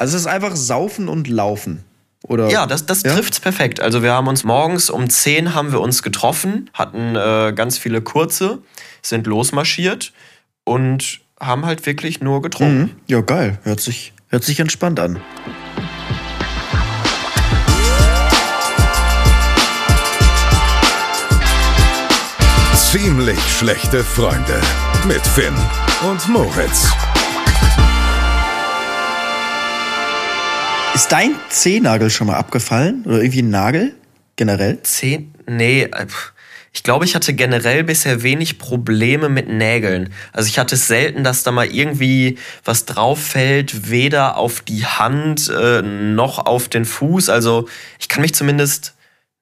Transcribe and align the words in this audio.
Also 0.00 0.16
es 0.16 0.22
ist 0.22 0.28
einfach 0.28 0.56
Saufen 0.56 1.10
und 1.10 1.28
Laufen. 1.28 1.84
Oder? 2.22 2.48
Ja, 2.48 2.66
das, 2.66 2.86
das 2.86 3.02
ja? 3.02 3.14
trifft's 3.14 3.38
perfekt. 3.38 3.80
Also 3.80 4.02
wir 4.02 4.14
haben 4.14 4.28
uns 4.28 4.44
morgens 4.44 4.88
um 4.88 5.10
10 5.10 5.54
haben 5.54 5.72
wir 5.72 5.80
uns 5.82 6.02
getroffen, 6.02 6.70
hatten 6.72 7.16
äh, 7.16 7.52
ganz 7.54 7.76
viele 7.76 8.00
kurze, 8.00 8.62
sind 9.02 9.26
losmarschiert 9.26 10.14
und 10.64 11.20
haben 11.38 11.66
halt 11.66 11.84
wirklich 11.84 12.22
nur 12.22 12.40
getrunken. 12.40 12.80
Mhm. 12.80 12.90
Ja, 13.08 13.20
geil. 13.20 13.58
Hört 13.62 13.80
sich, 13.80 14.14
hört 14.28 14.42
sich 14.42 14.58
entspannt 14.58 14.98
an. 15.00 15.20
Ziemlich 22.74 23.38
schlechte 23.58 24.02
Freunde 24.02 24.62
mit 25.06 25.20
Finn 25.26 25.54
und 26.10 26.26
Moritz. 26.30 26.88
Ist 31.00 31.12
dein 31.12 31.34
Zehennagel 31.48 32.10
schon 32.10 32.26
mal 32.26 32.36
abgefallen? 32.36 33.04
Oder 33.06 33.22
irgendwie 33.22 33.40
ein 33.40 33.48
Nagel? 33.48 33.94
Generell? 34.36 34.82
Zehn? 34.82 35.32
Nee, 35.46 35.84
äh, 35.84 36.06
ich 36.74 36.82
glaube, 36.82 37.06
ich 37.06 37.14
hatte 37.14 37.32
generell 37.32 37.84
bisher 37.84 38.22
wenig 38.22 38.58
Probleme 38.58 39.30
mit 39.30 39.48
Nägeln. 39.48 40.12
Also 40.34 40.48
ich 40.48 40.58
hatte 40.58 40.74
es 40.74 40.88
selten, 40.88 41.24
dass 41.24 41.42
da 41.42 41.52
mal 41.52 41.64
irgendwie 41.64 42.36
was 42.66 42.84
drauf 42.84 43.18
fällt, 43.18 43.88
weder 43.90 44.36
auf 44.36 44.60
die 44.60 44.84
Hand 44.84 45.48
äh, 45.48 45.80
noch 45.80 46.38
auf 46.38 46.68
den 46.68 46.84
Fuß. 46.84 47.30
Also 47.30 47.66
ich 47.98 48.10
kann 48.10 48.20
mich 48.20 48.34
zumindest 48.34 48.92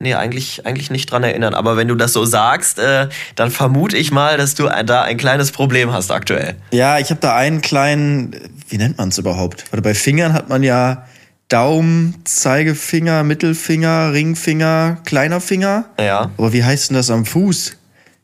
Nee, 0.01 0.15
eigentlich, 0.15 0.65
eigentlich 0.65 0.93
nicht 0.93 1.11
dran 1.11 1.25
erinnern. 1.25 1.55
Aber 1.55 1.77
wenn 1.77 1.89
du 1.89 1.97
das 1.97 2.13
so 2.13 2.25
sagst, 2.25 2.79
äh, 2.79 3.09
dann 3.35 3.51
vermute 3.51 3.97
ich 3.97 4.13
mal, 4.13 4.37
dass 4.37 4.55
du 4.55 4.71
da 4.87 5.03
ein 5.03 5.17
kleines 5.17 5.51
Problem 5.51 5.93
hast 5.93 6.13
aktuell. 6.13 6.55
Ja, 6.71 7.01
ich 7.01 7.11
habe 7.11 7.19
da 7.21 7.35
einen 7.35 7.63
kleinen, 7.63 8.31
wie 8.69 8.79
nennt 8.79 8.97
man 8.97 9.09
es 9.09 9.19
überhaupt? 9.19 9.65
Weil 9.73 9.83
bei 9.83 9.95
Fingern 9.95 10.35
hat 10.35 10.49
man 10.49 10.63
ja 10.63 11.05
Daumen, 11.49 12.15
Zeigefinger, 12.25 13.25
Mittelfinger, 13.25 14.13
Ringfinger, 14.13 14.99
kleiner 15.05 15.41
Finger. 15.41 15.87
Ja. 15.99 16.31
Aber 16.37 16.53
wie 16.53 16.63
heißt 16.63 16.91
denn 16.91 16.97
das 16.97 17.11
am 17.11 17.25
Fuß? 17.25 17.79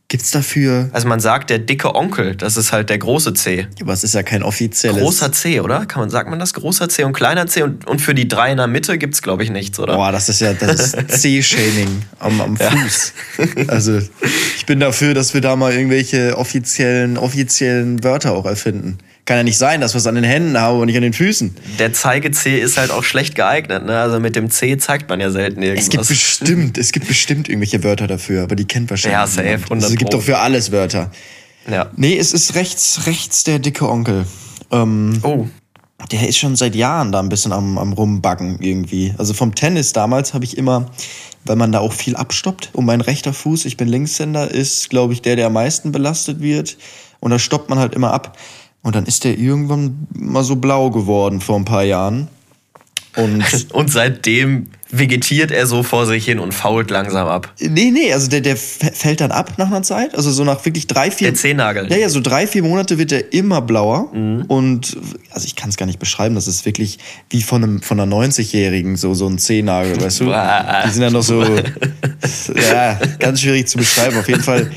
Gibt's 0.08 0.30
dafür. 0.30 0.90
Also 0.92 1.08
man 1.08 1.18
sagt 1.18 1.48
der 1.48 1.58
dicke 1.58 1.94
Onkel, 1.94 2.36
das 2.36 2.58
ist 2.58 2.72
halt 2.72 2.90
der 2.90 2.98
große 2.98 3.32
C. 3.32 3.66
Aber 3.80 3.94
es 3.94 4.04
ist 4.04 4.14
ja 4.14 4.22
kein 4.22 4.42
offizielles. 4.42 5.00
Großer 5.00 5.32
C, 5.32 5.60
oder? 5.60 5.86
Kann 5.86 6.02
man, 6.02 6.10
sagt 6.10 6.28
man 6.28 6.38
das? 6.38 6.52
Großer 6.52 6.90
C 6.90 7.04
und 7.04 7.14
kleiner 7.14 7.46
C 7.46 7.62
und, 7.62 7.86
und 7.86 8.02
für 8.02 8.14
die 8.14 8.28
drei 8.28 8.50
in 8.50 8.58
der 8.58 8.66
Mitte 8.66 8.98
gibt's, 8.98 9.22
glaube 9.22 9.42
ich, 9.42 9.50
nichts, 9.50 9.80
oder? 9.80 9.96
Boah, 9.96 10.12
das 10.12 10.28
ist 10.28 10.42
ja 10.42 10.52
das 10.52 10.92
C-Shaming 11.08 12.02
am, 12.18 12.38
am 12.42 12.56
Fuß. 12.58 13.12
Ja. 13.38 13.64
Also 13.68 13.98
ich 14.56 14.66
bin 14.66 14.78
dafür, 14.78 15.14
dass 15.14 15.32
wir 15.32 15.40
da 15.40 15.56
mal 15.56 15.72
irgendwelche 15.72 16.36
offiziellen, 16.36 17.16
offiziellen 17.16 18.04
Wörter 18.04 18.32
auch 18.32 18.44
erfinden. 18.44 18.98
Kann 19.26 19.38
ja 19.38 19.42
nicht 19.42 19.56
sein, 19.56 19.80
dass 19.80 19.94
wir 19.94 19.98
es 19.98 20.06
an 20.06 20.16
den 20.16 20.24
Händen 20.24 20.58
haben 20.58 20.80
und 20.80 20.86
nicht 20.86 20.96
an 20.96 21.02
den 21.02 21.14
Füßen. 21.14 21.56
Der 21.78 21.94
Zeige-C 21.94 22.60
ist 22.60 22.76
halt 22.76 22.90
auch 22.90 23.04
schlecht 23.04 23.34
geeignet. 23.34 23.86
Ne? 23.86 23.98
Also 23.98 24.20
mit 24.20 24.36
dem 24.36 24.50
C 24.50 24.76
zeigt 24.76 25.08
man 25.08 25.18
ja 25.18 25.30
selten 25.30 25.62
irgendwas. 25.62 25.84
Es 25.84 25.90
gibt 25.90 26.08
bestimmt, 26.08 26.78
es 26.78 26.92
gibt 26.92 27.08
bestimmt 27.08 27.48
irgendwelche 27.48 27.82
Wörter 27.82 28.06
dafür, 28.06 28.42
aber 28.42 28.54
die 28.54 28.66
kennt 28.66 28.90
wahrscheinlich 28.90 29.18
Ja, 29.18 29.26
safe, 29.26 29.64
100 29.64 29.72
also, 29.72 29.86
Es 29.88 29.96
gibt 29.96 30.12
doch 30.12 30.20
für 30.20 30.38
alles 30.38 30.72
Wörter. 30.72 31.10
Ja. 31.70 31.90
Nee, 31.96 32.18
es 32.18 32.34
ist 32.34 32.54
rechts, 32.54 33.06
rechts 33.06 33.44
der 33.44 33.60
dicke 33.60 33.88
Onkel. 33.88 34.26
Ähm, 34.70 35.18
oh. 35.22 35.46
Der 36.12 36.28
ist 36.28 36.36
schon 36.36 36.54
seit 36.54 36.74
Jahren 36.74 37.10
da 37.10 37.20
ein 37.20 37.30
bisschen 37.30 37.52
am, 37.52 37.78
am 37.78 37.94
Rumbacken 37.94 38.58
irgendwie. 38.60 39.14
Also 39.16 39.32
vom 39.32 39.54
Tennis 39.54 39.94
damals 39.94 40.34
habe 40.34 40.44
ich 40.44 40.58
immer, 40.58 40.90
weil 41.46 41.56
man 41.56 41.72
da 41.72 41.78
auch 41.78 41.94
viel 41.94 42.14
abstoppt, 42.14 42.70
um 42.74 42.84
mein 42.84 43.00
rechter 43.00 43.32
Fuß, 43.32 43.64
ich 43.64 43.78
bin 43.78 43.88
Linkshänder, 43.88 44.50
ist, 44.50 44.90
glaube 44.90 45.14
ich, 45.14 45.22
der, 45.22 45.36
der 45.36 45.46
am 45.46 45.54
meisten 45.54 45.92
belastet 45.92 46.40
wird. 46.40 46.76
Und 47.20 47.30
da 47.30 47.38
stoppt 47.38 47.70
man 47.70 47.78
halt 47.78 47.94
immer 47.94 48.12
ab. 48.12 48.36
Und 48.84 48.94
dann 48.94 49.06
ist 49.06 49.24
der 49.24 49.36
irgendwann 49.36 50.06
mal 50.14 50.44
so 50.44 50.56
blau 50.56 50.90
geworden 50.90 51.40
vor 51.40 51.56
ein 51.56 51.64
paar 51.64 51.82
Jahren. 51.82 52.28
Und, 53.16 53.44
und 53.72 53.90
seitdem 53.90 54.68
vegetiert 54.90 55.50
er 55.50 55.66
so 55.66 55.82
vor 55.82 56.06
sich 56.06 56.26
hin 56.26 56.38
und 56.38 56.52
fault 56.52 56.90
langsam 56.90 57.26
ab. 57.26 57.52
Nee, 57.58 57.90
nee, 57.90 58.12
also 58.12 58.28
der, 58.28 58.42
der 58.42 58.56
fällt 58.56 59.22
dann 59.22 59.32
ab 59.32 59.54
nach 59.56 59.68
einer 59.68 59.82
Zeit. 59.82 60.14
Also 60.14 60.30
so 60.30 60.44
nach 60.44 60.64
wirklich 60.64 60.86
drei, 60.86 61.10
vier. 61.10 61.28
Der 61.28 61.34
Zehennagel. 61.34 61.90
Ja, 61.90 61.96
ja, 61.96 62.08
so 62.10 62.20
drei, 62.20 62.46
vier 62.46 62.62
Monate 62.62 62.98
wird 62.98 63.10
er 63.10 63.32
immer 63.32 63.62
blauer. 63.62 64.10
Mhm. 64.12 64.44
Und 64.48 64.96
also 65.30 65.46
ich 65.46 65.56
kann 65.56 65.70
es 65.70 65.78
gar 65.78 65.86
nicht 65.86 65.98
beschreiben, 65.98 66.34
das 66.34 66.46
ist 66.46 66.66
wirklich 66.66 66.98
wie 67.30 67.42
von, 67.42 67.64
einem, 67.64 67.82
von 67.82 67.98
einer 67.98 68.14
90-Jährigen, 68.14 68.96
so, 68.96 69.14
so 69.14 69.26
ein 69.26 69.38
Zehennagel, 69.38 70.00
weißt 70.00 70.20
du? 70.20 70.24
Die 70.86 70.90
sind 70.90 71.02
dann 71.02 71.14
noch 71.14 71.22
so. 71.22 71.42
ja, 72.70 73.00
ganz 73.18 73.40
schwierig 73.40 73.66
zu 73.66 73.78
beschreiben. 73.78 74.18
Auf 74.18 74.28
jeden 74.28 74.42
Fall 74.42 74.70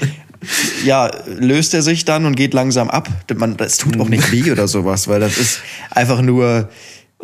ja, 0.86 1.12
löst 1.25 1.74
er 1.74 1.81
sich 1.81 2.06
dann 2.06 2.25
und 2.25 2.36
geht 2.36 2.53
langsam 2.53 2.90
ab. 2.90 3.09
Das 3.58 3.78
tut 3.78 4.00
auch 4.00 4.09
nicht 4.09 4.31
weh 4.31 4.52
oder 4.52 4.68
sowas, 4.68 5.08
weil 5.08 5.20
das 5.20 5.38
ist 5.38 5.62
einfach 5.92 6.22
nur. 6.22 6.70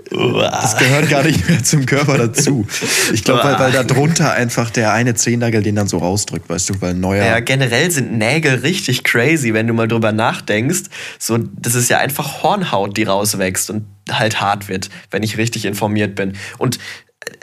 Das 0.10 0.76
gehört 0.78 1.08
gar 1.10 1.24
nicht 1.24 1.48
mehr 1.48 1.64
zum 1.64 1.86
Körper 1.86 2.18
dazu. 2.18 2.66
Ich 3.14 3.24
glaube, 3.24 3.44
weil, 3.44 3.60
weil 3.60 3.72
da 3.72 3.84
drunter 3.84 4.34
einfach 4.34 4.72
der 4.72 4.92
eine 4.92 5.14
Zehennagel 5.14 5.62
den 5.62 5.76
dann 5.76 5.88
so 5.88 6.00
rausdrückt, 6.00 6.50
weißt 6.50 6.72
du, 6.72 6.82
weil 6.82 6.96
neuer. 6.96 7.24
Ja, 7.24 7.40
generell 7.40 7.92
sind 7.92 8.18
Nägel 8.18 8.56
richtig 8.56 9.04
crazy, 9.04 9.54
wenn 9.54 9.68
du 9.68 9.74
mal 9.74 9.88
drüber 9.88 10.12
nachdenkst. 10.12 10.84
So, 11.20 11.38
das 11.38 11.76
ist 11.76 11.92
ja 11.92 12.00
einfach 12.00 12.42
Hornhaut, 12.42 12.98
die 12.98 13.04
rauswächst 13.04 13.70
und 13.70 13.86
halt 14.12 14.42
hart 14.42 14.68
wird, 14.68 14.90
wenn 15.12 15.22
ich 15.22 15.38
richtig 15.38 15.66
informiert 15.66 16.16
bin. 16.16 16.34
Und 16.58 16.80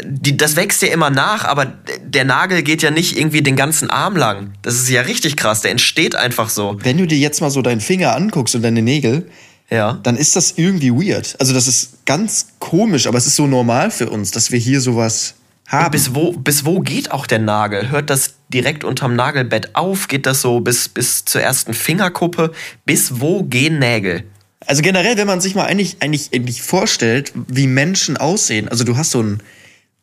die, 0.04 0.36
das 0.36 0.56
wächst 0.56 0.82
ja 0.82 0.88
immer 0.88 1.10
nach, 1.10 1.44
aber 1.44 1.66
der 2.02 2.24
Nagel 2.24 2.62
geht 2.62 2.82
ja 2.82 2.91
nicht 2.91 3.16
irgendwie 3.18 3.42
den 3.42 3.56
ganzen 3.56 3.91
Arm 3.91 4.16
lang. 4.16 4.52
Das 4.62 4.74
ist 4.74 4.88
ja 4.88 5.02
richtig 5.02 5.36
krass, 5.36 5.62
der 5.62 5.70
entsteht 5.70 6.14
einfach 6.14 6.48
so. 6.48 6.76
Wenn 6.82 6.98
du 6.98 7.06
dir 7.06 7.18
jetzt 7.18 7.41
mal 7.41 7.50
so 7.50 7.62
deinen 7.62 7.80
Finger 7.80 8.14
anguckst 8.14 8.54
und 8.54 8.62
deine 8.62 8.82
Nägel, 8.82 9.30
ja. 9.70 9.98
dann 10.02 10.16
ist 10.16 10.36
das 10.36 10.54
irgendwie 10.56 10.91
weird. 10.91 11.36
Also 11.38 11.52
das 11.52 11.66
ist 11.68 12.04
ganz 12.06 12.48
komisch, 12.58 13.06
aber 13.06 13.18
es 13.18 13.26
ist 13.26 13.36
so 13.36 13.46
normal 13.46 13.91
für 13.91 14.10
uns, 14.10 14.30
dass 14.30 14.50
wir 14.50 14.58
hier 14.58 14.80
sowas 14.80 15.34
haben. 15.68 15.91
bis 15.91 16.14
wo, 16.14 16.32
bis 16.32 16.64
wo 16.64 16.80
geht 16.80 17.12
auch 17.12 17.26
der 17.26 17.38
Nagel? 17.38 17.91
Hört 17.91 18.10
das 18.10 18.34
direkt 18.48 18.84
unterm 18.84 19.14
Nagelbett 19.14 19.76
auf? 19.76 20.08
Geht 20.08 20.26
das 20.26 20.41
so 20.41 20.60
bis, 20.60 20.88
bis 20.88 21.24
zur 21.24 21.41
ersten 21.41 21.74
Fingerkuppe? 21.74 22.52
Bis 22.84 23.20
wo 23.20 23.44
gehen 23.44 23.78
Nägel? 23.78 24.24
Also 24.66 24.82
generell, 24.82 25.16
wenn 25.16 25.26
man 25.26 25.41
sich 25.41 25.54
mal 25.54 25.64
eigentlich, 25.64 25.97
eigentlich, 26.00 26.30
eigentlich 26.34 26.62
vorstellt, 26.62 27.32
wie 27.48 27.66
Menschen 27.66 28.16
aussehen. 28.16 28.68
Also 28.68 28.84
du 28.84 28.97
hast 28.97 29.12
so 29.12 29.22
ein 29.22 29.42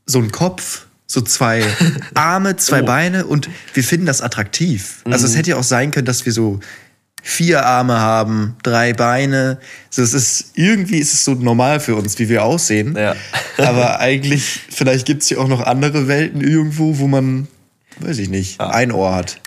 so 0.08 0.20
ein 0.20 0.32
Kopf, 0.32 0.88
so 1.06 1.22
zwei 1.22 1.64
Arme, 2.16 2.56
zwei 2.56 2.82
oh. 2.82 2.86
Beine 2.86 3.26
und 3.26 3.50
wir 3.74 3.84
finden 3.84 4.08
das 4.08 4.22
attraktiv. 4.22 5.04
Mhm. 5.06 5.14
Also 5.14 5.26
es 5.26 5.34
mhm. 5.34 5.38
hätte 5.38 5.50
ja 5.52 5.58
auch 5.58 5.64
sein 5.64 5.92
können, 5.92 6.06
dass 6.06 6.26
wir 6.26 6.34
so 6.34 6.60
vier 7.22 7.66
Arme 7.66 8.00
haben, 8.00 8.56
drei 8.64 8.94
Beine. 8.94 9.60
So, 9.90 10.02
es 10.02 10.14
ist 10.14 10.52
irgendwie 10.56 11.00
ist 11.00 11.14
es 11.14 11.26
so 11.26 11.34
normal 11.34 11.82
für 11.82 11.96
uns, 11.96 12.18
wie 12.20 12.30
wir 12.30 12.44
aussehen. 12.44 12.96
Ja. 12.96 13.16
Aber 13.58 14.00
eigentlich, 14.00 14.62
vielleicht 14.70 15.06
gibt 15.06 15.24
es 15.24 15.30
ja 15.30 15.38
auch 15.38 15.48
noch 15.48 15.62
andere 15.62 16.08
Welten 16.08 16.42
irgendwo, 16.42 17.00
wo 17.00 17.08
man, 17.08 17.48
weiß 18.00 18.20
ich 18.20 18.30
nicht, 18.30 18.60
ja. 18.60 18.70
ein 18.70 18.94
Ohr 18.94 19.14
hat. 19.14 19.42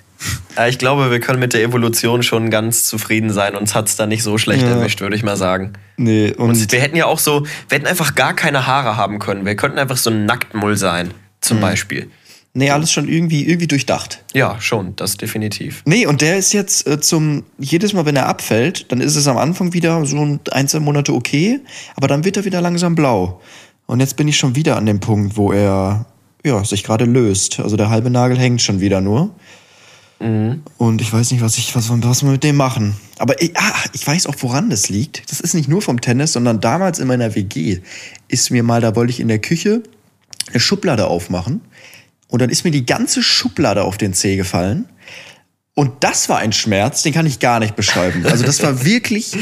Ja, 0.56 0.66
ich 0.66 0.78
glaube, 0.78 1.10
wir 1.10 1.20
können 1.20 1.38
mit 1.38 1.52
der 1.52 1.62
Evolution 1.62 2.22
schon 2.22 2.50
ganz 2.50 2.84
zufrieden 2.84 3.30
sein. 3.30 3.54
Uns 3.54 3.74
hat 3.74 3.88
es 3.88 3.96
da 3.96 4.06
nicht 4.06 4.22
so 4.22 4.38
schlecht 4.38 4.62
ja. 4.62 4.70
erwischt, 4.70 5.00
würde 5.00 5.16
ich 5.16 5.22
mal 5.22 5.36
sagen. 5.36 5.72
Nee, 5.96 6.32
und, 6.36 6.50
und, 6.50 6.72
wir 6.72 6.80
hätten 6.80 6.96
ja 6.96 7.06
auch 7.06 7.18
so, 7.18 7.46
wir 7.68 7.76
hätten 7.76 7.86
einfach 7.86 8.14
gar 8.14 8.34
keine 8.34 8.66
Haare 8.66 8.96
haben 8.96 9.18
können. 9.18 9.44
Wir 9.44 9.54
könnten 9.54 9.78
einfach 9.78 9.96
so 9.96 10.10
ein 10.10 10.26
Nacktmull 10.26 10.76
sein, 10.76 11.12
zum 11.40 11.58
mhm. 11.58 11.62
Beispiel. 11.62 12.10
Nee, 12.52 12.70
alles 12.70 12.90
schon 12.90 13.08
irgendwie, 13.08 13.46
irgendwie 13.46 13.68
durchdacht. 13.68 14.24
Ja, 14.34 14.60
schon, 14.60 14.96
das 14.96 15.16
definitiv. 15.16 15.82
Nee, 15.84 16.06
und 16.06 16.20
der 16.20 16.36
ist 16.36 16.52
jetzt 16.52 16.84
äh, 16.86 17.00
zum, 17.00 17.44
jedes 17.58 17.92
Mal, 17.92 18.06
wenn 18.06 18.16
er 18.16 18.26
abfällt, 18.26 18.90
dann 18.90 19.00
ist 19.00 19.14
es 19.14 19.28
am 19.28 19.36
Anfang 19.36 19.72
wieder 19.72 20.04
so 20.04 20.16
ein, 20.16 20.40
ein, 20.50 20.66
zwei 20.66 20.80
Monate 20.80 21.12
okay, 21.12 21.60
aber 21.94 22.08
dann 22.08 22.24
wird 22.24 22.36
er 22.36 22.44
wieder 22.44 22.60
langsam 22.60 22.96
blau. 22.96 23.40
Und 23.86 24.00
jetzt 24.00 24.16
bin 24.16 24.26
ich 24.26 24.36
schon 24.36 24.56
wieder 24.56 24.76
an 24.76 24.86
dem 24.86 24.98
Punkt, 24.98 25.36
wo 25.36 25.52
er 25.52 26.06
ja, 26.44 26.64
sich 26.64 26.82
gerade 26.82 27.04
löst. 27.04 27.60
Also 27.60 27.76
der 27.76 27.90
halbe 27.90 28.10
Nagel 28.10 28.38
hängt 28.38 28.62
schon 28.62 28.80
wieder 28.80 29.00
nur. 29.00 29.30
Mhm. 30.20 30.62
Und 30.76 31.00
ich 31.00 31.12
weiß 31.12 31.31
nicht, 31.32 31.41
was, 31.41 31.58
ich, 31.58 31.75
was, 31.75 31.91
was 31.91 32.22
wir 32.22 32.31
mit 32.31 32.44
dem 32.44 32.56
machen. 32.56 32.94
Aber 33.19 33.41
ich, 33.42 33.56
ah, 33.56 33.75
ich 33.92 34.06
weiß 34.06 34.26
auch, 34.26 34.34
woran 34.41 34.70
das 34.70 34.88
liegt. 34.88 35.31
Das 35.31 35.41
ist 35.41 35.54
nicht 35.54 35.69
nur 35.69 35.82
vom 35.82 36.00
Tennis, 36.00 36.32
sondern 36.32 36.60
damals 36.60 36.98
in 36.98 37.08
meiner 37.08 37.34
WG 37.34 37.81
ist 38.28 38.50
mir 38.50 38.62
mal, 38.62 38.80
da 38.80 38.94
wollte 38.94 39.10
ich 39.10 39.20
in 39.20 39.28
der 39.28 39.41
Küche 39.41 39.83
eine 40.50 40.60
Schublade 40.60 41.06
aufmachen. 41.06 41.62
Und 42.28 42.42
dann 42.42 42.50
ist 42.50 42.65
mir 42.65 42.71
die 42.71 42.86
ganze 42.86 43.22
Schublade 43.22 43.83
auf 43.83 43.98
den 43.98 44.15
Zeh 44.15 44.36
gefallen. 44.36 44.86
Und 45.74 46.04
das 46.04 46.28
war 46.28 46.39
ein 46.39 46.53
Schmerz, 46.53 47.03
den 47.03 47.12
kann 47.12 47.27
ich 47.27 47.41
gar 47.41 47.59
nicht 47.59 47.74
beschreiben. 47.74 48.27
Also 48.27 48.44
das 48.44 48.62
war 48.62 48.84
wirklich 48.84 49.36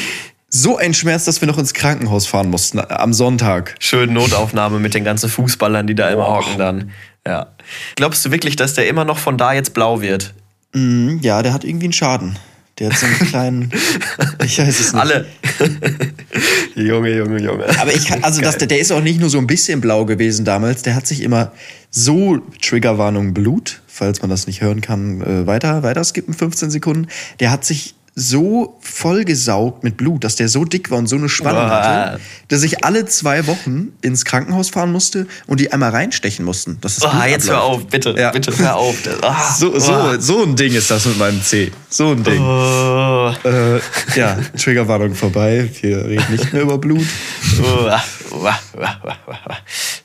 so 0.49 0.77
ein 0.77 0.95
Schmerz, 0.95 1.25
dass 1.25 1.41
wir 1.43 1.49
noch 1.49 1.59
ins 1.59 1.75
Krankenhaus 1.75 2.27
fahren 2.27 2.49
mussten 2.49 2.79
am 2.79 3.13
Sonntag. 3.13 3.75
Schön 3.81 4.13
Notaufnahme 4.13 4.79
mit 4.79 4.95
den 4.95 5.05
ganzen 5.05 5.29
Fußballern, 5.29 5.87
die 5.87 5.95
da 5.95 6.09
immer 6.09 6.29
hocken 6.29 6.57
dann. 6.57 6.93
Ja. 7.27 7.49
Glaubst 7.97 8.25
du 8.25 8.31
wirklich, 8.31 8.57
dass 8.57 8.75
der 8.75 8.89
immer 8.89 9.05
noch 9.05 9.19
von 9.19 9.37
da 9.37 9.53
jetzt 9.53 9.75
blau 9.75 10.01
wird? 10.01 10.35
Mm, 10.73 11.19
ja, 11.21 11.43
der 11.43 11.53
hat 11.53 11.65
irgendwie 11.65 11.87
einen 11.87 11.93
Schaden. 11.93 12.39
Der 12.79 12.91
hat 12.91 12.99
so 12.99 13.07
einen 13.07 13.17
kleinen. 13.17 13.73
ich 14.45 14.59
weiß 14.59 14.81
es 14.81 14.93
nicht. 14.93 15.01
Alle. 15.01 15.27
Junge, 16.77 17.17
Junge, 17.17 17.43
Junge. 17.43 17.65
Aber 17.81 17.93
ich 17.93 18.07
kann, 18.07 18.23
also 18.23 18.41
das, 18.41 18.57
der 18.59 18.79
ist 18.79 18.93
auch 18.93 19.01
nicht 19.01 19.19
nur 19.19 19.31
so 19.31 19.39
ein 19.39 19.47
bisschen 19.49 19.81
blau 19.81 20.05
gewesen 20.05 20.45
damals. 20.45 20.83
Der 20.83 20.95
hat 20.95 21.07
sich 21.07 21.23
immer 21.23 21.53
so, 21.91 22.39
Triggerwarnung 22.63 23.35
Blut, 23.35 23.83
falls 23.89 24.21
man 24.23 24.31
das 24.31 24.47
nicht 24.47 24.61
hören 24.61 24.81
kann, 24.81 25.23
äh, 25.23 25.47
weiter, 25.47 25.83
weiter 25.83 26.05
skippen, 26.05 26.35
15 26.35 26.71
Sekunden. 26.71 27.09
Der 27.41 27.51
hat 27.51 27.65
sich 27.65 27.95
so 28.21 28.77
vollgesaugt 28.81 29.85
mit 29.85 29.97
Blut, 29.97 30.25
dass 30.25 30.35
der 30.35 30.49
so 30.49 30.65
dick 30.65 30.91
war 30.91 30.99
und 30.99 31.07
so 31.07 31.15
eine 31.17 31.29
Spannung 31.29 31.69
Boah. 31.69 31.71
hatte, 31.71 32.21
dass 32.49 32.65
ich 32.65 32.85
alle 32.85 33.07
zwei 33.07 33.47
Wochen 33.47 33.93
ins 34.03 34.25
Krankenhaus 34.25 34.71
fahren 34.71 34.91
musste 34.91 35.27
und 35.47 35.61
die 35.61 35.73
einmal 35.73 35.91
reinstechen 35.91 36.45
mussten. 36.45 36.79
Das 36.81 36.99
ist 36.99 37.05
Oh, 37.07 37.23
jetzt 37.29 37.49
hör 37.49 37.63
auf, 37.63 37.87
bitte, 37.87 38.15
Ja. 38.19 38.31
bitte 38.33 38.57
hör 38.59 38.77
auf. 38.77 38.97
Ah, 39.23 39.55
So, 39.55 39.79
so, 39.79 39.93
ah. 39.93 40.17
so 40.19 40.43
ein 40.43 40.57
Ding 40.57 40.75
ist 40.75 40.91
das 40.91 41.07
mit 41.07 41.19
meinem 41.19 41.41
C. 41.43 41.71
So 41.91 42.11
ein 42.11 42.25
Ding. 42.25 42.41
Oh, 42.43 43.33
Äh, 43.45 43.81
ja, 44.17 44.37
Triggerwarnung 44.57 45.15
vorbei. 45.15 45.69
Wir 45.81 46.05
reden 46.05 46.25
nicht 46.33 46.53
mehr 46.53 46.63
über 46.63 46.79
Blut. 46.79 47.07
ah, 47.89 48.03
oh, 48.33 48.45
ah, 48.45 48.59
oh, 48.77 49.33
ah, 49.33 49.57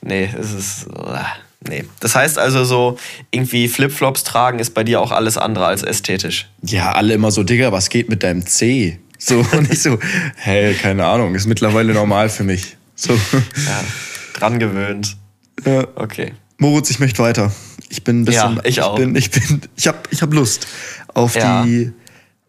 nee, 0.02 0.30
es 0.40 0.54
ist. 0.54 0.86
Nee. 1.68 1.86
Das 2.00 2.16
heißt 2.16 2.38
also 2.38 2.64
so, 2.66 2.98
irgendwie 3.32 3.68
Flipflops 3.68 4.24
tragen 4.24 4.60
ist 4.60 4.74
bei 4.74 4.84
dir 4.84 5.02
auch 5.02 5.12
alles 5.12 5.38
andere 5.38 5.66
als 5.66 5.84
ästhetisch. 5.84 6.50
Ja, 6.64 6.92
alle 6.94 7.14
immer 7.14 7.32
so, 7.32 7.44
Digga, 7.44 7.72
was 7.72 7.90
geht 7.90 8.10
mit 8.10 8.24
deinem 8.24 8.46
C? 8.46 9.00
So, 9.18 9.38
und 9.54 9.72
ich 9.72 9.82
so, 9.82 10.00
hey, 10.36 10.74
keine 10.74 11.06
Ahnung, 11.06 11.36
ist 11.36 11.48
mittlerweile 11.48 11.94
normal 11.94 12.30
für 12.30 12.44
mich. 12.44 12.78
So. 12.96 13.14
Ja, 13.14 13.84
dran 14.34 14.60
gewöhnt. 14.60 15.18
Ja. 15.66 15.88
Okay. 15.96 16.34
Moritz, 16.58 16.90
ich 16.90 17.00
möchte 17.00 17.22
weiter. 17.24 17.52
Ich 17.90 18.04
bin 18.04 18.22
ein 18.22 18.26
bisschen. 18.26 18.56
Ja, 18.56 18.62
ich 18.66 18.82
auch. 18.82 18.96
bin, 18.96 19.16
ich 19.16 19.32
bin, 19.32 19.62
ich 19.76 19.88
habe 19.88 20.00
ich 20.12 20.22
hab 20.22 20.34
Lust 20.34 20.68
auf 21.14 21.36
Ja. 21.36 21.64
die 21.64 21.92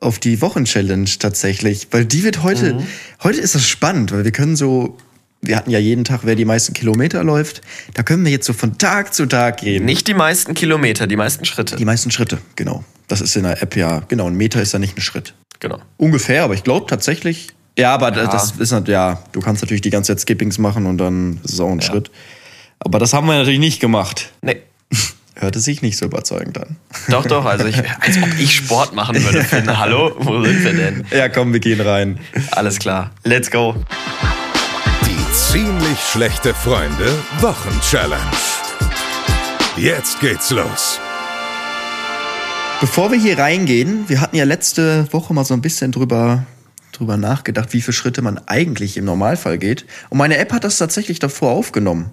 auf 0.00 0.18
die 0.18 0.42
Wochenchallenge 0.42 1.08
tatsächlich, 1.18 1.88
weil 1.90 2.04
die 2.04 2.24
wird 2.24 2.42
heute 2.42 2.74
Mhm. 2.74 2.86
heute 3.22 3.40
ist 3.40 3.54
das 3.54 3.66
spannend, 3.66 4.12
weil 4.12 4.24
wir 4.24 4.32
können 4.32 4.54
so 4.54 4.98
wir 5.46 5.56
hatten 5.56 5.70
ja 5.70 5.78
jeden 5.78 6.04
Tag, 6.04 6.20
wer 6.24 6.34
die 6.34 6.44
meisten 6.44 6.72
Kilometer 6.74 7.22
läuft. 7.24 7.60
Da 7.94 8.02
können 8.02 8.24
wir 8.24 8.32
jetzt 8.32 8.46
so 8.46 8.52
von 8.52 8.78
Tag 8.78 9.14
zu 9.14 9.26
Tag 9.26 9.58
gehen. 9.58 9.84
Nicht 9.84 10.06
die 10.08 10.14
meisten 10.14 10.54
Kilometer, 10.54 11.06
die 11.06 11.16
meisten 11.16 11.44
Schritte. 11.44 11.76
Die 11.76 11.84
meisten 11.84 12.10
Schritte, 12.10 12.38
genau. 12.56 12.84
Das 13.08 13.20
ist 13.20 13.36
in 13.36 13.42
der 13.44 13.62
App 13.62 13.76
ja, 13.76 14.00
genau. 14.08 14.26
Ein 14.28 14.34
Meter 14.36 14.60
ist 14.62 14.72
ja 14.72 14.78
nicht 14.78 14.96
ein 14.96 15.00
Schritt. 15.02 15.34
Genau. 15.60 15.78
Ungefähr, 15.96 16.44
aber 16.44 16.54
ich 16.54 16.64
glaube 16.64 16.86
tatsächlich. 16.88 17.48
Ja, 17.78 17.92
aber 17.94 18.14
Ja. 18.16 18.26
das 18.26 18.52
ist 18.52 18.72
halt, 18.72 18.88
ja, 18.88 19.22
du 19.32 19.40
kannst 19.40 19.62
natürlich 19.62 19.80
die 19.82 19.90
ganze 19.90 20.12
Zeit 20.14 20.20
Skippings 20.20 20.58
machen 20.58 20.86
und 20.86 20.98
dann 20.98 21.40
ist 21.44 21.54
es 21.54 21.60
auch 21.60 21.70
ein 21.70 21.80
Ja. 21.80 21.86
Schritt. 21.86 22.10
Aber 22.78 22.98
das 22.98 23.12
haben 23.12 23.26
wir 23.26 23.34
natürlich 23.36 23.58
nicht 23.60 23.80
gemacht. 23.80 24.30
Nee. 24.42 24.58
Hörte 25.36 25.58
sich 25.58 25.82
nicht 25.82 25.96
so 25.96 26.04
überzeugend 26.06 26.58
an. 26.58 26.76
Doch, 27.08 27.26
doch, 27.26 27.44
also 27.44 27.66
ich, 27.66 27.76
als 28.00 28.16
ob 28.22 28.28
ich 28.38 28.54
Sport 28.54 28.94
machen 28.94 29.22
würde. 29.24 29.42
Finn. 29.42 29.66
Hallo, 29.78 30.14
wo 30.18 30.44
sind 30.44 30.62
wir 30.64 30.72
denn? 30.72 31.04
Ja, 31.10 31.28
komm, 31.28 31.52
wir 31.52 31.60
gehen 31.60 31.80
rein. 31.80 32.20
Alles 32.52 32.78
klar, 32.78 33.10
let's 33.24 33.50
go. 33.50 33.74
Ziemlich 35.34 35.98
schlechte 35.98 36.54
Freunde 36.54 37.12
Wochenchallenge. 37.40 38.22
Jetzt 39.76 40.20
geht's 40.20 40.50
los. 40.50 41.00
Bevor 42.80 43.10
wir 43.10 43.18
hier 43.18 43.36
reingehen, 43.36 44.08
wir 44.08 44.20
hatten 44.20 44.36
ja 44.36 44.44
letzte 44.44 45.12
Woche 45.12 45.34
mal 45.34 45.44
so 45.44 45.52
ein 45.54 45.60
bisschen 45.60 45.90
drüber, 45.90 46.44
drüber 46.92 47.16
nachgedacht, 47.16 47.72
wie 47.72 47.80
viele 47.80 47.94
Schritte 47.94 48.22
man 48.22 48.38
eigentlich 48.46 48.96
im 48.96 49.06
Normalfall 49.06 49.58
geht. 49.58 49.86
Und 50.08 50.18
meine 50.18 50.36
App 50.38 50.52
hat 50.52 50.62
das 50.62 50.78
tatsächlich 50.78 51.18
davor 51.18 51.50
aufgenommen. 51.50 52.12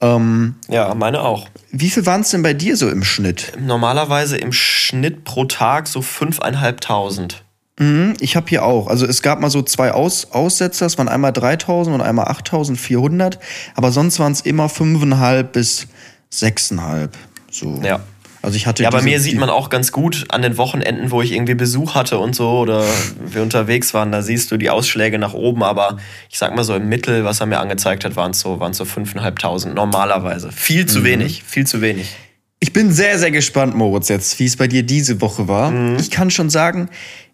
Ähm, 0.00 0.54
Ja, 0.68 0.94
meine 0.94 1.22
auch. 1.22 1.48
wie 1.72 1.90
viel 1.90 2.06
waren 2.06 2.20
es 2.20 2.30
denn 2.30 2.42
bei 2.42 2.54
dir 2.54 2.76
so 2.76 2.88
im 2.88 3.02
Schnitt? 3.02 3.52
Normalerweise 3.58 4.36
im 4.36 4.52
Schnitt 4.52 5.24
pro 5.24 5.44
Tag 5.44 5.88
so 5.88 5.98
5.500. 6.00 7.32
Mhm, 7.80 8.14
ich 8.20 8.36
habe 8.36 8.46
hier 8.48 8.64
auch. 8.64 8.86
Also 8.88 9.06
es 9.06 9.22
gab 9.22 9.40
mal 9.40 9.50
so 9.50 9.62
zwei 9.62 9.92
Aus 9.92 10.28
Aussetzer. 10.32 10.84
Es 10.86 10.98
waren 10.98 11.08
einmal 11.08 11.32
3000 11.32 11.94
und 11.94 12.02
einmal 12.02 12.28
8400. 12.28 13.38
Aber 13.74 13.90
sonst 13.90 14.18
waren 14.18 14.32
es 14.32 14.42
immer 14.42 14.66
5,5 14.66 15.42
bis 15.44 15.86
6,5. 16.32 17.08
So. 17.50 17.80
Ja. 17.82 18.00
Also 18.42 18.56
ich 18.56 18.66
hatte 18.66 18.82
Ja, 18.82 18.90
bei 18.90 19.02
mir 19.02 19.20
sieht 19.20 19.38
man 19.38 19.50
auch 19.50 19.68
ganz 19.68 19.92
gut 19.92 20.24
an 20.30 20.40
den 20.40 20.56
Wochenenden, 20.56 21.10
wo 21.10 21.20
ich 21.20 21.32
irgendwie 21.32 21.54
Besuch 21.54 21.94
hatte 21.94 22.18
und 22.18 22.34
so 22.34 22.48
oder 22.60 22.84
wir 23.26 23.42
unterwegs 23.42 23.92
waren, 23.92 24.12
da 24.12 24.22
siehst 24.22 24.50
du 24.50 24.56
die 24.56 24.70
Ausschläge 24.70 25.18
nach 25.18 25.34
oben, 25.34 25.62
aber 25.62 25.98
ich 26.30 26.38
sag 26.38 26.54
mal 26.56 26.64
so 26.64 26.74
im 26.74 26.88
Mittel, 26.88 27.24
was 27.24 27.40
er 27.40 27.46
mir 27.46 27.60
angezeigt 27.60 28.04
hat, 28.04 28.16
waren 28.16 28.30
es 28.30 28.40
so, 28.40 28.58
so 28.72 28.84
5.500 28.84 29.74
normalerweise. 29.74 30.50
Viel 30.52 30.84
Mhm. 30.84 30.88
zu 30.88 31.04
wenig, 31.04 31.42
viel 31.46 31.66
zu 31.66 31.82
wenig. 31.82 32.14
Ich 32.60 32.72
bin 32.72 32.92
sehr, 32.92 33.18
sehr 33.18 33.30
gespannt, 33.30 33.74
Moritz, 33.74 34.08
jetzt, 34.08 34.38
wie 34.38 34.46
es 34.46 34.56
bei 34.56 34.68
dir 34.68 34.82
diese 34.84 35.20
Woche 35.20 35.46
war. 35.48 35.70
Mhm. 35.70 35.96
Ich 35.98 36.10
kann 36.10 36.30
schon 36.30 36.48
sagen, 36.48 36.88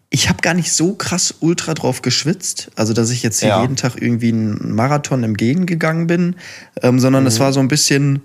ich 0.09 0.29
habe 0.29 0.39
gar 0.41 0.53
nicht 0.53 0.71
so 0.71 0.93
krass 0.93 1.35
ultra 1.41 1.73
drauf 1.73 2.01
geschwitzt. 2.01 2.69
Also, 2.75 2.93
dass 2.93 3.09
ich 3.09 3.23
jetzt 3.23 3.39
hier 3.41 3.49
Ja. 3.49 3.61
jeden 3.61 3.75
Tag 3.75 4.01
irgendwie 4.01 4.29
einen 4.31 4.73
Marathon 4.73 5.23
im 5.23 5.35
Gehen 5.35 5.65
gegangen 5.65 6.07
bin, 6.07 6.35
ähm, 6.81 6.99
sondern 6.99 7.23
Mhm. 7.23 7.27
es 7.27 7.39
war 7.39 7.51
so 7.53 7.59
ein 7.59 7.67
bisschen 7.67 8.21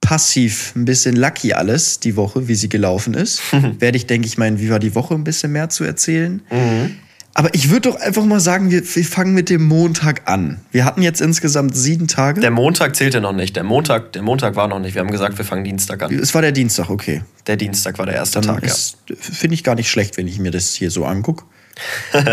passiv, 0.00 0.74
ein 0.76 0.84
bisschen 0.84 1.16
lucky 1.16 1.54
alles, 1.54 1.98
die 1.98 2.14
Woche, 2.16 2.46
wie 2.46 2.54
sie 2.54 2.68
gelaufen 2.68 3.14
ist. 3.14 3.40
Werde 3.80 3.96
ich, 3.96 4.06
denke 4.06 4.26
ich, 4.26 4.36
mal 4.36 4.48
in 4.48 4.60
Viva 4.60 4.78
die 4.78 4.94
Woche 4.94 5.14
ein 5.14 5.24
bisschen 5.24 5.52
mehr 5.52 5.70
zu 5.70 5.84
erzählen. 5.84 6.42
Mhm. 6.50 6.96
Aber 7.36 7.52
ich 7.52 7.68
würde 7.70 7.90
doch 7.90 7.96
einfach 8.00 8.24
mal 8.24 8.38
sagen, 8.38 8.70
wir, 8.70 8.82
wir 8.94 9.04
fangen 9.04 9.34
mit 9.34 9.50
dem 9.50 9.64
Montag 9.64 10.22
an. 10.26 10.60
Wir 10.70 10.84
hatten 10.84 11.02
jetzt 11.02 11.20
insgesamt 11.20 11.76
sieben 11.76 12.06
Tage. 12.06 12.40
Der 12.40 12.52
Montag 12.52 12.94
zählte 12.94 13.20
noch 13.20 13.32
nicht. 13.32 13.56
Der 13.56 13.64
Montag, 13.64 14.12
der 14.12 14.22
Montag 14.22 14.54
war 14.54 14.68
noch 14.68 14.78
nicht. 14.78 14.94
Wir 14.94 15.00
haben 15.00 15.10
gesagt, 15.10 15.36
wir 15.36 15.44
fangen 15.44 15.64
Dienstag 15.64 16.02
an. 16.04 16.14
es 16.16 16.32
war 16.32 16.42
der 16.42 16.52
Dienstag, 16.52 16.90
okay. 16.90 17.22
Der 17.48 17.56
Dienstag 17.56 17.98
war 17.98 18.06
der 18.06 18.14
erste 18.14 18.40
Dann 18.40 18.54
Tag, 18.54 18.62
ja. 18.66 18.72
ist- 18.72 18.98
finde 19.18 19.54
ich 19.54 19.64
gar 19.64 19.74
nicht 19.74 19.90
schlecht, 19.90 20.16
wenn 20.16 20.28
ich 20.28 20.38
mir 20.38 20.52
das 20.52 20.74
hier 20.74 20.90
so 20.92 21.04
angucke. 21.04 21.44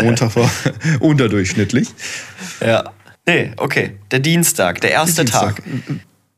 Montag 0.02 0.36
war 0.36 0.48
unterdurchschnittlich. 1.00 1.88
Ja. 2.64 2.84
Nee, 3.26 3.52
okay. 3.56 3.96
Der 4.12 4.20
Dienstag, 4.20 4.80
der 4.82 4.92
erste 4.92 5.24
Tag. 5.24 5.62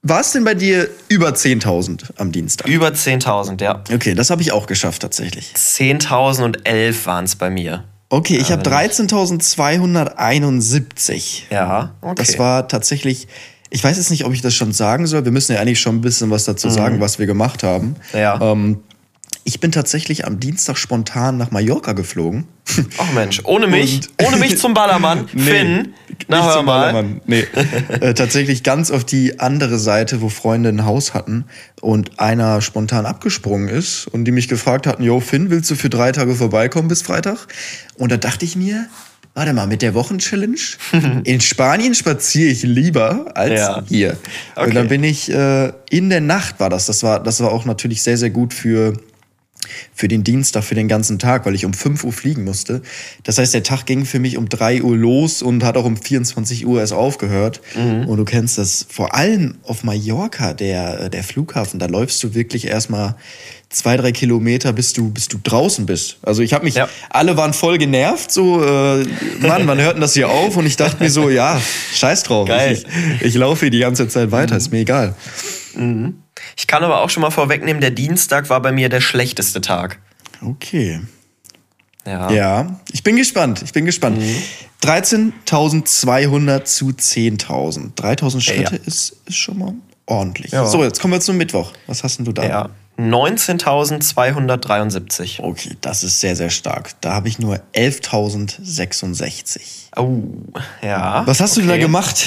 War 0.02 0.20
es 0.20 0.32
denn 0.32 0.44
bei 0.44 0.54
dir 0.54 0.88
über 1.08 1.30
10.000 1.30 2.16
am 2.16 2.32
Dienstag? 2.32 2.66
Über 2.68 2.88
10.000, 2.88 3.62
ja. 3.62 3.82
Okay, 3.92 4.14
das 4.14 4.30
habe 4.30 4.40
ich 4.42 4.52
auch 4.52 4.66
geschafft 4.66 5.02
tatsächlich. 5.02 5.52
10.011 5.54 7.06
waren 7.06 7.24
es 7.24 7.36
bei 7.36 7.50
mir. 7.50 7.84
Okay, 8.08 8.36
ich 8.36 8.52
habe 8.52 8.62
13.271. 8.62 11.42
Ja, 11.50 11.94
okay. 12.00 12.14
Das 12.16 12.38
war 12.38 12.68
tatsächlich, 12.68 13.26
ich 13.70 13.82
weiß 13.82 13.96
jetzt 13.96 14.10
nicht, 14.10 14.24
ob 14.24 14.32
ich 14.32 14.40
das 14.40 14.54
schon 14.54 14.72
sagen 14.72 15.06
soll. 15.06 15.24
Wir 15.24 15.32
müssen 15.32 15.52
ja 15.52 15.60
eigentlich 15.60 15.80
schon 15.80 15.96
ein 15.96 16.00
bisschen 16.00 16.30
was 16.30 16.44
dazu 16.44 16.70
sagen, 16.70 17.00
was 17.00 17.18
wir 17.18 17.26
gemacht 17.26 17.62
haben. 17.62 17.96
Mhm. 18.12 18.18
Ja. 18.18 18.40
Ähm, 18.40 18.82
ich 19.44 19.60
bin 19.60 19.70
tatsächlich 19.72 20.26
am 20.26 20.40
Dienstag 20.40 20.76
spontan 20.78 21.36
nach 21.36 21.50
Mallorca 21.50 21.92
geflogen. 21.92 22.46
Ach 22.98 23.12
Mensch, 23.12 23.42
ohne 23.44 23.66
mich, 23.66 23.96
Und- 24.18 24.26
ohne 24.26 24.36
mich 24.38 24.56
zum 24.58 24.72
Ballermann. 24.72 25.28
Finn, 25.36 25.92
na 26.28 26.50
zum 26.52 26.64
mal. 26.64 26.92
Ballermann. 26.92 27.20
Nee. 27.26 27.44
äh, 28.00 28.14
tatsächlich 28.14 28.62
ganz 28.62 28.90
auf 28.90 29.04
die 29.04 29.38
andere 29.40 29.78
Seite, 29.78 30.22
wo 30.22 30.28
Freunde 30.30 30.70
ein 30.70 30.84
Haus 30.86 31.12
hatten 31.12 31.44
und 31.82 32.18
einer 32.20 32.62
spontan 32.62 33.04
abgesprungen 33.04 33.68
ist 33.68 34.06
und 34.06 34.24
die 34.24 34.32
mich 34.32 34.48
gefragt 34.48 34.86
hatten, 34.86 35.02
yo 35.02 35.20
Finn, 35.20 35.50
willst 35.50 35.70
du 35.70 35.74
für 35.74 35.90
drei 35.90 36.10
Tage 36.12 36.34
vorbeikommen 36.34 36.88
bis 36.88 37.02
Freitag? 37.02 37.46
Und 37.98 38.10
da 38.12 38.16
dachte 38.16 38.46
ich 38.46 38.56
mir, 38.56 38.86
warte 39.34 39.52
mal, 39.52 39.66
mit 39.66 39.82
der 39.82 39.92
Wochenchallenge 39.92 40.56
in 41.24 41.40
Spanien 41.42 41.94
spaziere 41.94 42.50
ich 42.50 42.62
lieber 42.62 43.32
als 43.36 43.60
Ja. 43.60 43.82
hier. 43.86 44.16
Okay. 44.56 44.68
Und 44.68 44.74
dann 44.74 44.88
bin 44.88 45.04
ich 45.04 45.30
äh, 45.30 45.70
in 45.90 46.08
der 46.08 46.22
Nacht 46.22 46.60
war 46.60 46.70
das. 46.70 46.86
Das 46.86 47.02
war, 47.02 47.22
das 47.22 47.40
war 47.40 47.52
auch 47.52 47.66
natürlich 47.66 48.02
sehr, 48.02 48.16
sehr 48.16 48.30
gut 48.30 48.54
für 48.54 48.94
für 49.94 50.08
den 50.08 50.24
Dienstag, 50.24 50.64
für 50.64 50.74
den 50.74 50.88
ganzen 50.88 51.18
Tag, 51.18 51.46
weil 51.46 51.54
ich 51.54 51.64
um 51.64 51.72
5 51.74 52.04
Uhr 52.04 52.12
fliegen 52.12 52.44
musste. 52.44 52.82
Das 53.22 53.38
heißt, 53.38 53.54
der 53.54 53.62
Tag 53.62 53.86
ging 53.86 54.04
für 54.04 54.18
mich 54.18 54.36
um 54.36 54.48
3 54.48 54.82
Uhr 54.82 54.96
los 54.96 55.42
und 55.42 55.64
hat 55.64 55.76
auch 55.76 55.84
um 55.84 55.96
24 55.96 56.66
Uhr 56.66 56.80
erst 56.80 56.92
aufgehört. 56.92 57.60
Und 58.06 58.16
du 58.16 58.24
kennst 58.24 58.58
das, 58.58 58.86
vor 58.88 59.14
allem 59.14 59.56
auf 59.64 59.84
Mallorca, 59.84 60.52
der, 60.54 61.08
der 61.08 61.24
Flughafen, 61.24 61.78
da 61.78 61.86
läufst 61.86 62.22
du 62.22 62.34
wirklich 62.34 62.66
erstmal 62.66 63.16
zwei, 63.70 63.96
drei 63.96 64.12
Kilometer, 64.12 64.72
bis 64.72 64.92
du, 64.92 65.10
bis 65.10 65.26
du 65.26 65.38
draußen 65.42 65.84
bist. 65.86 66.18
Also 66.22 66.42
ich 66.42 66.52
habe 66.52 66.64
mich, 66.64 66.74
Ja. 66.76 66.88
alle 67.10 67.36
waren 67.36 67.52
voll 67.52 67.76
genervt, 67.78 68.30
so, 68.30 68.62
äh, 68.62 69.04
Mann, 69.40 69.66
wann 69.66 69.80
hört 69.80 69.94
denn 69.94 70.00
das 70.00 70.14
hier 70.14 70.28
auf? 70.28 70.56
Und 70.56 70.66
ich 70.66 70.76
dachte 70.76 71.02
mir 71.02 71.10
so, 71.10 71.28
ja, 71.28 71.60
scheiß 71.92 72.22
drauf. 72.22 72.46
Geil. 72.46 72.84
Ich, 73.20 73.26
ich 73.26 73.34
laufe 73.34 73.60
hier 73.66 73.70
die 73.70 73.80
ganze 73.80 74.06
Zeit 74.06 74.30
weiter, 74.30 74.56
ist 74.56 74.70
mir 74.70 74.78
egal. 74.80 75.14
Ich 76.56 76.66
kann 76.66 76.82
aber 76.84 77.02
auch 77.02 77.10
schon 77.10 77.20
mal 77.22 77.30
vorwegnehmen, 77.30 77.80
der 77.80 77.90
Dienstag 77.90 78.50
war 78.50 78.60
bei 78.60 78.72
mir 78.72 78.88
der 78.88 79.00
schlechteste 79.00 79.60
Tag. 79.60 79.98
Okay. 80.42 81.00
Ja. 82.06 82.30
Ja, 82.30 82.80
ich 82.92 83.02
bin 83.02 83.16
gespannt. 83.16 83.62
Ich 83.64 83.72
bin 83.72 83.86
gespannt. 83.86 84.20
13.200 84.82 86.64
zu 86.64 86.88
10.000. 86.88 87.94
3.000 87.94 88.40
Schritte 88.40 88.76
Ja. 88.76 88.80
ist, 88.84 89.16
ist 89.26 89.36
schon 89.36 89.58
mal 89.58 89.72
ordentlich. 90.06 90.52
Ja. 90.52 90.66
So, 90.66 90.84
jetzt 90.84 91.00
kommen 91.00 91.14
wir 91.14 91.20
zum 91.20 91.38
Mittwoch. 91.38 91.72
Was 91.86 92.04
hast 92.04 92.18
denn 92.18 92.26
du 92.26 92.32
da? 92.32 92.44
ja. 92.44 92.68
19.273. 92.98 95.40
Okay, 95.40 95.76
das 95.80 96.04
ist 96.04 96.20
sehr, 96.20 96.36
sehr 96.36 96.50
stark. 96.50 96.90
Da 97.00 97.14
habe 97.14 97.26
ich 97.28 97.40
nur 97.40 97.58
11.066. 97.74 99.60
Oh, 99.96 100.22
ja. 100.80 101.26
Was 101.26 101.40
hast 101.40 101.56
du 101.56 101.60
denn 101.60 101.68
da 101.68 101.74
okay. 101.74 101.82
gemacht? 101.82 102.24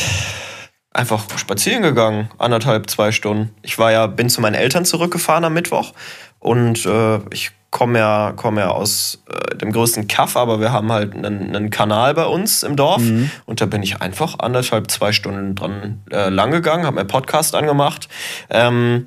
Einfach 0.98 1.25
spazieren 1.38 1.84
gegangen, 1.84 2.30
anderthalb, 2.39 2.89
zwei 2.89 3.12
Stunden. 3.12 3.54
Ich 3.62 3.77
war 3.77 3.92
ja, 3.92 4.08
bin 4.08 4.32
zu 4.32 4.42
meinen 4.42 4.56
Eltern 4.56 4.84
zurückgefahren 4.84 5.46
am 5.46 5.54
Mittwoch 5.54 5.94
und 6.39 6.88
äh, 6.88 7.20
ich 7.30 7.51
komme 7.70 8.00
ja, 8.00 8.34
komme 8.36 8.62
ja 8.62 8.70
aus 8.70 9.22
äh, 9.30 9.58
dem 9.58 9.72
größten 9.72 10.08
Kaff, 10.08 10.36
aber 10.36 10.60
wir 10.60 10.72
haben 10.72 10.92
halt 10.92 11.13
einen, 11.13 11.56
einen 11.56 11.70
Kanal 11.70 12.16
bei 12.16 12.25
uns 12.25 12.63
im 12.63 12.75
Dorf 12.75 13.04
und 13.46 13.62
da 13.62 13.68
bin 13.68 13.84
ich 13.84 14.01
einfach 14.01 14.39
anderthalb, 14.39 14.89
zwei 14.89 15.12
Stunden 15.12 15.54
dran 15.54 16.01
äh, 16.12 16.30
lang 16.30 16.50
gegangen, 16.50 16.88
habe 16.88 16.96
mir 16.96 17.06
Podcast 17.06 17.54
angemacht. 17.54 18.08
Ähm, 18.50 19.06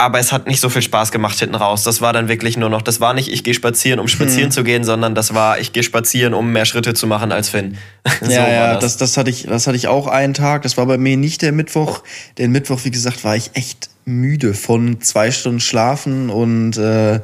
aber 0.00 0.20
es 0.20 0.30
hat 0.30 0.46
nicht 0.46 0.60
so 0.60 0.68
viel 0.68 0.80
Spaß 0.80 1.10
gemacht 1.10 1.40
hinten 1.40 1.56
raus. 1.56 1.82
Das 1.82 2.00
war 2.00 2.12
dann 2.12 2.28
wirklich 2.28 2.56
nur 2.56 2.70
noch, 2.70 2.82
das 2.82 3.00
war 3.00 3.14
nicht, 3.14 3.32
ich 3.32 3.42
gehe 3.42 3.52
spazieren, 3.52 3.98
um 3.98 4.06
spazieren 4.06 4.44
hm. 4.44 4.50
zu 4.52 4.62
gehen, 4.62 4.84
sondern 4.84 5.16
das 5.16 5.34
war, 5.34 5.58
ich 5.58 5.72
gehe 5.72 5.82
spazieren, 5.82 6.34
um 6.34 6.52
mehr 6.52 6.64
Schritte 6.66 6.94
zu 6.94 7.08
machen 7.08 7.32
als 7.32 7.48
Finn. 7.48 7.76
so 8.22 8.30
ja, 8.30 8.48
ja, 8.48 8.74
das. 8.74 8.96
das. 8.96 8.96
Das, 8.96 9.16
hatte 9.16 9.30
ich, 9.30 9.46
das 9.46 9.66
hatte 9.66 9.76
ich 9.76 9.88
auch 9.88 10.06
einen 10.06 10.34
Tag. 10.34 10.62
Das 10.62 10.76
war 10.76 10.86
bei 10.86 10.98
mir 10.98 11.16
nicht 11.16 11.42
der 11.42 11.50
Mittwoch. 11.50 12.04
Den 12.38 12.52
Mittwoch, 12.52 12.84
wie 12.84 12.92
gesagt, 12.92 13.24
war 13.24 13.34
ich 13.34 13.50
echt 13.54 13.90
müde 14.04 14.54
von 14.54 15.00
zwei 15.00 15.32
Stunden 15.32 15.58
Schlafen 15.58 16.30
und 16.30 16.76
äh, 16.76 17.20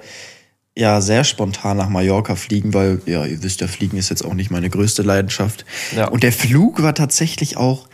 ja, 0.76 1.00
sehr 1.00 1.23
spontan 1.23 1.76
nach 1.76 1.88
Mallorca 1.88 2.35
fliegen, 2.35 2.75
weil, 2.75 3.00
ja, 3.07 3.25
ihr 3.25 3.40
wisst 3.45 3.61
ja, 3.61 3.69
Fliegen 3.69 3.97
ist 3.97 4.11
jetzt 4.11 4.25
auch 4.25 4.35
nicht 4.35 4.50
meine 4.50 4.69
größte 4.69 5.02
Leidenschaft. 5.02 5.64
Ja. 5.95 6.09
Und 6.09 6.25
der 6.25 6.33
Flug 6.33 6.83
war 6.83 6.97
tatsächlich 6.97 7.57
auch, 7.57 7.87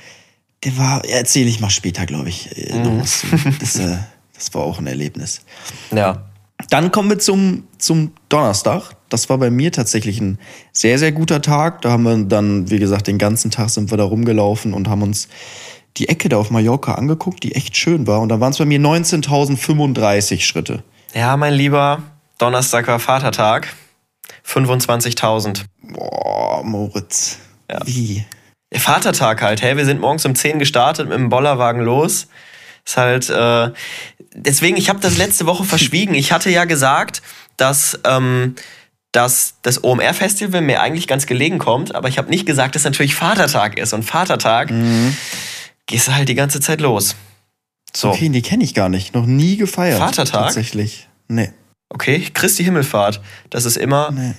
der 0.65 0.79
war, 0.79 1.05
erzähle 1.05 1.51
ich 1.51 1.61
mal 1.61 1.69
später, 1.69 2.07
glaube 2.07 2.31
ich. 2.31 2.57
Äh, 2.57 2.79
mhm. 2.79 3.03
Das, 3.61 3.77
äh, 3.77 3.99
das 4.41 4.55
war 4.55 4.63
auch 4.63 4.79
ein 4.79 4.87
Erlebnis. 4.87 5.43
Ja. 5.95 6.25
Dann 6.71 6.91
kommen 6.91 7.11
wir 7.11 7.19
zum, 7.19 7.65
zum 7.79 8.13
Donnerstag. 8.29 8.93
Das 9.09 9.29
war 9.29 9.39
bei 9.39 9.51
mir 9.51 9.71
tatsächlich 9.71 10.21
ein 10.21 10.39
sehr, 10.73 10.99
sehr 10.99 11.13
guter 11.13 11.43
Tag. 11.43 11.83
Da 11.83 11.91
haben 11.91 12.05
wir 12.05 12.17
dann, 12.25 12.71
wie 12.71 12.79
gesagt, 12.79 13.07
den 13.07 13.19
ganzen 13.19 13.51
Tag 13.51 13.71
sind 13.71 13.91
wir 13.91 13.99
da 13.99 14.05
rumgelaufen 14.05 14.73
und 14.73 14.89
haben 14.89 15.03
uns 15.03 15.29
die 15.97 16.09
Ecke 16.09 16.29
da 16.29 16.37
auf 16.39 16.51
Mallorca 16.51 16.95
angeguckt, 16.95 17.43
die 17.43 17.55
echt 17.55 17.77
schön 17.77 18.07
war. 18.07 18.21
Und 18.21 18.29
da 18.29 18.41
waren 18.41 18.53
es 18.53 18.59
bei 18.59 18.65
mir 18.65 18.79
19.035 18.79 20.41
Schritte. 20.41 20.83
Ja, 21.15 21.37
mein 21.37 21.55
Lieber, 21.55 22.03
Donnerstag 22.39 22.87
war 22.87 22.99
Vatertag. 22.99 23.75
25.000. 24.47 25.65
Boah, 25.83 26.63
Moritz. 26.65 27.39
Ja. 27.71 27.81
Wie? 27.85 28.25
Vatertag 28.73 29.43
halt, 29.43 29.63
hey, 29.63 29.77
wir 29.77 29.85
sind 29.85 30.01
morgens 30.01 30.25
um 30.25 30.35
10 30.35 30.61
gestartet 30.61 31.09
mit 31.09 31.19
dem 31.19 31.29
Bollerwagen 31.29 31.83
los. 31.83 32.29
Ist 32.87 32.97
halt, 32.97 33.29
äh, 33.29 33.73
deswegen, 34.35 34.77
ich 34.77 34.89
habe 34.89 35.01
das 35.01 35.17
letzte 35.17 35.47
Woche 35.47 35.65
verschwiegen. 35.65 36.15
Ich 36.15 36.33
hatte 36.33 36.51
ja 36.51 36.65
gesagt, 36.65 37.23
dass, 37.57 37.99
ähm, 38.05 38.55
dass 39.13 39.55
das 39.63 39.83
OMR-Festival 39.83 40.61
mir 40.61 40.81
eigentlich 40.81 41.07
ganz 41.07 41.27
gelegen 41.27 41.59
kommt, 41.59 41.95
aber 41.95 42.09
ich 42.09 42.19
habe 42.19 42.31
nicht 42.31 42.47
gesagt, 42.47 42.75
dass 42.75 42.85
natürlich 42.85 43.15
Vatertag 43.15 43.79
ist. 43.79 43.93
Und 43.93 44.05
Vatertag 44.05 44.71
mhm. 44.71 45.17
gehst 45.87 46.09
du 46.09 46.15
halt 46.15 46.29
die 46.29 46.35
ganze 46.35 46.61
Zeit 46.61 46.81
los. 46.81 47.17
So. 47.95 48.11
Okay, 48.11 48.29
die 48.29 48.43
kenne 48.43 48.63
ich 48.63 48.75
gar 48.75 48.89
nicht. 48.89 49.15
Noch 49.15 49.27
nie 49.27 49.57
gefeiert. 49.57 49.99
Vatertag? 49.99 50.45
Tatsächlich. 50.45 51.09
Nee. 51.29 51.53
Okay, 51.89 52.25
Christi 52.33 52.63
Himmelfahrt. 52.63 53.21
Das 53.51 53.65
ist 53.65 53.77
immer. 53.77 54.13
Nee. 54.13 54.35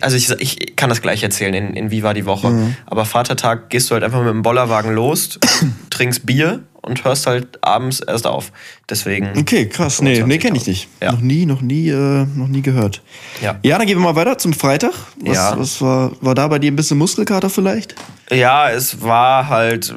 Also 0.00 0.16
ich, 0.16 0.28
ich 0.40 0.76
kann 0.76 0.88
das 0.88 1.02
gleich 1.02 1.22
erzählen, 1.22 1.54
in, 1.54 1.74
in 1.74 1.92
Wie 1.92 2.02
war 2.02 2.14
die 2.14 2.26
Woche. 2.26 2.50
Mhm. 2.50 2.76
Aber 2.86 3.04
Vatertag 3.04 3.70
gehst 3.70 3.90
du 3.90 3.94
halt 3.94 4.02
einfach 4.02 4.18
mit 4.20 4.30
dem 4.30 4.42
Bollerwagen 4.42 4.92
los, 4.92 5.38
trinkst 5.90 6.26
Bier 6.26 6.64
und 6.82 7.04
hörst 7.04 7.28
halt 7.28 7.64
abends 7.64 8.00
erst 8.00 8.26
auf. 8.26 8.50
Deswegen. 8.90 9.38
Okay, 9.38 9.68
krass. 9.68 10.02
Nee, 10.02 10.24
nee 10.24 10.38
kenne 10.38 10.58
ich 10.58 10.66
nicht. 10.66 10.88
Ja. 11.00 11.12
Noch 11.12 11.20
nie, 11.20 11.46
noch 11.46 11.60
nie, 11.60 11.90
äh, 11.90 12.26
noch 12.26 12.48
nie 12.48 12.62
gehört. 12.62 13.02
Ja. 13.40 13.60
ja, 13.62 13.78
dann 13.78 13.86
gehen 13.86 13.98
wir 13.98 14.02
mal 14.02 14.16
weiter 14.16 14.36
zum 14.36 14.52
Freitag. 14.52 14.94
Was, 15.20 15.36
ja. 15.36 15.56
was 15.56 15.80
war, 15.80 16.10
war 16.20 16.34
da 16.34 16.48
bei 16.48 16.58
dir 16.58 16.72
ein 16.72 16.76
bisschen 16.76 16.98
Muskelkater 16.98 17.48
vielleicht? 17.48 17.94
Ja, 18.30 18.68
es 18.68 19.00
war 19.00 19.48
halt 19.48 19.94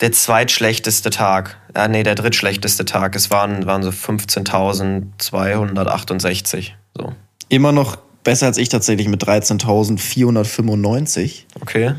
der 0.00 0.12
zweitschlechteste 0.12 1.10
Tag. 1.10 1.58
Ja, 1.74 1.88
nee, 1.88 2.04
der 2.04 2.14
drittschlechteste 2.14 2.84
Tag. 2.84 3.16
Es 3.16 3.32
waren, 3.32 3.66
waren 3.66 3.82
so 3.82 3.90
15.268. 3.90 6.70
So. 6.96 7.12
Immer 7.48 7.72
noch 7.72 7.98
besser 8.24 8.46
als 8.46 8.58
ich 8.58 8.68
tatsächlich 8.68 9.08
mit 9.08 9.24
13.495. 9.24 11.44
Okay. 11.60 11.94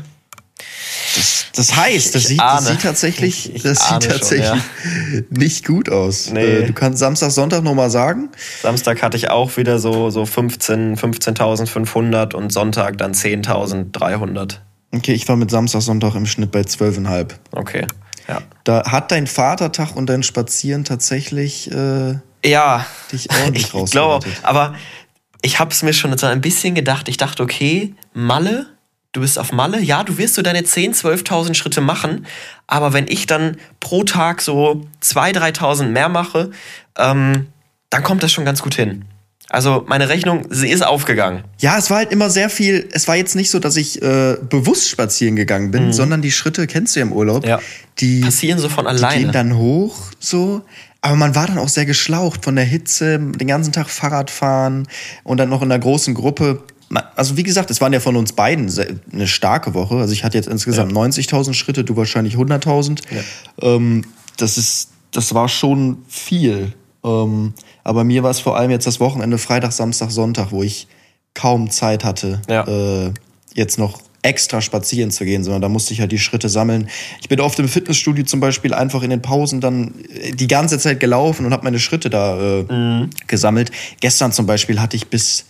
Das, 1.16 1.46
das 1.54 1.76
heißt, 1.76 2.14
das, 2.14 2.24
sieht, 2.24 2.40
das 2.40 2.66
sieht, 2.66 2.82
tatsächlich, 2.82 3.48
ich, 3.48 3.56
ich 3.56 3.62
das 3.62 3.88
sieht 3.88 4.02
tatsächlich 4.02 4.46
schon, 4.46 5.14
ja. 5.14 5.20
nicht 5.30 5.64
gut 5.64 5.88
aus. 5.88 6.30
Nee. 6.30 6.44
Äh, 6.44 6.66
du 6.66 6.72
kannst 6.72 6.98
Samstag, 6.98 7.30
Sonntag 7.30 7.62
nochmal 7.62 7.90
sagen. 7.90 8.30
Samstag 8.62 9.02
hatte 9.02 9.16
ich 9.16 9.30
auch 9.30 9.56
wieder 9.56 9.78
so, 9.78 10.10
so 10.10 10.26
15, 10.26 10.96
15.500 10.96 12.34
und 12.34 12.52
Sonntag 12.52 12.98
dann 12.98 13.12
10.300. 13.12 14.58
Okay, 14.92 15.12
ich 15.12 15.28
war 15.28 15.36
mit 15.36 15.50
Samstag, 15.50 15.82
Sonntag 15.82 16.14
im 16.14 16.26
Schnitt 16.26 16.50
bei 16.50 16.60
12,5. 16.60 17.34
Okay, 17.52 17.86
ja. 18.28 18.40
Da 18.64 18.90
hat 18.90 19.12
dein 19.12 19.26
Vatertag 19.26 19.96
und 19.96 20.06
dein 20.06 20.22
Spazieren 20.22 20.84
tatsächlich 20.84 21.70
äh, 21.70 22.14
ja, 22.44 22.86
dich 23.12 23.30
ordentlich 23.30 23.74
ich 23.84 23.90
glaube, 23.90 24.26
aber 24.42 24.74
ich 25.44 25.58
habe 25.58 25.70
es 25.70 25.82
mir 25.82 25.92
schon 25.92 26.16
so 26.16 26.26
ein 26.26 26.40
bisschen 26.40 26.74
gedacht. 26.74 27.08
Ich 27.08 27.16
dachte, 27.16 27.42
okay, 27.42 27.94
Malle 28.12 28.66
du 29.14 29.20
bist 29.20 29.38
auf 29.38 29.52
Malle, 29.52 29.80
ja, 29.80 30.02
du 30.02 30.18
wirst 30.18 30.34
so 30.34 30.42
deine 30.42 30.60
10.000, 30.60 31.24
12.000 31.24 31.54
Schritte 31.54 31.80
machen, 31.80 32.26
aber 32.66 32.92
wenn 32.92 33.06
ich 33.08 33.26
dann 33.26 33.56
pro 33.80 34.02
Tag 34.04 34.42
so 34.42 34.86
2.000, 35.02 35.56
3.000 35.56 35.84
mehr 35.84 36.08
mache, 36.08 36.50
ähm, 36.98 37.46
dann 37.90 38.02
kommt 38.02 38.22
das 38.22 38.32
schon 38.32 38.44
ganz 38.44 38.60
gut 38.60 38.74
hin. 38.74 39.04
Also 39.50 39.84
meine 39.86 40.08
Rechnung, 40.08 40.46
sie 40.50 40.68
ist 40.68 40.84
aufgegangen. 40.84 41.44
Ja, 41.60 41.76
es 41.78 41.90
war 41.90 41.98
halt 41.98 42.12
immer 42.12 42.30
sehr 42.30 42.48
viel. 42.48 42.88
Es 42.92 43.06
war 43.08 43.16
jetzt 43.16 43.36
nicht 43.36 43.50
so, 43.50 43.58
dass 43.58 43.76
ich 43.76 44.00
äh, 44.02 44.36
bewusst 44.48 44.88
spazieren 44.88 45.36
gegangen 45.36 45.70
bin, 45.70 45.86
mhm. 45.86 45.92
sondern 45.92 46.22
die 46.22 46.32
Schritte 46.32 46.66
kennst 46.66 46.96
du 46.96 47.00
ja 47.00 47.06
im 47.06 47.12
Urlaub. 47.12 47.46
Ja. 47.46 47.60
Die 47.98 48.20
passieren 48.20 48.58
so 48.58 48.68
von 48.68 48.86
alleine. 48.86 49.14
Die 49.14 49.22
gehen 49.22 49.32
dann 49.32 49.56
hoch, 49.56 49.96
so. 50.18 50.62
Aber 51.02 51.16
man 51.16 51.34
war 51.34 51.46
dann 51.46 51.58
auch 51.58 51.68
sehr 51.68 51.84
geschlaucht 51.84 52.44
von 52.44 52.56
der 52.56 52.64
Hitze, 52.64 53.18
den 53.18 53.46
ganzen 53.46 53.72
Tag 53.72 53.90
Fahrrad 53.90 54.30
fahren 54.30 54.88
und 55.22 55.36
dann 55.36 55.50
noch 55.50 55.60
in 55.60 55.70
einer 55.70 55.78
großen 55.78 56.14
Gruppe 56.14 56.62
also 57.16 57.36
wie 57.36 57.42
gesagt, 57.42 57.70
es 57.70 57.80
waren 57.80 57.92
ja 57.92 58.00
von 58.00 58.16
uns 58.16 58.32
beiden 58.32 58.72
eine 59.12 59.26
starke 59.26 59.74
Woche. 59.74 59.96
Also 59.96 60.12
ich 60.12 60.24
hatte 60.24 60.36
jetzt 60.36 60.48
insgesamt 60.48 60.92
ja. 60.92 60.98
90.000 60.98 61.54
Schritte, 61.54 61.84
du 61.84 61.96
wahrscheinlich 61.96 62.36
100.000. 62.36 63.00
Ja. 63.10 63.22
Ähm, 63.62 64.04
das 64.36 64.58
ist, 64.58 64.90
das 65.10 65.34
war 65.34 65.48
schon 65.48 65.98
viel. 66.08 66.72
Ähm, 67.04 67.52
aber 67.84 68.04
mir 68.04 68.22
war 68.22 68.30
es 68.30 68.40
vor 68.40 68.56
allem 68.56 68.70
jetzt 68.70 68.86
das 68.86 68.98
Wochenende 69.00 69.38
Freitag, 69.38 69.72
Samstag, 69.72 70.10
Sonntag, 70.10 70.50
wo 70.50 70.62
ich 70.62 70.88
kaum 71.34 71.70
Zeit 71.70 72.04
hatte, 72.04 72.40
ja. 72.48 72.66
äh, 72.66 73.12
jetzt 73.54 73.78
noch 73.78 74.00
extra 74.22 74.62
spazieren 74.62 75.10
zu 75.10 75.26
gehen, 75.26 75.44
sondern 75.44 75.60
da 75.60 75.68
musste 75.68 75.92
ich 75.92 76.00
halt 76.00 76.10
die 76.10 76.18
Schritte 76.18 76.48
sammeln. 76.48 76.88
Ich 77.20 77.28
bin 77.28 77.40
oft 77.40 77.58
im 77.58 77.68
Fitnessstudio 77.68 78.24
zum 78.24 78.40
Beispiel 78.40 78.72
einfach 78.72 79.02
in 79.02 79.10
den 79.10 79.20
Pausen 79.20 79.60
dann 79.60 79.92
die 80.32 80.46
ganze 80.46 80.78
Zeit 80.78 80.98
gelaufen 80.98 81.44
und 81.44 81.52
habe 81.52 81.64
meine 81.64 81.78
Schritte 81.78 82.08
da 82.08 82.40
äh, 82.40 82.62
mhm. 82.62 83.10
gesammelt. 83.26 83.70
Gestern 84.00 84.32
zum 84.32 84.46
Beispiel 84.46 84.80
hatte 84.80 84.96
ich 84.96 85.08
bis, 85.08 85.44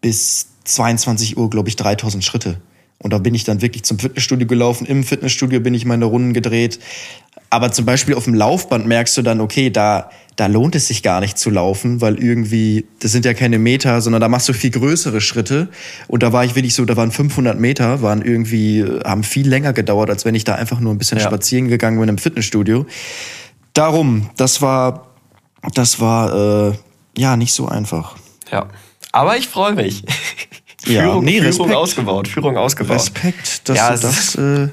bis 0.00 0.46
22 0.64 1.36
Uhr, 1.36 1.50
glaube 1.50 1.68
ich, 1.68 1.76
3000 1.76 2.24
Schritte. 2.24 2.60
Und 2.98 3.12
da 3.12 3.18
bin 3.18 3.34
ich 3.34 3.44
dann 3.44 3.60
wirklich 3.60 3.82
zum 3.82 3.98
Fitnessstudio 3.98 4.46
gelaufen. 4.46 4.86
Im 4.86 5.04
Fitnessstudio 5.04 5.60
bin 5.60 5.74
ich 5.74 5.84
meine 5.84 6.06
Runden 6.06 6.32
gedreht. 6.32 6.78
Aber 7.54 7.70
zum 7.70 7.86
Beispiel 7.86 8.16
auf 8.16 8.24
dem 8.24 8.34
Laufband 8.34 8.84
merkst 8.84 9.16
du 9.16 9.22
dann, 9.22 9.40
okay, 9.40 9.70
da, 9.70 10.10
da 10.34 10.48
lohnt 10.48 10.74
es 10.74 10.88
sich 10.88 11.04
gar 11.04 11.20
nicht 11.20 11.38
zu 11.38 11.50
laufen, 11.50 12.00
weil 12.00 12.18
irgendwie, 12.18 12.84
das 12.98 13.12
sind 13.12 13.24
ja 13.24 13.32
keine 13.32 13.60
Meter, 13.60 14.00
sondern 14.00 14.20
da 14.20 14.28
machst 14.28 14.48
du 14.48 14.52
viel 14.52 14.72
größere 14.72 15.20
Schritte. 15.20 15.68
Und 16.08 16.24
da 16.24 16.32
war 16.32 16.44
ich 16.44 16.56
wirklich 16.56 16.74
so, 16.74 16.84
da 16.84 16.96
waren 16.96 17.12
500 17.12 17.60
Meter, 17.60 18.02
waren 18.02 18.22
irgendwie, 18.22 18.84
haben 19.04 19.22
viel 19.22 19.48
länger 19.48 19.72
gedauert, 19.72 20.10
als 20.10 20.24
wenn 20.24 20.34
ich 20.34 20.42
da 20.42 20.56
einfach 20.56 20.80
nur 20.80 20.92
ein 20.92 20.98
bisschen 20.98 21.18
ja. 21.18 21.24
spazieren 21.24 21.68
gegangen 21.68 22.00
bin 22.00 22.08
im 22.08 22.18
Fitnessstudio. 22.18 22.86
Darum, 23.72 24.30
das 24.36 24.60
war, 24.60 25.12
das 25.74 26.00
war, 26.00 26.72
äh, 26.72 26.72
ja, 27.16 27.36
nicht 27.36 27.52
so 27.52 27.68
einfach. 27.68 28.16
Ja. 28.50 28.66
Aber 29.12 29.36
ich 29.36 29.46
freue 29.46 29.74
mich. 29.74 30.02
Ja, 30.86 31.04
Führung, 31.04 31.24
nee, 31.24 31.40
Führung 31.40 31.72
ausgebaut. 31.72 32.26
Führung 32.26 32.56
ausgebaut. 32.56 32.96
Respekt, 32.96 33.68
dass 33.68 33.76
ja, 33.76 33.94
du 33.94 34.02
das. 34.02 34.34
Äh 34.34 34.68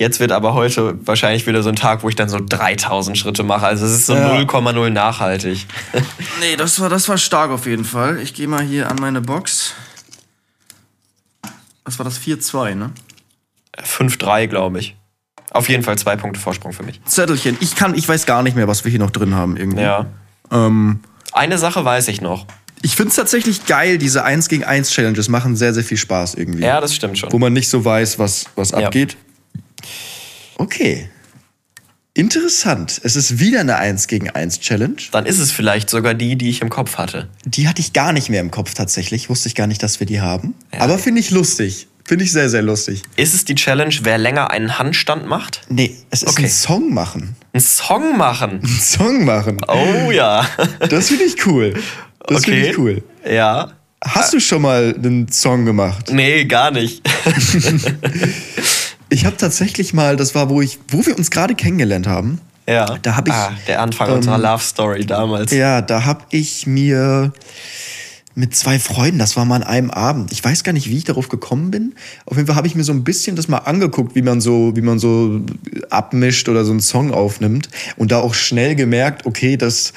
Jetzt 0.00 0.18
wird 0.18 0.32
aber 0.32 0.54
heute 0.54 0.98
wahrscheinlich 1.06 1.46
wieder 1.46 1.62
so 1.62 1.68
ein 1.68 1.76
Tag, 1.76 2.02
wo 2.02 2.08
ich 2.08 2.16
dann 2.16 2.30
so 2.30 2.38
3000 2.40 3.18
Schritte 3.18 3.42
mache. 3.42 3.66
Also 3.66 3.84
es 3.84 3.92
ist 3.92 4.06
so 4.06 4.14
0,0 4.14 4.82
ja. 4.82 4.88
nachhaltig. 4.88 5.66
nee, 6.40 6.56
das 6.56 6.80
war, 6.80 6.88
das 6.88 7.06
war 7.10 7.18
stark 7.18 7.50
auf 7.50 7.66
jeden 7.66 7.84
Fall. 7.84 8.18
Ich 8.18 8.32
gehe 8.32 8.48
mal 8.48 8.62
hier 8.62 8.90
an 8.90 8.96
meine 8.98 9.20
Box. 9.20 9.74
Was 11.84 11.98
war 11.98 12.04
das? 12.04 12.18
4-2, 12.18 12.76
ne? 12.76 12.92
5-3, 13.76 14.46
glaube 14.46 14.78
ich. 14.78 14.96
Auf 15.50 15.68
jeden 15.68 15.82
Fall 15.82 15.98
zwei 15.98 16.16
Punkte 16.16 16.40
Vorsprung 16.40 16.72
für 16.72 16.82
mich. 16.82 16.98
Zettelchen. 17.04 17.58
Ich 17.60 17.76
kann, 17.76 17.94
ich 17.94 18.08
weiß 18.08 18.24
gar 18.24 18.42
nicht 18.42 18.56
mehr, 18.56 18.68
was 18.68 18.84
wir 18.84 18.90
hier 18.90 19.00
noch 19.00 19.10
drin 19.10 19.34
haben 19.34 19.58
irgendwie. 19.58 19.82
Ja. 19.82 20.06
Ähm, 20.50 21.00
Eine 21.32 21.58
Sache 21.58 21.84
weiß 21.84 22.08
ich 22.08 22.22
noch. 22.22 22.46
Ich 22.80 22.96
finde 22.96 23.10
es 23.10 23.16
tatsächlich 23.16 23.66
geil, 23.66 23.98
diese 23.98 24.24
1 24.24 24.48
gegen 24.48 24.64
1 24.64 24.92
Challenges 24.92 25.28
machen 25.28 25.56
sehr, 25.56 25.74
sehr 25.74 25.84
viel 25.84 25.98
Spaß 25.98 26.36
irgendwie. 26.36 26.62
Ja, 26.62 26.80
das 26.80 26.94
stimmt 26.94 27.18
schon. 27.18 27.30
Wo 27.30 27.38
man 27.38 27.52
nicht 27.52 27.68
so 27.68 27.84
weiß, 27.84 28.18
was, 28.18 28.46
was 28.56 28.70
ja. 28.70 28.78
abgeht. 28.78 29.18
Okay. 30.60 31.08
Interessant. 32.12 33.00
Es 33.02 33.16
ist 33.16 33.38
wieder 33.38 33.60
eine 33.60 33.76
1 33.76 34.08
gegen 34.08 34.28
1 34.28 34.60
Challenge. 34.60 34.96
Dann 35.10 35.24
ist 35.24 35.38
es 35.38 35.52
vielleicht 35.52 35.88
sogar 35.88 36.12
die, 36.12 36.36
die 36.36 36.50
ich 36.50 36.60
im 36.60 36.68
Kopf 36.68 36.98
hatte. 36.98 37.30
Die 37.46 37.66
hatte 37.66 37.80
ich 37.80 37.94
gar 37.94 38.12
nicht 38.12 38.28
mehr 38.28 38.42
im 38.42 38.50
Kopf 38.50 38.74
tatsächlich. 38.74 39.30
Wusste 39.30 39.48
ich 39.48 39.54
gar 39.54 39.66
nicht, 39.66 39.82
dass 39.82 40.00
wir 40.00 40.06
die 40.06 40.20
haben. 40.20 40.54
Ja. 40.74 40.80
Aber 40.80 40.98
finde 40.98 41.20
ich 41.20 41.30
lustig. 41.30 41.88
Finde 42.04 42.24
ich 42.24 42.32
sehr, 42.32 42.50
sehr 42.50 42.60
lustig. 42.60 43.02
Ist 43.16 43.32
es 43.32 43.46
die 43.46 43.54
Challenge, 43.54 43.94
wer 44.02 44.18
länger 44.18 44.50
einen 44.50 44.78
Handstand 44.78 45.26
macht? 45.26 45.62
Nee, 45.70 45.96
es 46.10 46.22
ist 46.22 46.28
okay. 46.28 46.44
ein 46.44 46.50
Song 46.50 46.92
machen. 46.92 47.36
Ein 47.54 47.60
Song 47.60 48.18
machen? 48.18 48.60
Ein 48.62 48.80
Song 48.80 49.24
machen. 49.24 49.56
Oh 49.66 50.10
ja. 50.10 50.46
Das 50.90 51.08
finde 51.08 51.24
ich 51.24 51.46
cool. 51.46 51.72
Das 52.26 52.42
okay. 52.42 52.50
finde 52.50 52.68
ich 52.68 52.78
cool. 52.78 53.02
Ja. 53.24 53.72
Hast 54.04 54.34
du 54.34 54.40
schon 54.40 54.60
mal 54.60 54.94
einen 54.94 55.32
Song 55.32 55.64
gemacht? 55.64 56.10
Nee, 56.12 56.44
gar 56.44 56.70
nicht. 56.70 57.00
ich 59.10 59.26
habe 59.26 59.36
tatsächlich 59.36 59.92
mal, 59.92 60.16
das 60.16 60.34
war, 60.34 60.48
wo 60.48 60.62
ich, 60.62 60.78
wo 60.88 61.04
wir 61.04 61.16
uns 61.18 61.30
gerade 61.30 61.54
kennengelernt 61.54 62.06
haben. 62.06 62.40
Ja. 62.68 62.98
Da 63.02 63.16
habe 63.16 63.30
ich. 63.30 63.34
Ah, 63.34 63.52
der 63.66 63.82
Anfang 63.82 64.12
unserer 64.12 64.38
Love 64.38 64.62
Story 64.62 65.04
damals. 65.04 65.52
Ja, 65.52 65.82
da 65.82 66.04
habe 66.04 66.24
ich 66.30 66.66
mir 66.66 67.32
mit 68.36 68.54
zwei 68.54 68.78
Freunden, 68.78 69.18
das 69.18 69.36
war 69.36 69.44
mal 69.44 69.56
an 69.56 69.62
einem 69.64 69.90
Abend. 69.90 70.32
Ich 70.32 70.42
weiß 70.42 70.62
gar 70.62 70.72
nicht, 70.72 70.88
wie 70.88 70.96
ich 70.96 71.04
darauf 71.04 71.28
gekommen 71.28 71.70
bin. 71.70 71.94
Auf 72.26 72.36
jeden 72.36 72.46
Fall 72.46 72.56
habe 72.56 72.68
ich 72.68 72.76
mir 72.76 72.84
so 72.84 72.92
ein 72.92 73.02
bisschen 73.02 73.34
das 73.34 73.48
mal 73.48 73.58
angeguckt, 73.58 74.14
wie 74.14 74.22
man 74.22 74.40
so, 74.40 74.74
wie 74.76 74.82
man 74.82 74.98
so 75.00 75.40
abmischt 75.90 76.48
oder 76.48 76.64
so 76.64 76.70
einen 76.70 76.80
Song 76.80 77.12
aufnimmt 77.12 77.68
und 77.96 78.12
da 78.12 78.20
auch 78.20 78.34
schnell 78.34 78.76
gemerkt, 78.76 79.26
okay, 79.26 79.56
das 79.56 79.92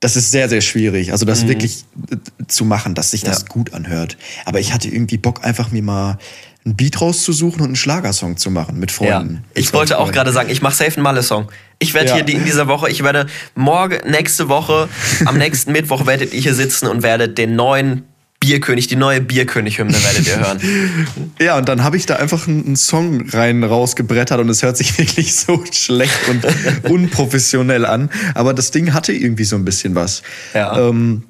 das 0.00 0.14
ist 0.14 0.30
sehr, 0.30 0.50
sehr 0.50 0.60
schwierig. 0.60 1.12
Also 1.12 1.24
das 1.24 1.48
wirklich 1.48 1.84
äh, 2.10 2.16
zu 2.48 2.66
machen, 2.66 2.94
dass 2.94 3.12
sich 3.12 3.22
das 3.22 3.40
Ja. 3.40 3.46
gut 3.48 3.72
anhört. 3.72 4.18
Aber 4.44 4.60
ich 4.60 4.74
hatte 4.74 4.88
irgendwie 4.88 5.16
Bock, 5.16 5.42
einfach 5.42 5.70
mir 5.70 5.82
mal 5.82 6.18
einen 6.66 6.76
Beat 6.76 7.00
rauszusuchen 7.00 7.60
und 7.60 7.66
einen 7.68 7.76
Schlagersong 7.76 8.36
zu 8.36 8.50
machen 8.50 8.78
mit 8.78 8.90
Ja. 8.90 8.96
Freunden. 9.18 9.44
Ich 9.54 9.72
wollte 9.72 9.98
auch 9.98 10.12
gerade 10.12 10.32
sagen, 10.32 10.50
ich 10.50 10.60
mache 10.60 10.74
safe 10.76 10.96
einen 10.96 11.04
Malle-Song. 11.04 11.48
Ich 11.78 11.94
werde 11.94 12.08
Ja. 12.10 12.14
hier 12.16 12.24
die, 12.24 12.32
in 12.34 12.44
dieser 12.44 12.66
Woche, 12.66 12.90
ich 12.90 13.02
werde 13.04 13.26
morgen, 13.54 13.98
nächste 14.10 14.48
Woche, 14.48 14.88
am 15.24 15.38
nächsten 15.38 15.72
Mittwoch 15.72 16.06
werdet 16.06 16.34
ihr 16.34 16.40
hier 16.40 16.54
sitzen 16.54 16.88
und 16.88 17.02
werdet 17.02 17.38
den 17.38 17.54
neuen 17.56 18.02
Bierkönig, 18.40 18.86
die 18.86 18.96
neue 18.96 19.20
Bierkönig-Hymne 19.22 19.94
werdet 20.04 20.26
ihr 20.26 20.36
hören. 20.38 20.60
Ja, 21.40 21.56
und 21.56 21.68
dann 21.68 21.82
habe 21.84 21.96
ich 21.96 22.04
da 22.06 22.16
einfach 22.16 22.46
einen 22.48 22.66
einen 22.66 22.76
Song 22.76 23.28
rein 23.30 23.62
rausgebrettert 23.64 24.40
und 24.40 24.48
es 24.50 24.62
hört 24.62 24.76
sich 24.76 24.98
wirklich 24.98 25.34
so 25.36 25.64
schlecht 25.70 26.18
und 26.28 26.44
unprofessionell 26.90 27.86
an. 27.86 28.10
Aber 28.34 28.54
das 28.54 28.70
Ding 28.72 28.92
hatte 28.92 29.12
irgendwie 29.12 29.44
so 29.44 29.56
ein 29.56 29.64
bisschen 29.64 29.94
was. 29.94 30.22
Ja. 30.54 30.88
Ähm, 30.88 31.22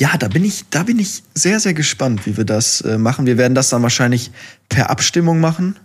ja, 0.00 0.16
da 0.18 0.28
bin 0.28 0.44
ich, 0.46 0.64
da 0.70 0.82
bin 0.84 0.98
ich 0.98 1.22
sehr, 1.34 1.60
sehr 1.60 1.74
gespannt, 1.74 2.24
wie 2.24 2.36
wir 2.38 2.44
das 2.44 2.80
äh, 2.80 2.96
machen. 2.96 3.26
Wir 3.26 3.36
werden 3.36 3.54
das 3.54 3.68
dann 3.68 3.82
wahrscheinlich 3.82 4.30
per 4.70 4.88
Abstimmung 4.88 5.40
machen. 5.40 5.76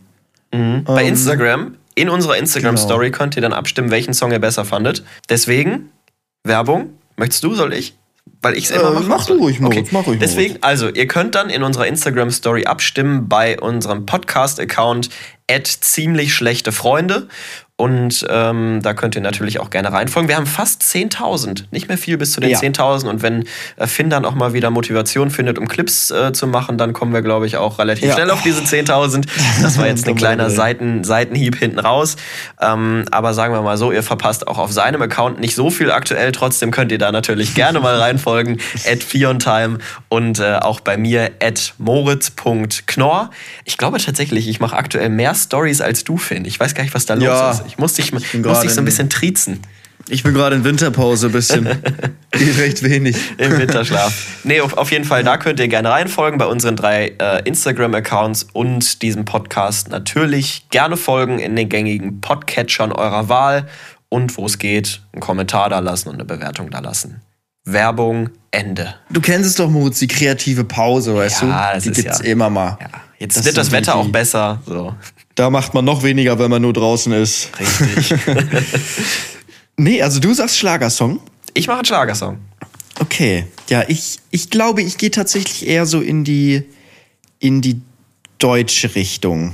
Bei 0.52 0.58
Ähm, 1.04 1.08
Instagram, 1.10 1.76
in 1.96 2.08
unserer 2.08 2.38
Instagram-Story 2.38 3.12
könnt 3.12 3.36
ihr 3.36 3.42
dann 3.42 3.52
abstimmen, 3.52 3.92
welchen 3.92 4.14
Song 4.14 4.32
ihr 4.32 4.40
besser 4.40 4.64
fandet. 4.64 5.04
Deswegen, 5.28 5.90
Werbung. 6.46 6.92
Möchtest 7.18 7.44
du, 7.44 7.56
soll 7.56 7.74
ich? 7.74 7.98
Weil 8.42 8.54
ich 8.56 8.66
es 8.66 8.72
immer 8.72 8.90
Äh, 8.90 8.94
mache. 8.94 9.04
mach 9.08 9.30
ruhig, 9.30 9.60
Moritz, 9.60 9.92
mach 9.92 10.08
ruhig, 10.08 10.20
Deswegen, 10.20 10.58
also, 10.62 10.88
ihr 10.90 11.08
könnt 11.08 11.36
dann 11.36 11.50
in 11.50 11.62
unserer 11.64 11.88
Instagram-Story 11.88 12.66
abstimmen 12.66 13.28
bei 13.28 13.60
unserem 13.60 14.06
Podcast-Account 14.06 15.10
ziemlich 15.82 16.34
schlechte 16.34 16.72
Freunde. 16.72 17.28
Und 17.78 18.26
ähm, 18.30 18.80
da 18.82 18.94
könnt 18.94 19.16
ihr 19.16 19.22
natürlich 19.22 19.60
auch 19.60 19.70
gerne 19.70 19.92
reinfolgen. 19.92 20.30
Wir 20.30 20.38
haben 20.38 20.46
fast 20.46 20.82
10.000, 20.82 21.66
nicht 21.72 21.90
mehr 21.90 21.98
viel 21.98 22.18
bis 22.18 22.32
zu 22.32 22.40
den 22.40 22.50
Ja. 22.52 22.60
10.000. 22.60 23.10
Und 23.10 23.22
wenn 23.22 23.44
äh, 23.76 23.86
Finn 23.86 24.10
dann 24.10 24.24
auch 24.24 24.34
mal 24.34 24.54
wieder 24.54 24.70
Motivation 24.70 25.30
findet, 25.30 25.60
um 25.60 25.68
Clips 25.68 26.10
äh, 26.10 26.32
zu 26.32 26.48
machen, 26.48 26.78
dann 26.78 26.94
kommen 26.94 27.12
wir, 27.12 27.22
glaube 27.22 27.48
ich, 27.48 27.58
auch 27.58 27.78
relativ 27.78 28.06
Ja. 28.08 28.14
schnell 28.14 28.32
auf 28.32 28.42
diese 28.44 28.62
10.000. 28.62 29.26
Das 29.62 29.78
war 29.78 29.88
jetzt 29.88 30.08
ein 30.08 30.16
kleiner. 30.16 30.50
Seiten, 30.50 31.04
Seitenhieb 31.04 31.58
hinten 31.58 31.80
raus. 31.80 32.16
Ähm, 32.62 33.04
aber 33.12 33.34
sagen 33.34 33.54
wir 33.54 33.62
mal 33.62 33.76
so, 33.78 33.92
ihr 33.92 34.04
verpasst 34.04 34.48
auch 34.48 34.58
auf 34.58 34.72
seinem 34.72 35.02
Account 35.02 35.42
nicht 35.42 35.54
so 35.56 35.70
viel 35.70 35.92
aktuell. 35.92 36.32
Trotzdem 36.32 36.72
könnt 36.72 36.94
ihr 36.94 36.98
da 36.98 37.12
natürlich 37.12 37.56
gerne 37.56 37.82
mal 37.82 37.98
reinfolgen. 38.00 38.62
at 38.90 39.04
Fiontime 39.04 39.80
und 40.08 40.40
äh, 40.40 40.60
auch 40.62 40.80
bei 40.80 40.96
mir 40.96 41.32
at 41.44 41.74
moritz.knorr. 41.78 43.32
Ich 43.66 43.78
glaube 43.78 43.98
tatsächlich, 44.00 44.48
ich 44.48 44.62
mache 44.62 44.78
aktuell 44.78 45.10
mehr 45.10 45.36
Stories 45.36 45.82
als 45.82 46.06
du, 46.06 46.16
Finn. 46.18 46.46
Ich 46.46 46.58
weiß 46.58 46.74
gar 46.74 46.84
nicht, 46.84 46.94
was 46.96 47.06
da 47.06 47.16
los 47.16 47.24
Ja. 47.26 47.52
ist. 47.52 47.65
Ich 47.68 47.78
muss 47.78 47.94
dich, 47.94 48.12
bin 48.12 48.42
muss 48.42 48.62
dich 48.62 48.72
so 48.72 48.76
ein 48.76 48.80
in- 48.80 48.86
bisschen 48.86 49.10
triezen 49.10 49.60
Ich 50.10 50.24
bin 50.24 50.34
gerade 50.34 50.56
in 50.56 50.64
Winterpause 50.64 51.28
ein 51.28 51.32
bisschen. 51.32 51.66
Geht 52.32 52.58
recht 52.58 52.84
wenig. 52.84 53.16
im 53.38 53.58
Winterschlaf. 53.58 54.14
nee, 54.44 54.60
auf, 54.62 54.74
auf 54.78 54.92
jeden 54.92 55.06
Fall, 55.06 55.24
da 55.24 55.38
könnt 55.38 55.60
ihr 55.60 55.68
gerne 55.68 55.90
reinfolgen 55.90 56.38
bei 56.38 56.46
unseren 56.46 56.76
drei 56.76 57.14
äh, 57.20 57.42
Instagram-Accounts 57.46 58.48
und 58.54 59.02
diesem 59.02 59.26
Podcast 59.26 59.90
natürlich 59.90 60.66
gerne 60.70 60.98
folgen 60.98 61.40
in 61.40 61.56
den 61.56 61.70
gängigen 61.70 62.22
Podcatchern 62.22 62.92
eurer 62.92 63.30
Wahl 63.30 63.68
und 64.10 64.38
wo 64.38 64.46
es 64.46 64.58
geht, 64.60 65.02
einen 65.14 65.22
Kommentar 65.22 65.70
da 65.70 65.80
lassen 65.80 66.10
und 66.10 66.16
eine 66.16 66.26
Bewertung 66.26 66.70
da 66.70 66.80
lassen. 66.80 67.22
Werbung, 67.68 68.30
Ende. 68.52 68.94
Du 69.10 69.22
kennst 69.22 69.50
es 69.50 69.56
doch, 69.56 69.70
Moritz, 69.70 69.98
die 70.00 70.08
kreative 70.08 70.64
Pause, 70.66 71.16
weißt 71.16 71.42
Ja, 71.42 71.48
du? 71.72 71.74
das 71.76 71.84
Die 71.84 71.90
ist 71.90 71.96
gibt's 72.04 72.20
ja- 72.20 72.26
immer 72.26 72.50
mal. 72.52 72.78
Ja, 72.80 72.88
jetzt 73.18 73.38
Das 73.38 73.46
wird 73.46 73.58
das 73.58 73.72
Wetter 73.72 73.94
die- 73.94 73.98
auch 73.98 74.08
besser. 74.10 74.62
So. 74.68 74.94
Da 75.36 75.50
macht 75.50 75.74
man 75.74 75.84
noch 75.84 76.02
weniger, 76.04 76.40
wenn 76.40 76.50
man 76.50 76.62
nur 76.62 76.74
draußen 76.74 77.12
ist. 77.14 77.50
Richtig. 77.60 78.20
Nee, 79.78 80.02
also 80.02 80.22
du 80.22 80.34
sagst 80.34 80.58
Schlagersong. 80.58 81.20
ich 81.54 81.68
mache 81.68 81.80
einen 81.80 81.86
Schlagersong. 81.86 82.38
Okay. 83.00 83.46
Ja, 83.70 83.84
ich, 83.90 84.20
ich 84.32 84.50
glaube, 84.50 84.82
ich 84.82 84.98
gehe 84.98 85.12
tatsächlich 85.12 85.68
eher 85.68 85.86
so 85.86 86.00
in 86.00 86.24
die, 86.24 86.64
in 87.40 87.60
die 87.60 87.82
deutsche 88.40 88.96
Richtung. 88.96 89.52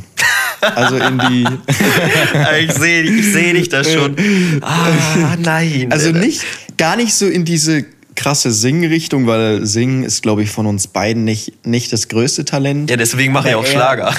Also 0.62 0.98
in 0.98 1.18
die. 1.18 1.48
ich 2.66 2.72
sehe 2.74 3.02
ich 3.02 3.34
seh 3.34 3.54
dich 3.54 3.70
da 3.70 3.84
schon. 3.84 4.16
Ah, 4.62 5.36
nein. 5.40 5.88
Also 5.92 6.12
nicht, 6.12 6.44
gar 6.78 6.96
nicht 6.98 7.16
so 7.16 7.26
in 7.26 7.44
diese 7.46 7.86
krasse 8.14 8.52
Singrichtung, 8.52 9.26
weil 9.26 9.66
Singen 9.66 10.04
ist, 10.04 10.22
glaube 10.22 10.44
ich, 10.44 10.52
von 10.52 10.68
uns 10.68 10.86
beiden 10.86 11.24
nicht, 11.24 11.66
nicht 11.66 11.92
das 11.92 12.10
größte 12.10 12.46
Talent. 12.46 12.92
ja, 12.92 12.98
deswegen 12.98 13.34
mache 13.34 13.50
ich 13.50 13.56
auch 13.56 13.66
Schlager. 13.66 14.14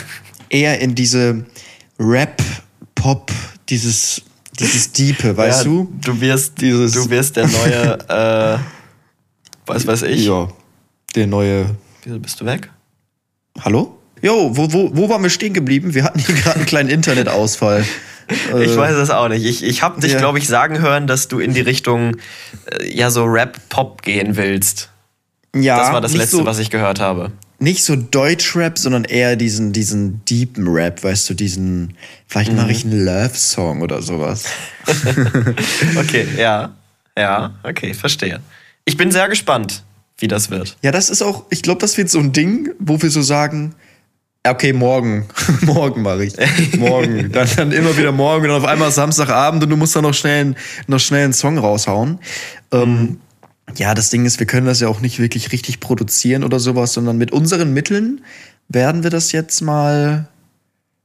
Eher 0.52 0.80
in 0.80 0.94
diese 0.94 1.44
Rap, 1.98 2.42
Pop, 2.94 3.32
dieses, 3.68 4.22
dieses 4.58 4.92
Diepe, 4.92 5.36
weißt 5.36 5.64
ja, 5.64 5.70
du? 5.70 5.92
Du 6.04 6.20
wirst, 6.20 6.60
Dieses- 6.60 6.92
du 6.92 7.08
wirst 7.08 7.36
der 7.36 7.48
neue, 7.48 7.98
äh, 8.08 8.58
was 9.66 9.86
weiß 9.86 10.02
ich. 10.02 10.26
Ja. 10.26 10.48
Der 11.14 11.26
neue. 11.26 11.66
Wieso 12.04 12.18
bist 12.18 12.40
du 12.40 12.44
weg? 12.44 12.70
Hallo? 13.60 13.98
Jo, 14.20 14.50
wo, 14.56 14.72
wo, 14.72 14.90
wo 14.94 15.08
waren 15.08 15.22
wir 15.22 15.30
stehen 15.30 15.52
geblieben? 15.54 15.94
Wir 15.94 16.04
hatten 16.04 16.18
hier 16.18 16.34
gerade 16.34 16.56
einen 16.56 16.66
kleinen 16.66 16.88
Internetausfall. 16.90 17.84
Ich 18.62 18.76
weiß 18.76 18.94
es 18.94 19.10
auch 19.10 19.28
nicht. 19.28 19.44
Ich, 19.44 19.62
ich 19.62 19.82
habe 19.82 20.00
dich, 20.00 20.12
ja. 20.12 20.18
glaube 20.18 20.38
ich, 20.38 20.46
sagen 20.46 20.80
hören, 20.80 21.06
dass 21.06 21.28
du 21.28 21.38
in 21.40 21.52
die 21.52 21.60
Richtung 21.60 22.16
äh, 22.66 22.88
ja 22.96 23.10
so 23.10 23.24
Rap-Pop 23.24 24.00
gehen 24.00 24.36
willst. 24.36 24.88
Ja, 25.54 25.76
Das 25.78 25.92
war 25.92 26.00
das 26.00 26.14
Letzte, 26.14 26.36
so, 26.36 26.46
was 26.46 26.58
ich 26.58 26.70
gehört 26.70 26.98
habe. 27.00 27.32
Nicht 27.62 27.84
so 27.84 27.94
Deutschrap, 27.94 28.76
sondern 28.76 29.04
eher 29.04 29.36
diesen, 29.36 29.72
diesen 29.72 30.24
deepen 30.24 30.66
Rap, 30.66 31.04
weißt 31.04 31.30
du, 31.30 31.34
diesen. 31.34 31.94
Vielleicht 32.26 32.50
Mhm. 32.50 32.56
mache 32.56 32.72
ich 32.72 32.84
einen 32.84 33.04
Love-Song 33.04 33.82
oder 33.82 34.02
sowas. 34.02 34.44
Okay, 35.96 36.26
ja. 36.36 36.74
Ja, 37.16 37.54
okay, 37.62 37.94
verstehe. 37.94 38.40
Ich 38.84 38.96
bin 38.96 39.12
sehr 39.12 39.28
gespannt, 39.28 39.84
wie 40.18 40.26
das 40.28 40.50
wird. 40.50 40.76
Ja, 40.82 40.90
das 40.90 41.08
ist 41.10 41.22
auch, 41.22 41.44
ich 41.50 41.62
glaube, 41.62 41.80
das 41.80 41.96
wird 41.96 42.10
so 42.10 42.18
ein 42.18 42.32
Ding, 42.32 42.70
wo 42.78 43.00
wir 43.00 43.10
so 43.10 43.22
sagen, 43.22 43.74
okay, 44.44 44.72
morgen, 44.72 45.26
morgen 45.60 46.02
mache 46.02 46.24
ich, 46.24 46.34
morgen, 46.78 47.30
dann, 47.32 47.48
dann 47.56 47.70
immer 47.72 47.96
wieder 47.96 48.10
morgen 48.12 48.44
und 48.46 48.50
dann 48.50 48.62
auf 48.62 48.68
einmal 48.68 48.90
Samstagabend 48.90 49.62
und 49.62 49.70
du 49.70 49.76
musst 49.76 49.94
dann 49.94 50.02
noch 50.02 50.14
schnell, 50.14 50.54
noch 50.88 50.98
schnell 51.00 51.24
einen 51.24 51.32
Song 51.32 51.58
raushauen. 51.58 52.18
Ähm, 52.72 53.18
ja, 53.76 53.94
das 53.94 54.10
Ding 54.10 54.24
ist, 54.24 54.38
wir 54.38 54.46
können 54.46 54.66
das 54.66 54.80
ja 54.80 54.88
auch 54.88 55.00
nicht 55.00 55.18
wirklich 55.18 55.52
richtig 55.52 55.80
produzieren 55.80 56.44
oder 56.44 56.58
sowas, 56.58 56.92
sondern 56.92 57.18
mit 57.18 57.32
unseren 57.32 57.72
Mitteln 57.72 58.22
werden 58.68 59.02
wir 59.02 59.10
das 59.10 59.32
jetzt 59.32 59.60
mal 59.60 60.28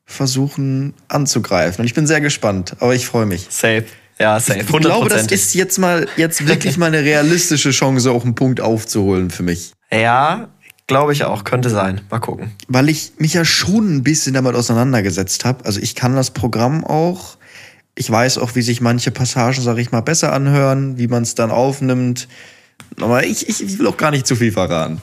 versuchen 0.06 0.94
anzugreifen. 1.08 1.82
Und 1.82 1.86
ich 1.86 1.94
bin 1.94 2.08
sehr 2.08 2.22
gespannt, 2.22 2.76
aber 2.80 2.96
ich 2.96 3.06
freue 3.06 3.26
mich. 3.26 3.48
Safe. 3.50 3.86
Ja, 4.20 4.40
safe. 4.40 4.62
Ich 4.62 4.68
glaube, 4.68 5.10
das 5.10 5.28
100%. 5.28 5.32
ist 5.32 5.54
jetzt 5.54 5.78
mal 5.78 6.08
jetzt 6.16 6.48
wirklich 6.48 6.78
mal 6.78 6.88
eine 6.88 7.04
realistische 7.04 7.72
Chance, 7.72 8.10
auch 8.12 8.24
einen 8.24 8.36
Punkt 8.36 8.62
aufzuholen 8.62 9.30
für 9.30 9.44
mich. 9.44 9.74
Ja, 9.92 10.48
glaube 10.88 11.14
ich 11.14 11.26
auch. 11.26 11.44
Könnte 11.44 11.70
sein. 11.70 12.02
Mal 12.10 12.20
gucken. 12.20 12.52
weil 12.68 12.90
ich 12.90 13.14
mich 13.20 13.34
ja 13.34 13.46
schon 13.46 13.98
ein 13.98 14.04
bisschen 14.04 14.34
damit 14.34 14.56
auseinandergesetzt 14.56 15.46
habe. 15.46 15.66
Also 15.66 15.80
ich 15.80 15.94
kann 15.94 16.16
das 16.16 16.32
Programm 16.32 16.84
auch. 16.84 17.37
Ich 17.98 18.10
weiß 18.10 18.38
auch, 18.38 18.54
wie 18.54 18.62
sich 18.62 18.80
manche 18.80 19.10
Passagen, 19.10 19.60
sage 19.60 19.82
ich 19.82 19.92
mal, 19.92 20.02
besser 20.02 20.32
anhören, 20.32 21.00
wie 21.00 21.08
man 21.08 21.24
es 21.24 21.34
dann 21.34 21.50
aufnimmt. 21.50 22.28
Aber 23.02 23.26
ich, 23.26 23.50
ich, 23.50 23.64
ich 23.64 23.80
will 23.80 23.88
auch 23.88 23.98
gar 23.98 24.12
nicht 24.12 24.28
zu 24.28 24.36
viel 24.36 24.52
verraten. 24.52 25.02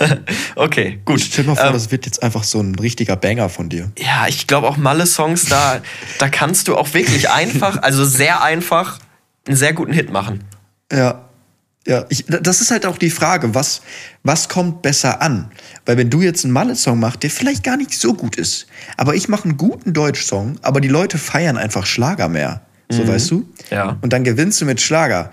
Okay, 0.56 1.00
gut. 1.04 1.20
Stell 1.20 1.44
dir 1.44 1.50
mal 1.50 1.56
vor, 1.56 1.66
Ähm, 1.66 1.72
das 1.74 1.90
wird 1.90 2.06
jetzt 2.06 2.22
einfach 2.22 2.42
so 2.42 2.60
ein 2.60 2.74
richtiger 2.76 3.16
Banger 3.16 3.48
von 3.48 3.68
dir. 3.68 3.92
Ja, 3.98 4.26
ich 4.26 4.46
glaube 4.46 4.66
auch 4.66 4.76
Malle-Songs, 4.76 5.44
da, 5.46 5.80
da 6.18 6.28
kannst 6.28 6.68
du 6.68 6.76
auch 6.76 6.94
wirklich 6.94 7.28
einfach, 7.30 7.82
also 7.82 8.04
sehr 8.04 8.42
einfach, 8.42 8.98
einen 9.46 9.56
sehr 9.56 9.72
guten 9.74 9.92
Hit 9.92 10.10
machen. 10.10 10.44
Ja. 10.90 11.27
Ja, 11.88 12.04
ich, 12.10 12.26
das 12.26 12.60
ist 12.60 12.70
halt 12.70 12.84
auch 12.84 12.98
die 12.98 13.08
Frage, 13.08 13.54
was, 13.54 13.80
was 14.22 14.48
kommt 14.50 14.82
besser 14.82 15.22
an? 15.22 15.50
Weil 15.86 15.96
wenn 15.96 16.10
du 16.10 16.20
jetzt 16.20 16.44
einen 16.44 16.52
Malle-Song 16.52 17.00
machst, 17.00 17.22
der 17.22 17.30
vielleicht 17.30 17.64
gar 17.64 17.78
nicht 17.78 17.94
so 17.94 18.12
gut 18.12 18.36
ist, 18.36 18.66
aber 18.98 19.14
ich 19.14 19.28
mache 19.28 19.44
einen 19.44 19.56
guten 19.56 19.94
Deutsch-Song, 19.94 20.58
aber 20.60 20.82
die 20.82 20.88
Leute 20.88 21.16
feiern 21.16 21.56
einfach 21.56 21.86
Schlager 21.86 22.28
mehr. 22.28 22.60
So, 22.90 23.06
weißt 23.08 23.30
du? 23.30 23.48
Ja. 23.70 23.98
Und 24.02 24.12
dann 24.12 24.24
gewinnst 24.24 24.60
du 24.60 24.64
mit 24.66 24.80
Schlager. 24.80 25.30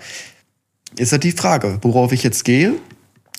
Ist 0.98 1.12
halt 1.12 1.24
die 1.24 1.32
Frage, 1.32 1.78
worauf 1.82 2.12
ich 2.12 2.22
jetzt 2.22 2.44
gehe. 2.44 2.72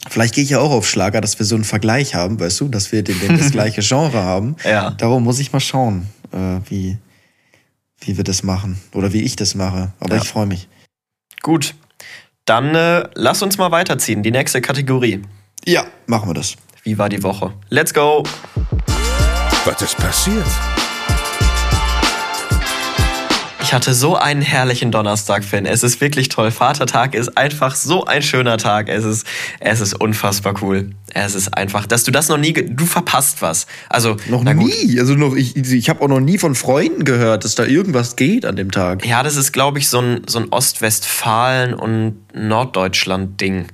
Vielleicht 0.09 0.35
gehe 0.35 0.43
ich 0.43 0.51
ja 0.51 0.59
auch 0.59 0.71
auf 0.71 0.87
Schlager, 0.87 1.19
dass 1.21 1.37
wir 1.39 1.45
so 1.45 1.55
einen 1.55 1.63
Vergleich 1.63 2.13
haben, 2.15 2.39
weißt 2.39 2.59
du, 2.61 2.67
dass 2.67 2.91
wir 2.91 3.03
den, 3.03 3.19
den, 3.19 3.37
das 3.37 3.51
gleiche 3.51 3.81
Genre 3.81 4.21
haben. 4.23 4.55
Ja. 4.63 4.91
Darum 4.91 5.23
muss 5.23 5.39
ich 5.39 5.51
mal 5.53 5.59
schauen, 5.59 6.07
äh, 6.31 6.59
wie, 6.69 6.97
wie 8.01 8.15
wir 8.17 8.23
das 8.23 8.43
machen 8.43 8.79
oder 8.93 9.11
wie 9.13 9.21
ich 9.23 9.35
das 9.35 9.55
mache. 9.55 9.91
Aber 9.99 10.15
Ja. 10.15 10.21
ich 10.21 10.27
freue 10.29 10.45
mich. 10.45 10.67
Gut. 11.41 11.75
Dann 12.47 12.73
äh, 12.75 13.03
lass 13.13 13.41
uns 13.43 13.57
mal 13.57 13.71
weiterziehen. 13.71 14.23
Die 14.23 14.31
nächste 14.31 14.61
Kategorie. 14.61 15.21
Ja, 15.65 15.85
machen 16.05 16.29
wir 16.29 16.33
das. 16.33 16.55
Wie 16.83 16.97
war 16.97 17.09
die 17.09 17.21
Woche? 17.21 17.53
Let's 17.69 17.93
go! 17.93 18.23
Was 19.65 19.81
ist 19.81 19.97
passiert? 19.97 20.45
Ich 23.67 23.73
hatte 23.73 23.93
so 23.93 24.15
einen 24.15 24.41
herrlichen 24.41 24.91
Donnerstag, 24.91 25.43
Finn. 25.43 25.65
Es 25.65 25.83
ist 25.83 25.99
wirklich 25.99 26.29
toll. 26.29 26.51
Vatertag 26.51 27.13
ist 27.13 27.37
einfach 27.37 27.75
so 27.75 28.05
ein 28.05 28.21
schöner 28.21 28.57
Tag. 28.57 28.87
Es 28.87 29.03
ist, 29.03 29.27
es 29.59 29.81
ist 29.81 29.93
unfassbar 29.93 30.53
cool. 30.61 30.91
Es 31.13 31.35
ist 31.35 31.53
einfach, 31.53 31.85
dass 31.85 32.05
du 32.05 32.11
das 32.11 32.29
noch 32.29 32.37
nie, 32.37 32.53
du 32.53 32.85
verpasst 32.85 33.41
was. 33.41 33.67
Also 33.89 34.15
noch 34.29 34.41
nie. 34.45 34.97
Also 35.01 35.15
noch, 35.15 35.35
ich, 35.35 35.57
ich 35.57 35.89
habe 35.89 36.01
auch 36.01 36.07
noch 36.07 36.21
nie 36.21 36.37
von 36.37 36.55
Freunden 36.55 37.03
gehört, 37.03 37.43
dass 37.43 37.55
da 37.55 37.65
irgendwas 37.65 38.15
geht 38.15 38.45
an 38.45 38.55
dem 38.55 38.71
Tag. 38.71 39.05
Ja, 39.05 39.21
das 39.21 39.35
ist, 39.35 39.51
glaube 39.51 39.79
ich, 39.79 39.89
so 39.89 39.99
ein, 39.99 40.21
so 40.27 40.39
ein 40.39 40.45
Ostwestfalen- 40.49 41.73
und 41.73 42.19
Norddeutschland-Ding. 42.33 43.65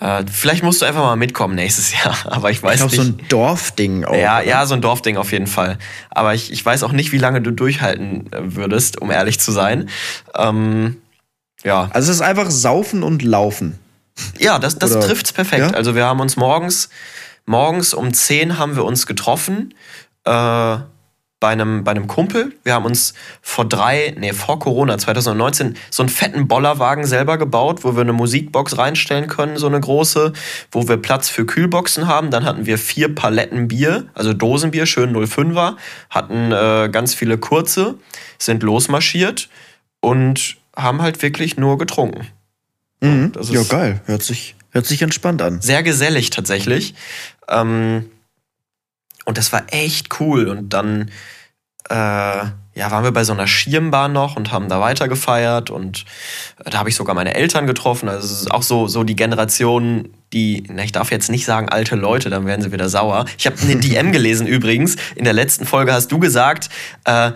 Äh, 0.00 0.24
vielleicht 0.30 0.64
musst 0.64 0.82
du 0.82 0.86
einfach 0.86 1.02
mal 1.02 1.16
mitkommen 1.16 1.54
nächstes 1.54 1.92
Jahr, 2.04 2.16
aber 2.24 2.50
ich 2.50 2.62
weiß 2.62 2.74
ich 2.74 2.78
glaub, 2.80 2.90
nicht. 2.90 3.00
so 3.00 3.06
ein 3.06 3.28
Dorfding 3.28 4.04
auch. 4.04 4.14
Ja, 4.14 4.38
oder? 4.38 4.46
ja, 4.46 4.66
so 4.66 4.74
ein 4.74 4.80
Dorfding 4.80 5.16
auf 5.16 5.32
jeden 5.32 5.46
Fall. 5.46 5.78
Aber 6.10 6.34
ich, 6.34 6.52
ich 6.52 6.64
weiß 6.64 6.82
auch 6.82 6.92
nicht, 6.92 7.12
wie 7.12 7.18
lange 7.18 7.40
du 7.40 7.52
durchhalten 7.52 8.32
äh, 8.32 8.56
würdest, 8.56 9.00
um 9.00 9.10
ehrlich 9.10 9.38
zu 9.38 9.52
sein. 9.52 9.88
Ähm, 10.36 10.96
ja. 11.62 11.88
Also 11.92 12.10
es 12.10 12.16
ist 12.16 12.22
einfach 12.22 12.50
Saufen 12.50 13.02
und 13.02 13.22
Laufen. 13.22 13.78
Ja, 14.38 14.58
das, 14.58 14.78
das 14.78 14.92
trifft's 14.92 15.32
perfekt. 15.32 15.60
Ja? 15.60 15.70
Also 15.70 15.94
wir 15.94 16.04
haben 16.04 16.20
uns 16.20 16.36
morgens, 16.36 16.88
morgens 17.46 17.94
um 17.94 18.12
10 18.12 18.58
haben 18.58 18.76
wir 18.76 18.84
uns 18.84 19.06
getroffen. 19.06 19.74
Äh, 20.24 20.76
bei 21.40 21.50
einem, 21.50 21.84
bei 21.84 21.90
einem 21.90 22.06
Kumpel. 22.06 22.52
Wir 22.62 22.74
haben 22.74 22.86
uns 22.86 23.12
vor 23.42 23.68
drei, 23.68 24.14
nee, 24.18 24.32
vor 24.32 24.58
Corona, 24.58 24.96
2019, 24.96 25.76
so 25.90 26.02
einen 26.02 26.08
fetten 26.08 26.48
Bollerwagen 26.48 27.04
selber 27.04 27.36
gebaut, 27.36 27.84
wo 27.84 27.94
wir 27.96 28.00
eine 28.00 28.12
Musikbox 28.12 28.78
reinstellen 28.78 29.28
können, 29.28 29.56
so 29.58 29.66
eine 29.66 29.78
große, 29.78 30.32
wo 30.70 30.88
wir 30.88 30.96
Platz 30.96 31.28
für 31.28 31.44
Kühlboxen 31.44 32.06
haben. 32.06 32.30
Dann 32.30 32.44
hatten 32.44 32.66
wir 32.66 32.78
vier 32.78 33.14
Paletten 33.14 33.68
Bier, 33.68 34.06
also 34.14 34.32
Dosenbier, 34.32 34.86
schön 34.86 35.14
05er, 35.14 35.76
hatten 36.08 36.52
äh, 36.52 36.88
ganz 36.90 37.14
viele 37.14 37.36
kurze, 37.36 37.96
sind 38.38 38.62
losmarschiert 38.62 39.48
und 40.00 40.56
haben 40.76 41.02
halt 41.02 41.20
wirklich 41.22 41.56
nur 41.56 41.78
getrunken. 41.78 42.26
Mhm. 43.00 43.32
ja, 43.50 43.62
geil. 43.64 44.00
Hört 44.06 44.22
sich, 44.22 44.56
hört 44.70 44.86
sich 44.86 45.02
entspannt 45.02 45.42
an. 45.42 45.60
Sehr 45.60 45.82
gesellig 45.82 46.30
tatsächlich. 46.30 46.94
Ähm, 47.48 48.10
und 49.24 49.38
das 49.38 49.52
war 49.52 49.64
echt 49.68 50.20
cool. 50.20 50.48
Und 50.48 50.70
dann 50.70 51.10
äh, 51.90 51.94
ja, 52.76 52.90
waren 52.90 53.04
wir 53.04 53.12
bei 53.12 53.24
so 53.24 53.32
einer 53.32 53.46
Schirmbahn 53.46 54.12
noch 54.12 54.36
und 54.36 54.50
haben 54.50 54.68
da 54.68 54.80
weiter 54.80 55.06
gefeiert. 55.06 55.70
Und 55.70 56.04
äh, 56.64 56.70
da 56.70 56.78
habe 56.78 56.88
ich 56.88 56.96
sogar 56.96 57.14
meine 57.14 57.34
Eltern 57.34 57.66
getroffen. 57.66 58.08
Also 58.08 58.26
es 58.26 58.42
ist 58.42 58.50
auch 58.50 58.62
so, 58.62 58.88
so 58.88 59.04
die 59.04 59.16
Generation, 59.16 60.08
die, 60.32 60.64
na, 60.68 60.82
ich 60.82 60.92
darf 60.92 61.10
jetzt 61.10 61.30
nicht 61.30 61.44
sagen 61.44 61.68
alte 61.68 61.94
Leute, 61.94 62.30
dann 62.30 62.46
werden 62.46 62.62
sie 62.62 62.72
wieder 62.72 62.88
sauer. 62.88 63.26
Ich 63.38 63.46
habe 63.46 63.56
eine 63.62 63.76
DM 63.76 64.12
gelesen 64.12 64.46
übrigens. 64.46 64.96
In 65.14 65.24
der 65.24 65.32
letzten 65.34 65.66
Folge 65.66 65.92
hast 65.92 66.10
du 66.10 66.18
gesagt, 66.18 66.68
äh, 67.04 67.32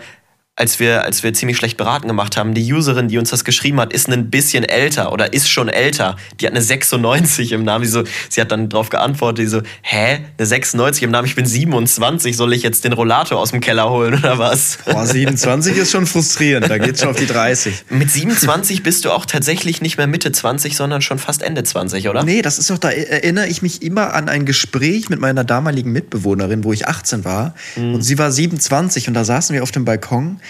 als 0.59 0.77
wir, 0.79 1.05
als 1.05 1.23
wir 1.23 1.33
ziemlich 1.33 1.55
schlecht 1.55 1.77
beraten 1.77 2.09
gemacht 2.09 2.35
haben, 2.35 2.53
die 2.53 2.73
Userin, 2.73 3.07
die 3.07 3.17
uns 3.17 3.29
das 3.29 3.45
geschrieben 3.45 3.79
hat, 3.79 3.93
ist 3.93 4.09
ein 4.09 4.29
bisschen 4.29 4.65
älter 4.65 5.13
oder 5.13 5.31
ist 5.31 5.49
schon 5.49 5.69
älter. 5.69 6.17
Die 6.39 6.45
hat 6.45 6.51
eine 6.51 6.61
96 6.61 7.53
im 7.53 7.63
Namen. 7.63 7.85
Sie, 7.85 7.91
so, 7.91 8.03
sie 8.27 8.41
hat 8.41 8.51
dann 8.51 8.67
darauf 8.67 8.89
geantwortet, 8.89 9.45
die 9.45 9.47
so, 9.47 9.61
hä, 9.81 10.19
eine 10.37 10.45
96 10.45 11.03
im 11.03 11.11
Namen, 11.11 11.27
ich 11.27 11.35
bin 11.35 11.45
27, 11.45 12.35
soll 12.35 12.51
ich 12.51 12.61
jetzt 12.61 12.83
den 12.83 12.91
Rollator 12.91 13.39
aus 13.39 13.51
dem 13.51 13.61
Keller 13.61 13.89
holen 13.89 14.15
oder 14.15 14.37
was? 14.37 14.79
Boah, 14.85 15.05
27 15.05 15.77
ist 15.77 15.91
schon 15.91 16.05
frustrierend, 16.05 16.69
da 16.69 16.77
geht's 16.77 16.99
schon 16.99 17.09
auf 17.09 17.15
die 17.15 17.25
30. 17.25 17.85
Mit 17.89 18.11
27 18.11 18.83
bist 18.83 19.05
du 19.05 19.11
auch 19.11 19.25
tatsächlich 19.25 19.81
nicht 19.81 19.97
mehr 19.97 20.07
Mitte 20.07 20.33
20, 20.33 20.75
sondern 20.75 21.01
schon 21.01 21.19
fast 21.19 21.41
Ende 21.41 21.63
20, 21.63 22.09
oder? 22.09 22.23
Nee, 22.23 22.41
das 22.41 22.59
ist 22.59 22.69
doch, 22.69 22.77
da 22.77 22.89
erinnere 22.89 23.47
ich 23.47 23.61
mich 23.61 23.81
immer 23.81 24.13
an 24.13 24.27
ein 24.27 24.45
Gespräch 24.45 25.09
mit 25.09 25.21
meiner 25.21 25.45
damaligen 25.45 25.93
Mitbewohnerin, 25.93 26.65
wo 26.65 26.73
ich 26.73 26.85
18 26.85 27.23
war. 27.23 27.55
Mhm. 27.77 27.95
Und 27.95 28.01
sie 28.01 28.17
war 28.17 28.29
27 28.29 29.07
und 29.07 29.13
da 29.13 29.23
saßen 29.23 29.53
wir 29.53 29.63
auf 29.63 29.71
dem 29.71 29.85
Balkon 29.85 30.41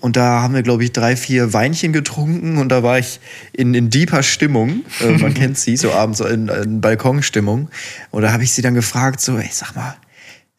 und 0.00 0.16
da 0.16 0.42
haben 0.42 0.54
wir, 0.54 0.62
glaube 0.62 0.84
ich, 0.84 0.92
drei, 0.92 1.16
vier 1.16 1.52
Weinchen 1.52 1.92
getrunken 1.92 2.58
und 2.58 2.68
da 2.68 2.82
war 2.82 2.98
ich 2.98 3.20
in, 3.52 3.74
in 3.74 3.90
deeper 3.90 4.22
Stimmung. 4.22 4.84
Äh, 5.00 5.12
man 5.18 5.34
kennt 5.34 5.58
sie, 5.58 5.76
so 5.76 5.92
abends 5.92 6.20
in, 6.20 6.48
in 6.48 6.80
Balkonstimmung. 6.80 7.68
Und 8.10 8.22
da 8.22 8.32
habe 8.32 8.44
ich 8.44 8.52
sie 8.52 8.62
dann 8.62 8.74
gefragt, 8.74 9.20
so, 9.20 9.36
ey, 9.36 9.48
sag 9.50 9.74
mal, 9.74 9.96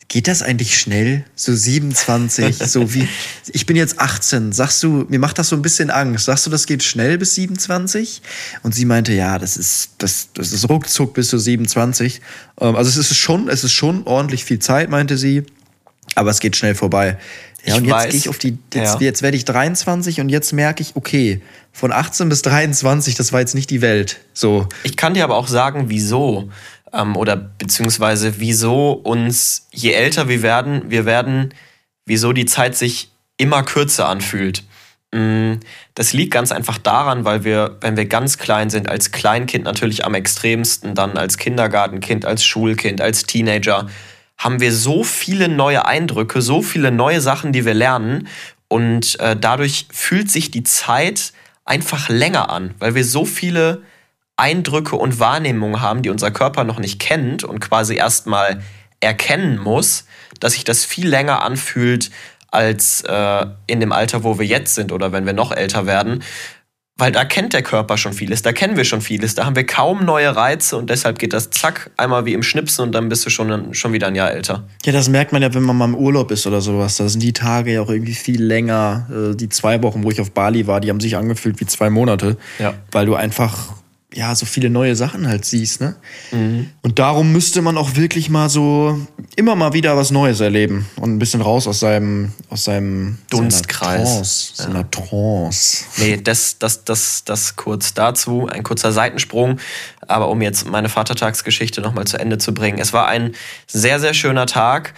geht 0.09 0.27
das 0.27 0.41
eigentlich 0.41 0.77
schnell? 0.77 1.23
So 1.35 1.55
27, 1.55 2.57
so 2.65 2.93
wie, 2.93 3.07
ich 3.53 3.65
bin 3.65 3.77
jetzt 3.77 3.99
18. 3.99 4.51
Sagst 4.51 4.83
du, 4.83 5.05
mir 5.07 5.19
macht 5.19 5.39
das 5.39 5.49
so 5.49 5.55
ein 5.55 5.61
bisschen 5.61 5.89
Angst. 5.89 6.25
Sagst 6.25 6.45
du, 6.45 6.49
das 6.49 6.65
geht 6.65 6.83
schnell 6.83 7.17
bis 7.17 7.35
27? 7.35 8.21
Und 8.63 8.75
sie 8.75 8.85
meinte, 8.85 9.13
ja, 9.13 9.37
das 9.37 9.55
ist, 9.55 9.91
das, 9.99 10.29
das 10.33 10.51
ist 10.51 10.67
ruckzuck 10.67 11.13
bis 11.13 11.29
zu 11.29 11.37
27. 11.37 12.21
Ähm, 12.59 12.75
also 12.75 12.89
es 12.89 12.97
ist 12.97 13.15
schon, 13.15 13.47
es 13.47 13.63
ist 13.63 13.73
schon 13.73 14.03
ordentlich 14.05 14.43
viel 14.43 14.59
Zeit, 14.59 14.89
meinte 14.89 15.17
sie. 15.17 15.43
Aber 16.15 16.31
es 16.31 16.39
geht 16.39 16.57
schnell 16.57 16.73
vorbei. 16.73 17.17
Ja, 17.65 17.75
ich 17.75 17.81
und 17.81 17.85
jetzt 17.85 18.09
gehe 18.09 18.19
ich 18.19 18.29
auf 18.29 18.37
die, 18.37 18.57
jetzt, 18.73 18.95
ja. 18.95 19.01
jetzt 19.01 19.21
werde 19.21 19.37
ich 19.37 19.45
23 19.45 20.21
und 20.21 20.29
jetzt 20.29 20.53
merke 20.53 20.81
ich, 20.81 20.95
okay, 20.95 21.41
von 21.71 21.91
18 21.91 22.29
bis 22.29 22.41
23, 22.41 23.15
das 23.15 23.33
war 23.33 23.39
jetzt 23.39 23.55
nicht 23.55 23.69
die 23.69 23.81
Welt. 23.81 24.19
So. 24.33 24.67
Ich 24.83 24.97
kann 24.97 25.13
dir 25.13 25.23
aber 25.23 25.35
auch 25.35 25.47
sagen, 25.47 25.85
wieso. 25.87 26.49
Ähm, 26.93 27.15
oder 27.15 27.35
beziehungsweise 27.35 28.39
wieso 28.39 28.91
uns, 28.91 29.67
je 29.71 29.91
älter 29.91 30.27
wir 30.27 30.41
werden, 30.41 30.83
wir 30.89 31.05
werden, 31.05 31.53
wieso 32.05 32.33
die 32.33 32.45
Zeit 32.45 32.75
sich 32.75 33.11
immer 33.37 33.63
kürzer 33.63 34.07
anfühlt. 34.09 34.63
Mm, 35.13 35.55
das 35.95 36.13
liegt 36.13 36.33
ganz 36.33 36.51
einfach 36.51 36.77
daran, 36.77 37.25
weil 37.25 37.43
wir, 37.43 37.77
wenn 37.81 37.97
wir 37.97 38.05
ganz 38.05 38.37
klein 38.37 38.69
sind, 38.69 38.89
als 38.89 39.11
Kleinkind 39.11 39.65
natürlich 39.65 40.05
am 40.05 40.13
extremsten, 40.13 40.95
dann 40.95 41.17
als 41.17 41.37
Kindergartenkind, 41.37 42.25
als 42.25 42.43
Schulkind, 42.43 43.01
als 43.01 43.23
Teenager, 43.23 43.87
haben 44.39 44.61
wir 44.61 44.73
so 44.73 45.03
viele 45.03 45.49
neue 45.49 45.85
Eindrücke, 45.85 46.41
so 46.41 46.61
viele 46.61 46.91
neue 46.91 47.21
Sachen, 47.21 47.51
die 47.51 47.65
wir 47.65 47.73
lernen. 47.73 48.27
Und 48.69 49.19
äh, 49.19 49.35
dadurch 49.35 49.87
fühlt 49.91 50.31
sich 50.31 50.49
die 50.49 50.63
Zeit 50.63 51.33
einfach 51.65 52.09
länger 52.09 52.49
an, 52.49 52.73
weil 52.79 52.95
wir 52.95 53.03
so 53.03 53.25
viele 53.25 53.83
Eindrücke 54.37 54.95
und 54.95 55.19
Wahrnehmungen 55.19 55.81
haben, 55.81 56.01
die 56.01 56.09
unser 56.09 56.31
Körper 56.31 56.63
noch 56.63 56.79
nicht 56.79 56.99
kennt 56.99 57.43
und 57.43 57.59
quasi 57.59 57.95
erstmal 57.95 58.63
erkennen 59.01 59.57
muss, 59.57 60.05
dass 60.39 60.53
sich 60.53 60.63
das 60.63 60.85
viel 60.85 61.07
länger 61.07 61.43
anfühlt 61.43 62.09
als 62.49 63.01
äh, 63.01 63.45
in 63.67 63.81
dem 63.81 63.91
Alter, 63.91 64.23
wo 64.23 64.39
wir 64.39 64.45
jetzt 64.45 64.73
sind 64.73 64.91
oder 64.93 65.11
wenn 65.11 65.25
wir 65.25 65.33
noch 65.33 65.51
älter 65.51 65.85
werden. 65.85 66.23
Weil 66.99 67.13
da 67.13 67.23
kennt 67.23 67.53
der 67.53 67.63
Körper 67.63 67.97
schon 67.97 68.11
vieles, 68.11 68.41
da 68.41 68.51
kennen 68.51 68.75
wir 68.75 68.83
schon 68.83 68.99
vieles, 68.99 69.33
da 69.33 69.45
haben 69.45 69.55
wir 69.55 69.65
kaum 69.65 70.03
neue 70.03 70.35
Reize 70.35 70.75
und 70.75 70.89
deshalb 70.89 71.17
geht 71.17 71.31
das 71.31 71.49
zack, 71.49 71.91
einmal 71.95 72.25
wie 72.25 72.33
im 72.33 72.43
Schnipsen 72.43 72.83
und 72.83 72.91
dann 72.91 73.07
bist 73.07 73.25
du 73.25 73.29
schon, 73.29 73.73
schon 73.73 73.93
wieder 73.93 74.07
ein 74.07 74.15
Jahr 74.15 74.31
älter. 74.31 74.67
Ja, 74.83 74.91
das 74.91 75.07
merkt 75.07 75.31
man 75.31 75.41
ja, 75.41 75.53
wenn 75.53 75.63
man 75.63 75.77
mal 75.77 75.85
im 75.85 75.95
Urlaub 75.95 76.29
ist 76.31 76.45
oder 76.45 76.59
sowas. 76.59 76.97
Da 76.97 77.07
sind 77.07 77.23
die 77.23 77.31
Tage 77.31 77.73
ja 77.73 77.81
auch 77.81 77.89
irgendwie 77.89 78.13
viel 78.13 78.43
länger. 78.43 79.07
Äh, 79.09 79.35
die 79.35 79.47
zwei 79.47 79.81
Wochen, 79.81 80.03
wo 80.03 80.11
ich 80.11 80.19
auf 80.19 80.31
Bali 80.31 80.67
war, 80.67 80.81
die 80.81 80.89
haben 80.89 80.99
sich 80.99 81.15
angefühlt 81.15 81.61
wie 81.61 81.65
zwei 81.65 81.89
Monate. 81.89 82.35
Ja. 82.59 82.73
Weil 82.91 83.05
du 83.05 83.15
einfach 83.15 83.78
ja, 84.13 84.33
so 84.33 84.47
viele 84.47 84.71
neue 84.71 84.95
Sachen 84.95 85.27
halt 85.27 85.45
siehst, 85.45 85.81
ne? 85.81 85.95
Mhm. 86.31 86.71
Und 86.81 86.97
darum 86.97 87.31
müsste 87.31 87.61
man 87.61 87.77
auch 87.77 87.95
wirklich 87.95 88.29
mal 88.29 88.49
so 88.49 88.99
immer 89.35 89.55
mal 89.55 89.73
wieder 89.73 89.95
was 89.97 90.09
Neues 90.09 90.39
erleben 90.39 90.87
und 90.95 91.13
ein 91.13 91.19
bisschen 91.19 91.41
raus 91.41 91.67
aus 91.67 91.79
seinem, 91.79 92.33
aus 92.49 92.63
seinem 92.63 93.19
Dunstkreis. 93.29 94.53
Seiner 94.55 94.89
Trance. 94.89 94.97
Ja. 94.97 95.09
Trance. 95.09 95.85
Nee, 95.97 96.17
das, 96.17 96.57
das, 96.57 96.83
das, 96.85 97.23
das 97.23 97.55
kurz 97.55 97.93
dazu. 97.93 98.47
Ein 98.47 98.63
kurzer 98.63 98.91
Seitensprung. 98.91 99.59
Aber 100.07 100.29
um 100.29 100.41
jetzt 100.41 100.67
meine 100.67 100.89
Vatertagsgeschichte 100.89 101.81
nochmal 101.81 102.05
zu 102.05 102.17
Ende 102.17 102.39
zu 102.39 102.51
bringen. 102.51 102.79
Es 102.79 102.93
war 102.93 103.07
ein 103.07 103.35
sehr, 103.67 103.99
sehr 103.99 104.15
schöner 104.15 104.47
Tag. 104.47 104.95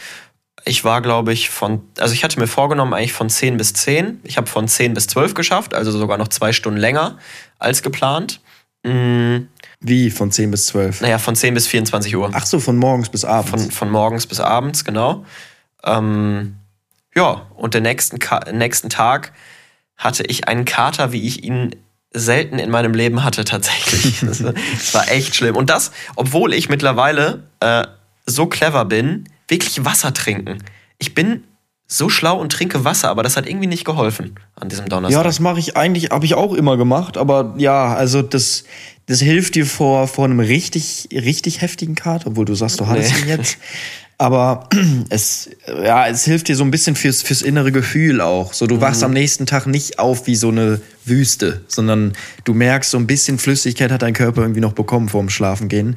Ich 0.63 0.85
war, 0.85 1.01
glaube 1.01 1.33
ich, 1.33 1.49
von, 1.49 1.81
also 1.99 2.13
ich 2.13 2.23
hatte 2.23 2.39
mir 2.39 2.47
vorgenommen, 2.47 2.93
eigentlich 2.93 3.13
von 3.13 3.29
10 3.29 3.57
bis 3.57 3.73
10. 3.73 4.21
Ich 4.23 4.37
habe 4.37 4.47
von 4.47 4.69
10 4.69 4.93
bis 4.93 5.07
12 5.07 5.33
geschafft, 5.33 5.73
also 5.73 5.91
sogar 5.91 6.17
noch 6.17 6.29
zwei 6.29 6.53
Stunden 6.53 6.79
länger 6.79 7.17
als 7.59 7.81
geplant. 7.81 8.39
Wie, 8.83 10.11
von 10.11 10.31
10 10.31 10.51
bis 10.51 10.67
12? 10.67 11.01
Naja, 11.01 11.17
von 11.17 11.35
10 11.35 11.53
bis 11.53 11.67
24 11.67 12.15
Uhr. 12.15 12.29
Ach 12.33 12.45
so, 12.45 12.59
von 12.59 12.77
morgens 12.77 13.09
bis 13.09 13.25
abends. 13.25 13.49
Von, 13.49 13.71
von 13.71 13.89
morgens 13.89 14.27
bis 14.27 14.39
abends, 14.39 14.85
genau. 14.85 15.25
Ähm, 15.83 16.55
ja, 17.15 17.47
und 17.55 17.73
den 17.73 17.83
nächsten, 17.83 18.19
nächsten 18.53 18.89
Tag 18.89 19.33
hatte 19.97 20.23
ich 20.23 20.47
einen 20.47 20.65
Kater, 20.65 21.11
wie 21.11 21.27
ich 21.27 21.43
ihn 21.43 21.75
selten 22.13 22.59
in 22.59 22.69
meinem 22.69 22.93
Leben 22.93 23.23
hatte, 23.23 23.43
tatsächlich. 23.43 24.21
Das 24.25 24.43
war, 24.43 24.53
das 24.53 24.93
war 24.93 25.09
echt 25.09 25.35
schlimm. 25.35 25.55
Und 25.55 25.69
das, 25.69 25.91
obwohl 26.15 26.53
ich 26.53 26.69
mittlerweile 26.69 27.43
äh, 27.59 27.85
so 28.25 28.45
clever 28.45 28.85
bin, 28.85 29.27
wirklich 29.47 29.83
Wasser 29.83 30.13
trinken. 30.13 30.63
Ich 30.99 31.15
bin 31.15 31.43
so 31.91 32.07
schlau 32.07 32.39
und 32.39 32.53
trinke 32.53 32.85
Wasser, 32.85 33.09
aber 33.09 33.21
das 33.21 33.35
hat 33.35 33.45
irgendwie 33.45 33.67
nicht 33.67 33.83
geholfen 33.83 34.35
an 34.55 34.69
diesem 34.69 34.87
Donnerstag. 34.87 35.19
Ja, 35.19 35.23
das 35.23 35.41
mache 35.41 35.59
ich 35.59 35.75
eigentlich, 35.75 36.11
habe 36.11 36.25
ich 36.25 36.35
auch 36.35 36.53
immer 36.53 36.77
gemacht, 36.77 37.17
aber 37.17 37.53
ja, 37.57 37.93
also 37.93 38.21
das, 38.21 38.63
das 39.07 39.19
hilft 39.19 39.55
dir 39.55 39.65
vor, 39.65 40.07
vor 40.07 40.23
einem 40.23 40.39
richtig, 40.39 41.09
richtig 41.11 41.59
heftigen 41.61 41.95
Kater, 41.95 42.27
obwohl 42.27 42.45
du 42.45 42.55
sagst, 42.55 42.79
du 42.79 42.87
hattest 42.87 43.13
nee. 43.13 43.21
ihn 43.21 43.27
jetzt. 43.27 43.57
Aber 44.21 44.69
es, 45.09 45.49
ja, 45.67 46.05
es 46.07 46.25
hilft 46.25 46.47
dir 46.47 46.55
so 46.55 46.63
ein 46.63 46.69
bisschen 46.69 46.95
fürs, 46.95 47.23
fürs 47.23 47.41
innere 47.41 47.71
Gefühl 47.71 48.21
auch. 48.21 48.53
So, 48.53 48.67
du 48.67 48.75
Mhm. 48.75 48.81
wachst 48.81 49.03
am 49.03 49.13
nächsten 49.13 49.47
Tag 49.47 49.65
nicht 49.65 49.97
auf 49.97 50.27
wie 50.27 50.35
so 50.35 50.49
eine 50.49 50.79
Wüste, 51.05 51.61
sondern 51.67 52.13
du 52.43 52.53
merkst, 52.53 52.91
so 52.91 52.97
ein 52.99 53.07
bisschen 53.07 53.39
Flüssigkeit 53.39 53.91
hat 53.91 54.03
dein 54.03 54.13
Körper 54.13 54.41
irgendwie 54.43 54.59
noch 54.61 54.73
bekommen 54.73 55.09
vorm 55.09 55.31
Schlafengehen. 55.31 55.95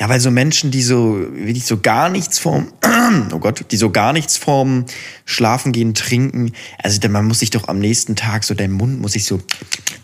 Ja, 0.00 0.08
weil 0.08 0.18
so 0.18 0.32
Menschen, 0.32 0.72
die 0.72 0.82
so, 0.82 1.20
wirklich 1.32 1.64
so 1.64 1.78
gar 1.78 2.08
nichts 2.08 2.40
vorm, 2.40 2.72
oh 3.32 3.38
Gott, 3.38 3.64
die 3.70 3.76
so 3.76 3.90
gar 3.90 4.12
nichts 4.12 4.36
vorm 4.36 4.86
Schlafengehen 5.24 5.94
trinken, 5.94 6.50
also 6.82 6.98
man 7.08 7.24
muss 7.26 7.38
sich 7.38 7.50
doch 7.50 7.68
am 7.68 7.78
nächsten 7.78 8.16
Tag 8.16 8.42
so, 8.42 8.54
dein 8.54 8.72
Mund 8.72 9.00
muss 9.00 9.12
sich 9.12 9.26
so, 9.26 9.40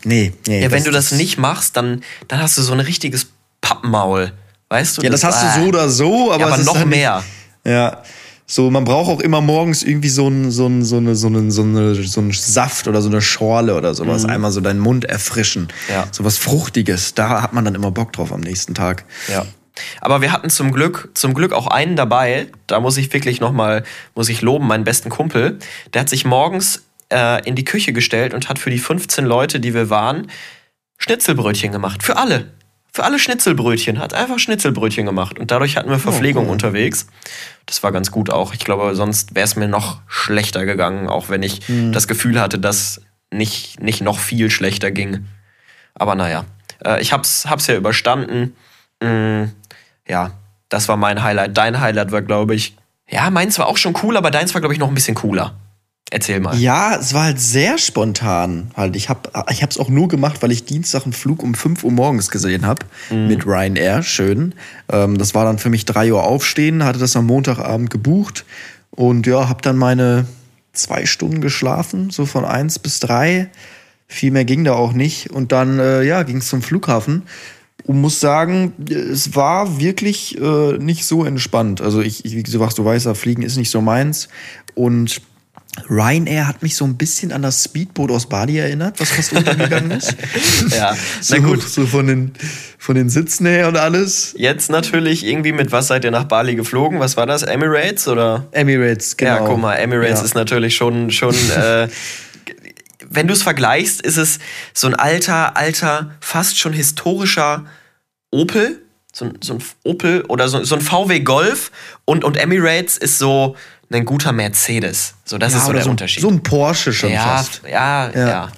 nee, 0.04 0.32
nee. 0.46 0.62
Ja, 0.62 0.70
wenn 0.70 0.84
du 0.84 0.92
das 0.92 1.10
nicht 1.10 1.36
machst, 1.38 1.76
dann, 1.76 2.02
dann 2.28 2.40
hast 2.40 2.56
du 2.58 2.62
so 2.62 2.74
ein 2.74 2.80
richtiges 2.80 3.26
Pappmaul. 3.60 4.32
Weißt 4.68 4.98
du? 4.98 5.02
Ja, 5.02 5.10
das 5.10 5.22
hast 5.24 5.42
du 5.42 5.60
so 5.62 5.68
oder 5.68 5.88
so, 5.88 6.32
aber, 6.32 6.40
Ja, 6.46 6.52
aber 6.54 6.62
noch 6.64 6.74
halt 6.76 6.86
nicht- 6.88 6.96
mehr. 6.98 7.24
Ja. 7.66 8.02
So, 8.48 8.70
man 8.70 8.84
braucht 8.84 9.10
auch 9.10 9.20
immer 9.20 9.40
morgens 9.40 9.82
irgendwie 9.82 10.08
so 10.08 10.26
einen 10.26 10.52
so 10.52 10.66
ein, 10.68 10.84
so 10.84 10.98
eine, 10.98 11.16
so 11.16 11.26
eine, 11.26 11.50
so 11.50 11.62
eine, 11.62 11.94
so 11.94 12.20
einen 12.20 12.32
Saft 12.32 12.86
oder 12.86 13.02
so 13.02 13.08
eine 13.08 13.20
Schorle 13.20 13.74
oder 13.74 13.92
sowas. 13.92 14.24
Einmal 14.24 14.52
so 14.52 14.60
deinen 14.60 14.78
Mund 14.78 15.04
erfrischen. 15.04 15.62
Mhm. 15.62 15.94
Ja. 15.94 16.06
So 16.12 16.24
was 16.24 16.38
Fruchtiges. 16.38 17.14
Da 17.14 17.42
hat 17.42 17.52
man 17.52 17.64
dann 17.64 17.74
immer 17.74 17.90
Bock 17.90 18.12
drauf 18.12 18.32
am 18.32 18.40
nächsten 18.40 18.74
Tag. 18.74 19.04
Ja. 19.28 19.44
Aber 20.00 20.20
wir 20.20 20.32
hatten 20.32 20.48
zum 20.48 20.72
Glück, 20.72 21.10
zum 21.14 21.34
Glück 21.34 21.52
auch 21.52 21.66
einen 21.66 21.96
dabei. 21.96 22.46
Da 22.68 22.78
muss 22.78 22.96
ich 22.96 23.12
wirklich 23.12 23.40
nochmal, 23.40 23.82
muss 24.14 24.28
ich 24.28 24.42
loben, 24.42 24.68
meinen 24.68 24.84
besten 24.84 25.10
Kumpel. 25.10 25.58
Der 25.92 26.02
hat 26.02 26.08
sich 26.08 26.24
morgens 26.24 26.84
äh, 27.12 27.46
in 27.46 27.56
die 27.56 27.64
Küche 27.64 27.92
gestellt 27.92 28.32
und 28.32 28.48
hat 28.48 28.58
für 28.58 28.70
die 28.70 28.78
15 28.78 29.24
Leute, 29.24 29.60
die 29.60 29.74
wir 29.74 29.90
waren, 29.90 30.30
Schnitzelbrötchen 30.98 31.72
gemacht. 31.72 32.02
Für 32.02 32.16
alle. 32.16 32.52
Für 32.96 33.04
alle 33.04 33.18
Schnitzelbrötchen. 33.18 33.98
Hat 33.98 34.14
einfach 34.14 34.38
Schnitzelbrötchen 34.38 35.04
gemacht. 35.04 35.38
Und 35.38 35.50
dadurch 35.50 35.76
hatten 35.76 35.90
wir 35.90 35.98
Verpflegung 35.98 36.46
cool. 36.46 36.52
unterwegs. 36.52 37.08
Das 37.66 37.82
war 37.82 37.92
ganz 37.92 38.10
gut 38.10 38.30
auch. 38.30 38.54
Ich 38.54 38.60
glaube, 38.60 38.94
sonst 38.94 39.34
wäre 39.34 39.44
es 39.44 39.54
mir 39.54 39.68
noch 39.68 40.00
schlechter 40.06 40.64
gegangen, 40.64 41.06
auch 41.06 41.28
wenn 41.28 41.42
ich 41.42 41.60
das 41.92 42.08
Gefühl 42.08 42.40
hatte, 42.40 42.58
dass 42.58 43.02
nicht, 43.30 43.82
nicht 43.82 44.00
noch 44.00 44.18
viel 44.18 44.50
schlechter 44.50 44.92
ging. 44.92 45.26
Aber 45.92 46.14
naja, 46.14 46.46
äh, 46.86 47.02
ich 47.02 47.12
hab's, 47.12 47.44
hab's 47.44 47.66
ja 47.66 47.76
überstanden. 47.76 48.56
Mm, 49.02 49.50
ja, 50.08 50.30
das 50.70 50.88
war 50.88 50.96
mein 50.96 51.22
Highlight. 51.22 51.54
Dein 51.54 51.82
Highlight 51.82 52.12
war, 52.12 52.22
glaube 52.22 52.54
ich, 52.54 52.78
ja, 53.10 53.28
meins 53.28 53.58
war 53.58 53.66
auch 53.66 53.76
schon 53.76 53.94
cool, 54.02 54.16
aber 54.16 54.30
deins 54.30 54.54
war, 54.54 54.62
glaube 54.62 54.72
ich, 54.72 54.80
noch 54.80 54.88
ein 54.88 54.94
bisschen 54.94 55.16
cooler. 55.16 55.54
Erzähl 56.10 56.38
mal. 56.38 56.56
Ja, 56.56 56.96
es 57.00 57.14
war 57.14 57.24
halt 57.24 57.40
sehr 57.40 57.78
spontan. 57.78 58.70
Halt, 58.76 58.94
ich 58.94 59.08
habe 59.08 59.28
ich 59.50 59.62
hab's 59.64 59.76
auch 59.76 59.88
nur 59.88 60.06
gemacht, 60.06 60.40
weil 60.40 60.52
ich 60.52 60.64
Dienstag 60.64 61.02
einen 61.02 61.12
Flug 61.12 61.42
um 61.42 61.54
5 61.54 61.82
Uhr 61.82 61.90
morgens 61.90 62.30
gesehen 62.30 62.64
habe 62.64 62.86
mit 63.10 63.44
Ryanair. 63.44 64.04
Schön. 64.04 64.54
Ähm, 64.88 65.18
das 65.18 65.34
war 65.34 65.44
dann 65.44 65.58
für 65.58 65.68
mich 65.68 65.84
3 65.84 66.12
Uhr 66.12 66.22
aufstehen, 66.22 66.84
hatte 66.84 67.00
das 67.00 67.16
am 67.16 67.26
Montagabend 67.26 67.90
gebucht 67.90 68.44
und 68.90 69.26
ja, 69.26 69.48
habe 69.48 69.62
dann 69.62 69.76
meine 69.76 70.26
zwei 70.72 71.06
Stunden 71.06 71.40
geschlafen, 71.40 72.10
so 72.10 72.24
von 72.24 72.44
1 72.44 72.78
bis 72.78 73.00
3. 73.00 73.48
Viel 74.06 74.30
mehr 74.30 74.44
ging 74.44 74.62
da 74.62 74.74
auch 74.74 74.92
nicht. 74.92 75.30
Und 75.30 75.50
dann 75.50 75.78
äh, 75.78 76.02
ja, 76.04 76.22
ging 76.22 76.36
es 76.36 76.48
zum 76.48 76.62
Flughafen. 76.62 77.22
Und 77.84 78.00
muss 78.00 78.20
sagen, 78.20 78.72
es 78.88 79.34
war 79.34 79.80
wirklich 79.80 80.38
äh, 80.40 80.78
nicht 80.78 81.04
so 81.04 81.24
entspannt. 81.24 81.80
Also 81.80 82.00
ich, 82.00 82.24
ich 82.24 82.36
wie 82.36 82.42
gesagt, 82.42 82.78
du 82.78 82.84
weißt 82.84 83.06
ja, 83.06 83.14
Fliegen 83.14 83.42
ist 83.42 83.56
nicht 83.56 83.70
so 83.70 83.80
meins. 83.80 84.28
Und 84.74 85.20
Ryanair 85.88 86.46
hat 86.48 86.62
mich 86.62 86.74
so 86.76 86.84
ein 86.84 86.96
bisschen 86.96 87.32
an 87.32 87.42
das 87.42 87.62
Speedboot 87.64 88.10
aus 88.10 88.28
Bali 88.28 88.58
erinnert, 88.58 88.98
was 88.98 89.10
fast 89.10 89.32
untergegangen 89.32 89.90
ist. 89.92 90.14
Ja, 90.70 90.96
so, 91.20 91.36
na 91.36 91.46
gut. 91.46 91.62
so 91.62 91.86
von 91.86 92.06
den, 92.06 92.32
von 92.78 92.94
den 92.96 93.08
Sitzen 93.10 93.46
her 93.46 93.68
und 93.68 93.76
alles. 93.76 94.34
Jetzt 94.36 94.70
natürlich 94.70 95.24
irgendwie 95.24 95.52
mit 95.52 95.72
was 95.72 95.86
seid 95.88 96.04
ihr 96.04 96.10
nach 96.10 96.24
Bali 96.24 96.54
geflogen? 96.56 96.98
Was 96.98 97.16
war 97.16 97.26
das? 97.26 97.42
Emirates 97.42 98.08
oder? 98.08 98.46
Emirates, 98.52 99.16
genau. 99.16 99.30
Ja, 99.34 99.38
guck 99.46 99.58
mal, 99.60 99.74
Emirates 99.74 100.20
Ja. 100.20 100.24
ist 100.24 100.34
natürlich 100.34 100.74
schon, 100.74 101.10
schon 101.10 101.34
äh, 101.56 101.88
wenn 103.08 103.26
du 103.28 103.34
es 103.34 103.42
vergleichst, 103.42 104.00
ist 104.02 104.16
es 104.16 104.38
so 104.74 104.86
ein 104.88 104.94
alter, 104.94 105.56
alter, 105.56 106.10
fast 106.20 106.58
schon 106.58 106.72
historischer 106.72 107.64
Opel. 108.30 108.82
So, 109.12 109.24
ein- 109.26 109.38
so 109.40 109.54
ein 109.54 109.62
Opel 109.84 110.22
oder 110.28 110.48
so, 110.48 110.62
so 110.64 110.74
ein 110.74 110.80
VW 110.82 111.20
Golf 111.20 111.70
und, 112.04 112.22
und 112.24 112.36
Emirates 112.36 112.98
ist 112.98 113.18
so 113.18 113.56
ein 113.92 114.04
guter 114.04 114.32
Mercedes. 114.32 115.14
So, 115.24 115.38
das 115.38 115.52
Ja, 115.52 115.58
ist 115.60 115.66
so 115.66 115.72
der 115.72 115.82
so, 115.82 115.90
Unterschied. 115.90 116.22
So 116.22 116.28
ein 116.28 116.42
Porsche 116.42 116.92
schon 116.92 117.12
ja, 117.12 117.22
fast. 117.22 117.62
ja, 117.70 118.10
ja, 118.10 118.28
Ja. 118.28 118.52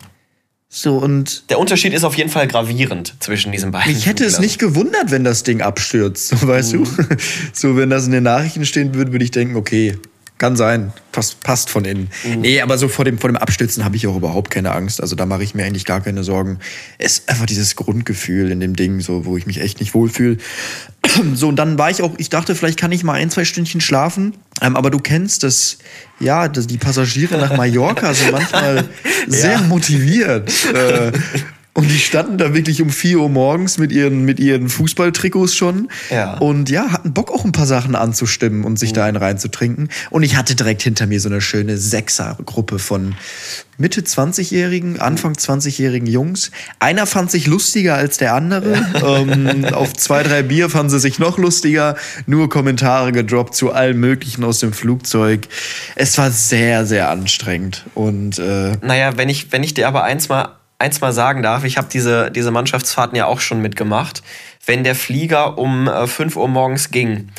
So, 0.70 0.98
und 0.98 1.48
Der 1.48 1.58
Unterschied 1.58 1.94
ist 1.94 2.04
auf 2.04 2.14
jeden 2.18 2.28
Fall 2.28 2.46
gravierend 2.46 3.14
zwischen 3.20 3.52
diesen 3.52 3.70
beiden. 3.70 3.90
mich 3.92 4.04
hätte 4.04 4.24
es 4.26 4.38
nicht 4.38 4.58
gewundert, 4.58 5.10
wenn 5.10 5.24
das 5.24 5.42
Ding 5.42 5.62
abstürzt, 5.62 6.28
so, 6.38 6.46
weißt 6.46 6.74
Mhm. 6.74 6.84
du? 6.84 7.16
So, 7.54 7.76
wenn 7.76 7.88
das 7.88 8.04
in 8.04 8.12
den 8.12 8.24
Nachrichten 8.24 8.66
stehen 8.66 8.94
würde, 8.94 9.12
würde 9.12 9.24
ich 9.24 9.30
denken, 9.30 9.56
okay, 9.56 9.96
kann 10.38 10.56
sein, 10.56 10.92
passt, 11.12 11.40
passt 11.42 11.68
von 11.68 11.84
innen. 11.84 12.10
Mhm. 12.24 12.40
Nee, 12.40 12.60
aber 12.60 12.78
so 12.78 12.88
vor 12.88 13.04
dem, 13.04 13.18
vor 13.18 13.28
dem 13.28 13.36
Abstürzen 13.36 13.84
habe 13.84 13.96
ich 13.96 14.06
auch 14.06 14.16
überhaupt 14.16 14.50
keine 14.50 14.72
Angst. 14.72 15.00
Also 15.00 15.16
da 15.16 15.26
mache 15.26 15.42
ich 15.42 15.54
mir 15.54 15.64
eigentlich 15.64 15.84
gar 15.84 16.00
keine 16.00 16.24
Sorgen. 16.24 16.60
Es 16.96 17.18
ist 17.18 17.28
einfach 17.28 17.46
dieses 17.46 17.76
Grundgefühl 17.76 18.50
in 18.50 18.60
dem 18.60 18.76
Ding, 18.76 19.00
so, 19.00 19.24
wo 19.24 19.36
ich 19.36 19.46
mich 19.46 19.60
echt 19.60 19.80
nicht 19.80 19.94
wohlfühle. 19.94 20.38
So, 21.34 21.48
und 21.48 21.56
dann 21.56 21.78
war 21.78 21.90
ich 21.90 22.02
auch, 22.02 22.14
ich 22.18 22.28
dachte, 22.28 22.54
vielleicht 22.54 22.78
kann 22.78 22.92
ich 22.92 23.02
mal 23.02 23.14
ein, 23.14 23.30
zwei 23.30 23.44
Stündchen 23.44 23.80
schlafen. 23.80 24.34
Ähm, 24.60 24.76
aber 24.76 24.90
du 24.90 24.98
kennst 24.98 25.42
das, 25.42 25.78
ja, 26.20 26.48
das, 26.48 26.66
die 26.66 26.78
Passagiere 26.78 27.38
nach 27.38 27.56
Mallorca 27.56 28.12
sind 28.14 28.32
manchmal 28.32 28.88
sehr 29.26 29.60
motiviert. 29.62 30.50
Äh, 30.72 31.12
und 31.78 31.88
die 31.92 31.98
standen 32.00 32.38
da 32.38 32.54
wirklich 32.54 32.82
um 32.82 32.90
4 32.90 33.20
Uhr 33.20 33.28
morgens 33.28 33.78
mit 33.78 33.92
ihren, 33.92 34.24
mit 34.24 34.40
ihren 34.40 34.68
Fußballtrikots 34.68 35.54
schon. 35.54 35.88
Ja. 36.10 36.36
Und 36.38 36.70
ja, 36.70 36.90
hatten 36.90 37.14
Bock 37.14 37.30
auch 37.30 37.44
ein 37.44 37.52
paar 37.52 37.66
Sachen 37.66 37.94
anzustimmen 37.94 38.64
und 38.64 38.80
sich 38.80 38.92
da 38.92 39.04
einen 39.04 39.16
reinzutrinken. 39.16 39.88
Und 40.10 40.24
ich 40.24 40.34
hatte 40.34 40.56
direkt 40.56 40.82
hinter 40.82 41.06
mir 41.06 41.20
so 41.20 41.28
eine 41.28 41.40
schöne 41.40 41.76
Sechser-Gruppe 41.78 42.80
von 42.80 43.14
Mitte 43.76 44.00
20-jährigen, 44.00 44.98
Anfang 44.98 45.34
20-jährigen 45.34 46.08
Jungs. 46.08 46.50
Einer 46.80 47.06
fand 47.06 47.30
sich 47.30 47.46
lustiger 47.46 47.94
als 47.94 48.16
der 48.16 48.34
andere. 48.34 48.84
ähm, 49.06 49.64
auf 49.66 49.92
zwei, 49.92 50.24
drei 50.24 50.42
Bier 50.42 50.70
fanden 50.70 50.90
sie 50.90 50.98
sich 50.98 51.20
noch 51.20 51.38
lustiger. 51.38 51.94
Nur 52.26 52.48
Kommentare 52.48 53.12
gedroppt 53.12 53.54
zu 53.54 53.70
allem 53.70 54.00
Möglichen 54.00 54.42
aus 54.42 54.58
dem 54.58 54.72
Flugzeug. 54.72 55.46
Es 55.94 56.18
war 56.18 56.32
sehr, 56.32 56.86
sehr 56.86 57.08
anstrengend. 57.08 57.84
Und 57.94 58.40
äh, 58.40 58.72
Naja, 58.82 59.16
wenn 59.16 59.28
ich, 59.28 59.52
wenn 59.52 59.62
ich 59.62 59.74
dir 59.74 59.86
aber 59.86 60.02
eins 60.02 60.28
mal, 60.28 60.58
eins 60.78 61.00
mal 61.00 61.12
sagen 61.12 61.42
darf, 61.42 61.64
ich 61.64 61.76
habe 61.76 61.88
diese, 61.90 62.30
diese 62.30 62.50
Mannschaftsfahrten 62.50 63.16
ja 63.16 63.26
auch 63.26 63.40
schon 63.40 63.60
mitgemacht. 63.60 64.22
Wenn 64.64 64.84
der 64.84 64.94
Flieger 64.94 65.58
um 65.58 65.88
äh, 65.88 66.06
5 66.06 66.36
Uhr 66.36 66.48
morgens 66.48 66.90
ging, 66.90 67.30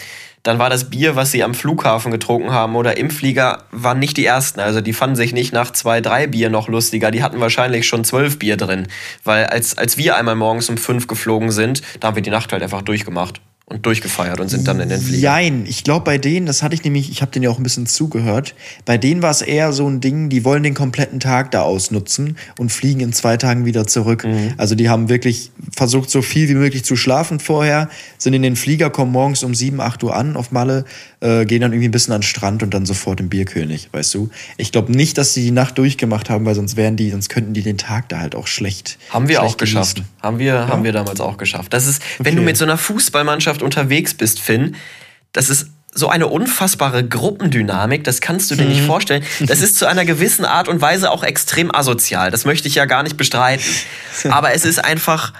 dann 0.43 0.58
war 0.58 0.69
das 0.69 0.89
Bier, 0.89 1.15
was 1.15 1.32
sie 1.32 1.43
am 1.43 1.54
Flughafen 1.54 2.12
getrunken 2.12 2.52
haben 2.52 2.75
oder 2.75 2.97
im 2.97 3.10
Flieger, 3.10 3.63
waren 3.71 3.99
nicht 3.99 4.17
die 4.17 4.25
ersten. 4.25 4.60
Also 4.62 4.80
die 4.82 4.93
fanden 4.93 5.15
sich 5.15 5.34
nicht 5.34 5.54
nach 5.54 5.71
zwei, 5.71 5.99
drei 5.99 6.28
Bier 6.28 6.49
noch 6.49 6.69
lustiger. 6.69 7.12
Die 7.12 7.23
hatten 7.23 7.41
wahrscheinlich 7.41 7.88
schon 7.88 8.06
zwölf 8.06 8.39
Bier 8.39 8.56
drin. 8.56 8.88
Weil 9.23 9.45
als, 9.45 9.78
als 9.78 9.97
wir 9.97 10.15
einmal 10.15 10.36
morgens 10.36 10.69
um 10.69 10.78
fünf 10.78 11.08
geflogen 11.08 11.52
sind, 11.52 11.82
da 11.99 12.08
haben 12.08 12.15
wir 12.15 12.23
die 12.23 12.30
Nacht 12.30 12.54
halt 12.54 12.63
einfach 12.63 12.82
durchgemacht 12.82 13.41
und 13.69 13.86
durchgefeiert 13.86 14.39
und 14.39 14.49
sind 14.49 14.67
dann 14.67 14.79
in 14.79 14.89
den 14.89 14.99
Flieger. 14.99 15.21
Jein, 15.21 15.65
ich 15.67 15.84
glaube 15.84 16.03
bei 16.03 16.17
denen, 16.17 16.45
das 16.45 16.63
hatte 16.63 16.75
ich 16.75 16.84
nämlich, 16.84 17.10
ich 17.12 17.21
habe 17.21 17.32
denen 17.32 17.43
ja 17.43 17.49
auch 17.49 17.58
ein 17.58 17.63
bisschen 17.63 17.86
zugehört, 17.86 18.55
bei 18.86 18.97
denen 18.97 19.21
war 19.21 19.32
es 19.32 19.41
eher 19.41 19.71
so 19.73 19.88
ein 19.88 20.01
Ding, 20.01 20.29
die 20.29 20.43
wollen 20.43 20.63
den 20.63 20.73
kompletten 20.73 21.19
Tag 21.19 21.51
da 21.51 21.62
ausnutzen 21.62 22.38
und 22.58 22.71
fliegen 22.71 22.99
in 22.99 23.13
zwei 23.13 23.38
Tagen 23.38 23.65
wieder 23.65 23.86
zurück. 23.88 24.25
Mhm. 24.25 24.53
Also 24.58 24.75
die 24.75 24.89
haben 24.89 25.08
wirklich 25.10 25.51
versucht, 25.75 26.10
so 26.10 26.21
viel 26.21 26.49
wie 26.49 26.55
möglich 26.55 26.84
zu 26.84 26.95
schlafen 26.95 27.39
vorher, 27.39 27.89
sind 28.17 28.34
in 28.34 28.41
den 28.41 28.55
Flieger, 28.55 28.89
kommen 28.89 29.12
morgens 29.12 29.43
um 29.43 29.53
7, 29.53 29.79
8 29.79 30.03
Uhr 30.03 30.15
an 30.15 30.36
auf 30.36 30.51
Malle, 30.51 30.86
äh, 31.21 31.45
gehen 31.45 31.62
dann 31.62 31.71
irgendwie 31.71 31.88
ein 31.89 31.91
bisschen 31.91 32.13
an 32.13 32.21
den 32.21 32.27
Strand 32.27 32.63
und 32.63 32.73
dann 32.73 32.86
sofort 32.86 33.19
im 33.19 33.29
Bierkönig, 33.29 33.89
weißt 33.91 34.13
du? 34.15 34.29
Ich 34.58 34.71
glaube 34.71 34.91
nicht, 34.91 35.17
dass 35.17 35.34
sie 35.34 35.43
die 35.43 35.51
Nacht 35.51 35.77
durchgemacht 35.77 36.29
haben, 36.29 36.45
weil 36.45 36.55
sonst 36.55 36.75
wären 36.75 36.95
die, 36.95 37.12
sonst 37.12 37.29
könnten 37.29 37.53
die 37.53 37.62
den 37.62 37.77
Tag 37.77 38.10
da 38.10 38.19
halt 38.19 38.36
auch 38.36 38.47
schlecht. 38.47 38.97
Haben 39.12 39.27
wir 39.27 39.38
schlecht 39.38 39.53
auch 39.53 39.58
geschafft. 39.58 39.95
genießen. 39.97 40.13
Haben 40.23 40.39
wir, 40.39 40.67
haben 40.67 40.84
wir 40.84 40.91
damals 40.91 41.21
auch 41.21 41.38
geschafft. 41.38 41.73
Das 41.73 41.86
ist, 41.88 42.01
wenn 42.19 42.29
Okay. 42.34 42.36
du 42.38 42.41
mit 42.43 42.58
so 42.58 42.65
einer 42.65 42.77
Fußballmannschaft 42.77 43.58
unterwegs 43.61 44.13
bist, 44.13 44.39
Finn, 44.39 44.75
das 45.31 45.49
ist 45.49 45.67
so 45.93 46.07
eine 46.09 46.27
unfassbare 46.27 47.03
Gruppendynamik, 47.03 48.03
das 48.03 48.21
kannst 48.21 48.51
du 48.51 48.55
dir 48.55 48.63
Mhm. 48.63 48.69
nicht 48.69 48.83
vorstellen. 48.85 49.23
Das 49.41 49.61
ist 49.61 49.77
zu 49.77 49.87
einer 49.87 50.05
gewissen 50.05 50.45
Art 50.45 50.67
und 50.67 50.81
Weise 50.81 51.09
auch 51.11 51.23
extrem 51.23 51.73
asozial. 51.73 52.29
Das 52.31 52.45
möchte 52.45 52.67
ich 52.67 52.75
ja 52.75 52.85
gar 52.85 53.01
nicht 53.03 53.17
bestreiten. 53.17 53.63
Aber 54.29 54.53
es 54.53 54.65
ist 54.65 54.83
einfach 54.83 55.33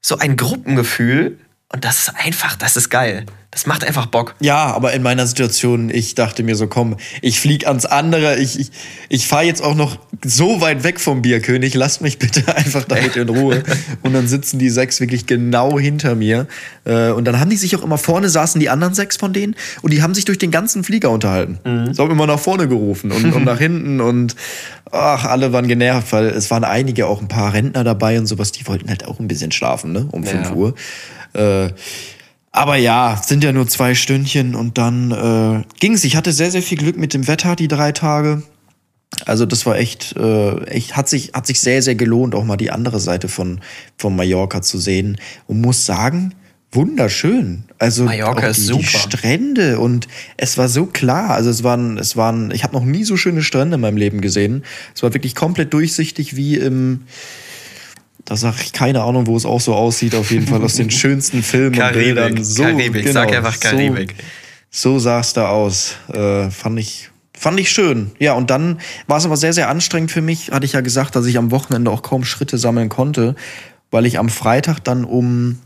so 0.00 0.18
ein 0.18 0.36
Gruppengefühl 0.36 1.38
und 1.72 1.84
das 1.84 2.00
ist 2.00 2.12
einfach, 2.24 2.56
das 2.56 2.76
ist 2.76 2.90
geil. 2.90 3.24
Das 3.50 3.66
macht 3.66 3.84
einfach 3.84 4.06
Bock. 4.06 4.34
Ja, 4.40 4.72
aber 4.72 4.94
in 4.94 5.02
meiner 5.02 5.26
Situation, 5.26 5.90
ich 5.90 6.14
dachte 6.14 6.42
mir 6.42 6.56
so, 6.56 6.68
komm, 6.68 6.96
ich 7.20 7.38
flieg 7.38 7.66
ans 7.66 7.84
andere, 7.84 8.38
ich, 8.38 8.58
ich, 8.58 8.70
ich 9.10 9.26
fahre 9.26 9.44
jetzt 9.44 9.62
auch 9.62 9.74
noch 9.74 9.98
so 10.24 10.62
weit 10.62 10.84
weg 10.84 10.98
vom 10.98 11.20
Bierkönig, 11.20 11.74
lasst 11.74 12.00
mich 12.00 12.18
bitte 12.18 12.42
einfach 12.56 12.84
damit 12.84 13.16
in 13.16 13.28
Ruhe. 13.28 13.62
Und 14.02 14.14
dann 14.14 14.26
sitzen 14.26 14.58
die 14.58 14.70
sechs 14.70 15.00
wirklich 15.00 15.26
genau 15.26 15.78
hinter 15.78 16.14
mir. 16.14 16.46
Äh, 16.86 17.10
Und 17.10 17.26
dann 17.26 17.40
haben 17.40 17.50
die 17.50 17.58
sich 17.58 17.76
auch 17.76 17.82
immer 17.82 17.98
vorne 17.98 18.30
saßen 18.30 18.58
die 18.58 18.70
anderen 18.70 18.94
sechs 18.94 19.18
von 19.18 19.34
denen 19.34 19.54
und 19.82 19.92
die 19.92 20.02
haben 20.02 20.14
sich 20.14 20.24
durch 20.24 20.38
den 20.38 20.50
ganzen 20.50 20.82
Flieger 20.82 21.10
unterhalten. 21.10 21.58
Mhm. 21.64 21.92
So 21.92 22.04
haben 22.04 22.10
immer 22.10 22.26
nach 22.26 22.40
vorne 22.40 22.68
gerufen 22.68 23.12
und, 23.12 23.34
und 23.34 23.44
nach 23.44 23.58
hinten 23.66 24.00
und 24.00 24.34
ach, 24.90 25.26
alle 25.26 25.52
waren 25.52 25.68
genervt, 25.68 26.10
weil 26.12 26.26
es 26.26 26.50
waren 26.50 26.64
einige, 26.64 27.06
auch 27.06 27.20
ein 27.20 27.28
paar 27.28 27.52
Rentner 27.52 27.84
dabei 27.84 28.18
und 28.18 28.24
sowas, 28.26 28.50
die 28.50 28.66
wollten 28.66 28.88
halt 28.88 29.04
auch 29.06 29.20
ein 29.20 29.28
bisschen 29.28 29.52
schlafen, 29.52 29.92
ne, 29.92 30.08
um 30.10 30.22
Ja. 30.24 30.30
5 30.30 30.52
Uhr. 30.52 30.74
Äh, 31.34 31.70
Aber 32.50 32.76
ja, 32.76 33.20
sind 33.24 33.42
ja 33.44 33.52
nur 33.52 33.66
zwei 33.66 33.94
Stündchen 33.94 34.54
und 34.54 34.76
dann 34.78 35.10
äh, 35.10 35.64
ging's. 35.80 36.04
Ich 36.04 36.16
hatte 36.16 36.32
sehr, 36.32 36.50
sehr 36.50 36.62
viel 36.62 36.78
Glück 36.78 36.96
mit 36.96 37.14
dem 37.14 37.26
Wetter 37.26 37.56
die 37.56 37.68
drei 37.68 37.92
Tage. 37.92 38.42
Also 39.26 39.46
das 39.46 39.66
war 39.66 39.76
echt, 39.76 40.16
äh, 40.16 40.64
echt 40.64 40.96
hat 40.96 41.08
sich 41.08 41.32
hat 41.34 41.46
sich 41.46 41.60
sehr 41.60 41.82
sehr 41.82 41.94
gelohnt, 41.94 42.34
auch 42.34 42.44
mal 42.44 42.56
die 42.56 42.70
andere 42.70 42.98
Seite 42.98 43.28
von 43.28 43.60
von 43.98 44.16
Mallorca 44.16 44.62
zu 44.62 44.78
sehen 44.78 45.18
und 45.46 45.60
muss 45.60 45.86
sagen, 45.86 46.34
wunderschön. 46.72 47.64
Also 47.78 48.04
Mallorca 48.04 48.46
auch 48.46 48.50
ist 48.50 48.58
die, 48.58 48.62
super. 48.62 48.80
die 48.80 48.86
Strände 48.86 49.78
und 49.78 50.08
es 50.36 50.56
war 50.56 50.68
so 50.68 50.86
klar. 50.86 51.30
Also 51.30 51.50
es 51.50 51.62
waren 51.62 51.98
es 51.98 52.16
waren, 52.16 52.50
ich 52.50 52.64
habe 52.64 52.74
noch 52.74 52.84
nie 52.84 53.04
so 53.04 53.16
schöne 53.16 53.42
Strände 53.42 53.74
in 53.74 53.80
meinem 53.82 53.98
Leben 53.98 54.20
gesehen. 54.22 54.64
Es 54.94 55.02
war 55.02 55.12
wirklich 55.14 55.34
komplett 55.34 55.72
durchsichtig 55.74 56.36
wie 56.36 56.56
im 56.56 57.02
da 58.24 58.36
sag 58.36 58.60
ich 58.62 58.72
keine 58.72 59.02
Ahnung, 59.02 59.26
wo 59.26 59.36
es 59.36 59.44
auch 59.44 59.60
so 59.60 59.74
aussieht. 59.74 60.14
Auf 60.14 60.30
jeden 60.30 60.46
Fall 60.46 60.62
aus 60.62 60.74
den 60.74 60.90
schönsten 61.02 61.42
Filmen 61.42 61.80
und 61.80 61.92
Bildern. 61.92 62.34
Karibik, 62.34 62.44
So, 62.44 62.64
genau, 62.64 62.78
Karibik, 62.78 63.08
sag 63.08 63.34
einfach 63.34 63.58
Karibik. 63.58 64.14
So, 64.70 64.92
so 64.94 64.98
sah 65.00 65.20
es 65.20 65.32
da 65.32 65.48
aus. 65.48 65.96
Äh, 66.12 66.50
fand 66.50 66.78
ich 66.78 67.10
fand 67.36 67.58
ich 67.58 67.70
schön. 67.70 68.12
Ja, 68.18 68.34
und 68.34 68.50
dann 68.50 68.80
war 69.08 69.18
es 69.18 69.24
aber 69.24 69.36
sehr 69.36 69.52
sehr 69.52 69.68
anstrengend 69.68 70.10
für 70.10 70.22
mich. 70.22 70.52
Hatte 70.52 70.64
ich 70.64 70.72
ja 70.72 70.80
gesagt, 70.80 71.16
dass 71.16 71.26
ich 71.26 71.36
am 71.38 71.50
Wochenende 71.50 71.90
auch 71.90 72.02
kaum 72.02 72.24
Schritte 72.24 72.58
sammeln 72.58 72.88
konnte, 72.88 73.34
weil 73.90 74.06
ich 74.06 74.18
am 74.18 74.28
Freitag 74.28 74.80
dann 74.84 75.04
um 75.04 75.58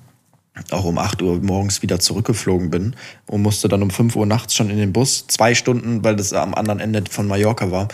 auch 0.70 0.84
um 0.84 0.96
8 0.96 1.20
Uhr 1.20 1.38
morgens 1.42 1.82
wieder 1.82 2.00
zurückgeflogen 2.00 2.70
bin 2.70 2.96
und 3.26 3.42
musste 3.42 3.68
dann 3.68 3.82
um 3.82 3.90
5 3.90 4.16
Uhr 4.16 4.24
nachts 4.24 4.54
schon 4.54 4.70
in 4.70 4.78
den 4.78 4.92
Bus. 4.92 5.26
Zwei 5.28 5.54
Stunden, 5.54 6.02
weil 6.02 6.16
das 6.16 6.32
am 6.32 6.54
anderen 6.54 6.80
Ende 6.80 7.04
von 7.10 7.26
Mallorca 7.26 7.70
war, 7.70 7.88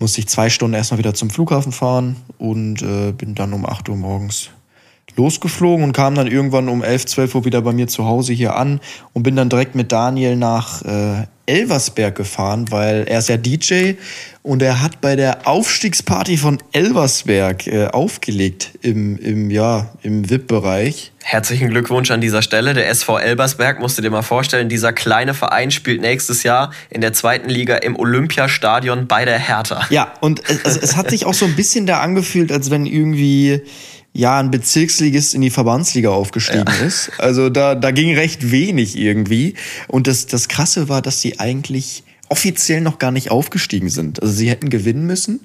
musste 0.00 0.20
ich 0.20 0.28
zwei 0.28 0.50
Stunden 0.50 0.74
erstmal 0.74 0.98
wieder 0.98 1.14
zum 1.14 1.30
Flughafen 1.30 1.70
fahren 1.70 2.16
und 2.38 2.82
äh, 2.82 3.12
bin 3.12 3.36
dann 3.36 3.52
um 3.52 3.64
8 3.64 3.88
Uhr 3.88 3.96
morgens 3.96 4.50
losgeflogen 5.16 5.84
und 5.84 5.92
kam 5.92 6.14
dann 6.14 6.26
irgendwann 6.26 6.68
um 6.68 6.82
11, 6.82 7.06
12 7.06 7.34
Uhr 7.36 7.44
wieder 7.44 7.62
bei 7.62 7.72
mir 7.72 7.86
zu 7.86 8.06
Hause 8.06 8.32
hier 8.32 8.56
an 8.56 8.80
und 9.12 9.22
bin 9.22 9.36
dann 9.36 9.48
direkt 9.48 9.74
mit 9.74 9.92
Daniel 9.92 10.36
nach 10.36 10.82
äh, 10.82 11.26
Elversberg 11.50 12.14
gefahren, 12.14 12.70
weil 12.70 13.04
er 13.08 13.18
ist 13.18 13.28
ja 13.28 13.36
DJ 13.36 13.94
und 14.42 14.62
er 14.62 14.80
hat 14.80 15.00
bei 15.00 15.16
der 15.16 15.48
Aufstiegsparty 15.48 16.36
von 16.36 16.62
Elversberg 16.72 17.66
äh, 17.66 17.88
aufgelegt 17.88 18.70
im, 18.82 19.18
im, 19.18 19.50
ja, 19.50 19.90
im 20.02 20.30
VIP-Bereich. 20.30 21.12
Herzlichen 21.22 21.68
Glückwunsch 21.68 22.12
an 22.12 22.20
dieser 22.20 22.40
Stelle. 22.40 22.72
Der 22.72 22.88
SV 22.88 23.18
Elbersberg, 23.18 23.80
musst 23.80 23.98
du 23.98 24.02
dir 24.02 24.10
mal 24.10 24.22
vorstellen, 24.22 24.68
dieser 24.68 24.92
kleine 24.92 25.34
Verein 25.34 25.72
spielt 25.72 26.00
nächstes 26.00 26.44
Jahr 26.44 26.72
in 26.88 27.00
der 27.00 27.12
zweiten 27.12 27.50
Liga 27.50 27.76
im 27.76 27.96
Olympiastadion 27.98 29.08
bei 29.08 29.24
der 29.24 29.38
Hertha. 29.38 29.84
Ja, 29.90 30.14
und 30.20 30.48
es, 30.48 30.64
also 30.64 30.80
es 30.80 30.96
hat 30.96 31.10
sich 31.10 31.26
auch 31.26 31.34
so 31.34 31.46
ein 31.46 31.56
bisschen 31.56 31.84
da 31.86 32.00
angefühlt, 32.00 32.52
als 32.52 32.70
wenn 32.70 32.86
irgendwie 32.86 33.60
ja 34.12 34.38
ein 34.38 34.50
Bezirksligist 34.50 35.34
in 35.34 35.40
die 35.40 35.50
Verbandsliga 35.50 36.10
aufgestiegen 36.10 36.64
Ja. 36.66 36.86
ist. 36.86 37.10
Also 37.18 37.48
da, 37.48 37.74
da 37.74 37.90
ging 37.90 38.14
recht 38.14 38.50
wenig 38.50 38.96
irgendwie. 38.98 39.54
Und 39.88 40.06
das, 40.06 40.26
das 40.26 40.48
Krasse 40.48 40.88
war, 40.88 41.00
dass 41.02 41.20
sie 41.20 41.38
eigentlich 41.38 42.02
offiziell 42.32 42.80
noch 42.80 43.00
gar 43.00 43.10
nicht 43.10 43.32
aufgestiegen 43.32 43.88
sind. 43.88 44.22
Also 44.22 44.32
sie 44.34 44.48
hätten 44.48 44.70
gewinnen 44.70 45.04
müssen 45.04 45.40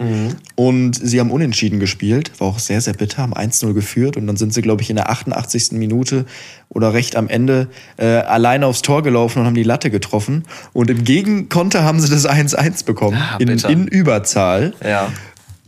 und 0.54 0.93
sie 0.93 1.19
haben 1.19 1.32
unentschieden 1.32 1.80
gespielt. 1.80 2.32
War 2.39 2.47
auch 2.49 2.60
sehr, 2.60 2.80
sehr 2.80 2.93
bitter, 2.93 3.23
haben 3.23 3.34
1-0 3.34 3.73
geführt 3.73 4.17
und 4.17 4.28
dann 4.28 4.38
sind 4.38 4.54
sie, 4.54 4.62
glaube 4.62 4.84
ich, 4.84 4.91
in 4.91 4.95
der 4.97 5.10
88. 5.10 5.71
Minute 5.71 6.25
oder 6.69 6.93
recht 6.93 7.15
am 7.15 7.28
Ende 7.28 7.69
äh, 7.97 8.06
alleine 8.06 8.67
aufs 8.67 8.84
Tor 8.84 9.01
gelaufen 9.01 9.39
und 9.39 9.45
haben 9.47 9.56
die 9.56 9.63
Latte 9.63 9.89
getroffen. 9.89 10.43
Und 10.73 10.91
im 10.91 11.04
Gegenkonter 11.04 11.84
haben 11.84 11.99
sie 11.99 12.08
das 12.10 12.30
1-1 12.30 12.86
bekommen 12.86 13.17
Ah, 13.19 13.38
in, 13.39 13.49
in 13.49 13.88
Überzahl. 13.88 14.75
Ja. 14.84 15.12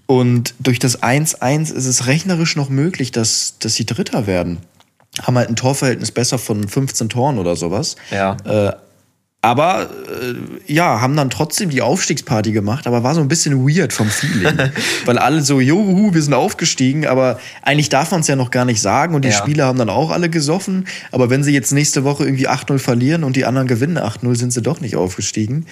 Und 0.08 0.56
durch 0.60 0.80
das 0.80 1.04
1-1 1.04 1.74
ist 1.74 1.86
es 1.86 2.08
rechnerisch 2.08 2.56
noch 2.56 2.70
möglich, 2.70 3.12
dass, 3.12 3.56
dass 3.60 3.76
sie 3.76 3.86
Dritter 3.86 4.26
werden. 4.26 4.60
Haben 5.22 5.38
halt 5.38 5.50
ein 5.50 5.56
Torverhältnis 5.56 6.12
besser 6.12 6.38
von 6.38 6.68
15 6.68 7.10
Toren 7.10 7.38
oder 7.38 7.56
sowas. 7.56 7.98
Ja. 8.12 8.38
Äh, 8.46 8.72
aber 9.42 9.90
äh, 10.22 10.74
ja, 10.74 11.00
haben 11.00 11.16
dann 11.16 11.30
trotzdem 11.30 11.70
die 11.70 11.82
Aufstiegsparty 11.82 12.52
gemacht, 12.54 12.88
aber 12.88 13.04
war 13.04 13.14
so 13.16 13.22
ein 13.22 13.28
bisschen 13.28 13.68
weird 13.68 13.94
vom 13.94 14.08
Feeling. 14.10 14.58
Weil 15.06 15.18
alle 15.18 15.42
so, 15.42 15.60
juhu, 15.60 16.14
wir 16.14 16.22
sind 16.22 16.34
aufgestiegen, 16.34 17.06
aber 17.06 17.40
eigentlich 17.62 17.90
darf 17.90 18.12
man 18.12 18.22
es 18.22 18.28
ja 18.28 18.36
noch 18.36 18.50
gar 18.50 18.66
nicht 18.66 18.82
sagen 18.82 19.14
und 19.14 19.24
die 19.24 19.30
Ja. 19.30 19.36
Spieler 19.36 19.66
haben 19.66 19.78
dann 19.78 19.90
auch 19.90 20.10
alle 20.10 20.30
gesoffen. 20.30 20.88
Aber 21.12 21.30
wenn 21.30 21.44
sie 21.44 21.54
jetzt 21.54 21.72
nächste 21.72 22.04
Woche 22.04 22.24
irgendwie 22.26 22.50
8-0 22.50 22.80
verlieren 22.80 23.24
und 23.24 23.36
die 23.36 23.46
anderen 23.46 23.68
gewinnen 23.68 23.98
8-0, 23.98 24.36
sind 24.36 24.54
sie 24.54 24.62
doch 24.62 24.82
nicht 24.82 24.96
aufgestiegen. 24.96 25.66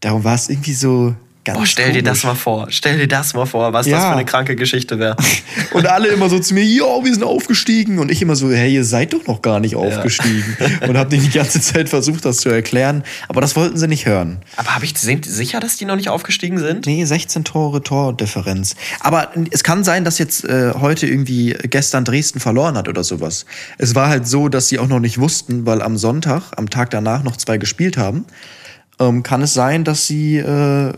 Darum 0.00 0.24
war 0.24 0.34
es 0.34 0.48
irgendwie 0.48 0.74
so 0.74 1.14
ganz 1.44 1.58
Boah, 1.58 1.66
stell 1.66 1.92
dir 1.92 2.02
das 2.02 2.20
komisch. 2.20 2.24
mal 2.24 2.34
vor. 2.34 2.66
Stell 2.70 2.98
dir 2.98 3.08
das 3.08 3.34
mal 3.34 3.46
vor, 3.46 3.72
was 3.72 3.86
das 3.86 3.92
Ja. 3.92 4.00
für 4.10 4.16
eine 4.16 4.24
kranke 4.24 4.56
Geschichte 4.56 4.98
wäre. 4.98 5.16
Und 5.72 5.86
alle 5.86 6.08
immer 6.08 6.28
so 6.28 6.38
zu 6.38 6.54
mir, 6.54 6.64
ja, 6.64 6.84
wir 6.84 7.12
sind 7.12 7.22
aufgestiegen. 7.24 7.98
Und 7.98 8.10
ich 8.10 8.20
immer 8.22 8.36
so, 8.36 8.50
hey, 8.50 8.72
ihr 8.74 8.84
seid 8.84 9.12
doch 9.12 9.26
noch 9.26 9.40
gar 9.42 9.60
nicht 9.60 9.76
aufgestiegen. 9.76 10.56
Und 10.86 10.96
hab 10.98 11.10
denen 11.10 11.22
die 11.22 11.30
ganze 11.30 11.60
Zeit 11.60 11.88
versucht, 11.88 12.24
das 12.24 12.38
zu 12.38 12.48
erklären. 12.48 13.02
Aber 13.28 13.40
das 13.40 13.56
wollten 13.56 13.78
sie 13.78 13.88
nicht 13.88 14.06
hören. 14.06 14.38
Aber 14.56 14.74
hab 14.74 14.82
ich, 14.82 14.96
sind 14.98 15.24
sicher, 15.24 15.60
dass 15.60 15.76
die 15.76 15.84
noch 15.84 15.96
nicht 15.96 16.08
aufgestiegen 16.08 16.58
sind? 16.58 16.86
Nee, 16.86 17.04
16 17.04 17.44
Tore 17.44 17.82
Tordifferenz. 17.82 18.76
Aber 19.00 19.30
es 19.50 19.64
kann 19.64 19.84
sein, 19.84 20.04
dass 20.04 20.18
jetzt 20.18 20.44
äh, 20.44 20.72
heute 20.78 21.06
irgendwie 21.06 21.56
gestern 21.64 22.04
Dresden 22.04 22.40
verloren 22.40 22.76
hat 22.76 22.88
oder 22.88 23.04
sowas. 23.04 23.46
Es 23.78 23.94
war 23.94 24.08
halt 24.08 24.26
so, 24.26 24.48
dass 24.48 24.68
sie 24.68 24.78
auch 24.78 24.88
noch 24.88 25.00
nicht 25.00 25.18
wussten, 25.18 25.66
weil 25.66 25.82
am 25.82 25.96
Sonntag, 25.96 26.42
am 26.56 26.68
Tag 26.70 26.90
danach 26.90 27.22
noch 27.22 27.36
zwei 27.36 27.58
gespielt 27.58 27.96
haben. 27.96 28.24
Ähm, 29.00 29.22
kann 29.22 29.42
es 29.42 29.54
sein, 29.54 29.84
dass 29.84 30.06
sie, 30.06 30.36
äh, 30.36 30.92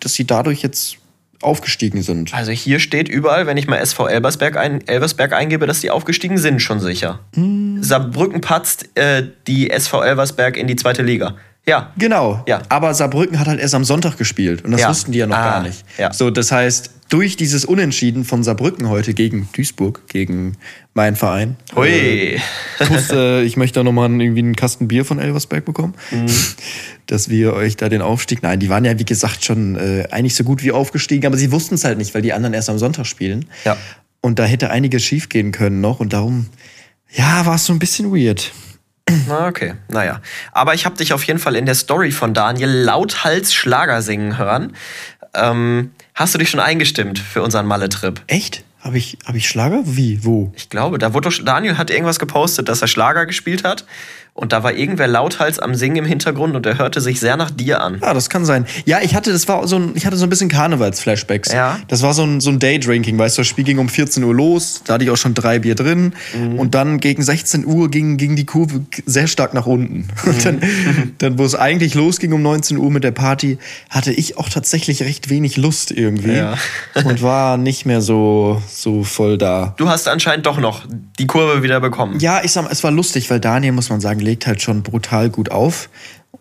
dass 0.00 0.14
sie 0.14 0.26
dadurch 0.26 0.62
jetzt 0.62 0.98
aufgestiegen 1.42 2.02
sind. 2.02 2.32
Also 2.34 2.52
hier 2.52 2.78
steht 2.78 3.08
überall, 3.08 3.46
wenn 3.46 3.56
ich 3.56 3.66
mal 3.66 3.78
SV 3.78 4.06
Elbersberg, 4.06 4.56
ein, 4.56 4.86
Elversberg 4.86 5.32
eingebe, 5.32 5.66
dass 5.66 5.80
die 5.80 5.90
aufgestiegen 5.90 6.38
sind, 6.38 6.60
schon 6.60 6.80
sicher. 6.80 7.20
Hm. 7.34 7.82
Saarbrücken 7.82 8.40
patzt 8.40 8.96
äh, 8.96 9.26
die 9.46 9.70
SV 9.70 10.02
Elversberg 10.02 10.56
in 10.56 10.66
die 10.66 10.76
zweite 10.76 11.02
Liga. 11.02 11.36
Ja. 11.66 11.92
Genau. 11.96 12.42
Ja. 12.48 12.62
Aber 12.68 12.92
Saarbrücken 12.92 13.38
hat 13.38 13.46
halt 13.46 13.60
erst 13.60 13.74
am 13.74 13.84
Sonntag 13.84 14.18
gespielt 14.18 14.64
und 14.64 14.72
das 14.72 14.80
Ja. 14.80 14.88
wussten 14.88 15.12
die 15.12 15.18
ja 15.18 15.26
noch 15.26 15.36
Ah, 15.36 15.50
gar 15.50 15.62
nicht. 15.62 15.84
ja. 15.96 16.12
So, 16.12 16.30
das 16.30 16.50
heißt, 16.50 16.90
durch 17.08 17.36
dieses 17.36 17.64
Unentschieden 17.64 18.24
von 18.24 18.42
Saarbrücken 18.42 18.88
heute 18.88 19.14
gegen 19.14 19.48
Duisburg, 19.54 20.08
gegen 20.08 20.56
meinen 20.94 21.14
Verein. 21.14 21.56
Hui. 21.76 21.88
Äh, 21.88 22.40
Kuss, 22.78 23.10
äh, 23.10 23.42
ich 23.42 23.56
möchte 23.56 23.78
da 23.80 23.84
nochmal 23.84 24.10
irgendwie 24.10 24.40
einen 24.40 24.56
Kasten 24.56 24.88
Bier 24.88 25.04
von 25.04 25.18
Elversberg 25.20 25.64
bekommen, 25.64 25.94
Mhm. 26.10 26.26
dass 27.06 27.28
wir 27.28 27.52
euch 27.52 27.76
da 27.76 27.88
den 27.88 28.02
Aufstieg. 28.02 28.42
Nein, 28.42 28.58
die 28.58 28.68
waren 28.68 28.84
ja 28.84 28.98
wie 28.98 29.04
gesagt 29.04 29.44
schon 29.44 29.76
äh, 29.76 30.08
eigentlich 30.10 30.34
so 30.34 30.42
gut 30.44 30.62
wie 30.64 30.72
aufgestiegen, 30.72 31.26
aber 31.26 31.36
sie 31.36 31.52
wussten 31.52 31.74
es 31.76 31.84
halt 31.84 31.98
nicht, 31.98 32.12
weil 32.14 32.22
die 32.22 32.32
anderen 32.32 32.54
erst 32.54 32.70
am 32.70 32.78
Sonntag 32.78 33.06
spielen. 33.06 33.44
Ja. 33.64 33.76
Und 34.20 34.38
da 34.38 34.44
hätte 34.44 34.70
einiges 34.70 35.04
schief 35.04 35.28
gehen 35.28 35.52
können 35.52 35.80
noch 35.80 36.00
und 36.00 36.12
darum, 36.12 36.46
ja, 37.14 37.44
war 37.46 37.56
es 37.56 37.66
so 37.66 37.72
ein 37.72 37.78
bisschen 37.78 38.10
weird. 38.12 38.52
Na, 39.28 39.46
okay, 39.46 39.74
naja. 39.88 40.20
Aber 40.52 40.74
ich 40.74 40.84
habe 40.84 40.96
dich 40.96 41.12
auf 41.12 41.24
jeden 41.24 41.38
Fall 41.38 41.56
in 41.56 41.66
der 41.66 41.74
Story 41.74 42.10
von 42.10 42.34
Daniel 42.34 42.70
lauthals 42.70 43.54
Schlager 43.54 44.02
singen 44.02 44.38
hören. 44.38 44.74
Ähm, 45.34 45.92
hast 46.14 46.34
du 46.34 46.38
dich 46.38 46.50
schon 46.50 46.60
eingestimmt 46.60 47.18
für 47.18 47.42
unseren 47.42 47.66
Malle-Trip? 47.66 48.20
Echt? 48.26 48.64
Habe 48.80 48.98
ich, 48.98 49.16
hab 49.24 49.36
ich 49.36 49.48
Schlager? 49.48 49.82
Wie? 49.84 50.24
Wo? 50.24 50.52
Ich 50.56 50.68
glaube, 50.68 50.98
da 50.98 51.14
wurde 51.14 51.28
doch, 51.28 51.44
Daniel 51.44 51.78
hat 51.78 51.90
irgendwas 51.90 52.18
gepostet, 52.18 52.68
dass 52.68 52.82
er 52.82 52.88
Schlager 52.88 53.26
gespielt 53.26 53.62
hat. 53.62 53.84
Und 54.34 54.54
da 54.54 54.62
war 54.62 54.72
irgendwer 54.72 55.08
lauthals 55.08 55.58
am 55.58 55.74
Singen 55.74 55.96
im 55.96 56.04
Hintergrund 56.06 56.56
und 56.56 56.64
er 56.64 56.78
hörte 56.78 57.02
sich 57.02 57.20
sehr 57.20 57.36
nach 57.36 57.50
dir 57.50 57.82
an. 57.82 57.98
Ja, 58.00 58.14
das 58.14 58.30
kann 58.30 58.46
sein. 58.46 58.64
Ja, 58.86 59.00
ich 59.02 59.14
hatte, 59.14 59.30
das 59.30 59.46
war 59.46 59.68
so 59.68 59.76
ein, 59.76 59.92
ich 59.94 60.06
hatte 60.06 60.16
so 60.16 60.24
ein 60.24 60.30
bisschen 60.30 60.48
Karnevals-Flashbacks. 60.48 61.52
Ja. 61.52 61.78
Das 61.88 62.00
war 62.00 62.14
so 62.14 62.22
ein, 62.22 62.40
so 62.40 62.48
ein 62.48 62.58
Daydrinking, 62.58 63.18
weißt 63.18 63.36
du, 63.36 63.42
das 63.42 63.48
Spiel 63.48 63.64
ging 63.64 63.78
um 63.78 63.90
14 63.90 64.24
Uhr 64.24 64.34
los, 64.34 64.82
da 64.86 64.94
hatte 64.94 65.04
ich 65.04 65.10
auch 65.10 65.18
schon 65.18 65.34
drei 65.34 65.58
Bier 65.58 65.74
drin. 65.74 66.14
Und 66.56 66.74
dann 66.74 66.98
gegen 66.98 67.22
16 67.22 67.66
Uhr 67.66 67.90
ging, 67.90 68.16
ging 68.16 68.34
die 68.34 68.46
Kurve 68.46 68.86
sehr 69.04 69.26
stark 69.26 69.52
nach 69.52 69.66
unten. 69.66 70.08
Und 70.24 70.44
dann, 70.46 70.62
dann, 71.18 71.38
wo 71.38 71.44
es 71.44 71.54
eigentlich 71.54 71.92
losging 71.92 72.32
um 72.32 72.40
19 72.40 72.78
Uhr 72.78 72.90
mit 72.90 73.04
der 73.04 73.10
Party, 73.10 73.58
hatte 73.90 74.12
ich 74.12 74.38
auch 74.38 74.48
tatsächlich 74.48 75.02
recht 75.02 75.28
wenig 75.28 75.58
Lust 75.58 75.90
irgendwie. 75.90 76.32
Ja. 76.32 76.56
Und 77.04 77.20
war 77.20 77.58
nicht 77.58 77.84
mehr 77.84 78.00
so, 78.00 78.62
so 78.66 79.04
voll 79.04 79.36
da. 79.36 79.74
Du 79.76 79.90
hast 79.90 80.08
anscheinend 80.08 80.46
doch 80.46 80.58
noch 80.58 80.86
die 81.18 81.26
Kurve 81.26 81.62
wieder 81.62 81.80
bekommen. 81.80 82.18
Ja, 82.18 82.40
ich 82.42 82.52
sag 82.52 82.64
mal, 82.64 82.70
es 82.70 82.82
war 82.82 82.90
lustig, 82.90 83.28
weil 83.28 83.38
Daniel, 83.38 83.72
muss 83.72 83.90
man 83.90 84.00
sagen, 84.00 84.21
legt 84.22 84.46
halt 84.46 84.62
schon 84.62 84.82
brutal 84.82 85.30
gut 85.30 85.50
auf. 85.50 85.90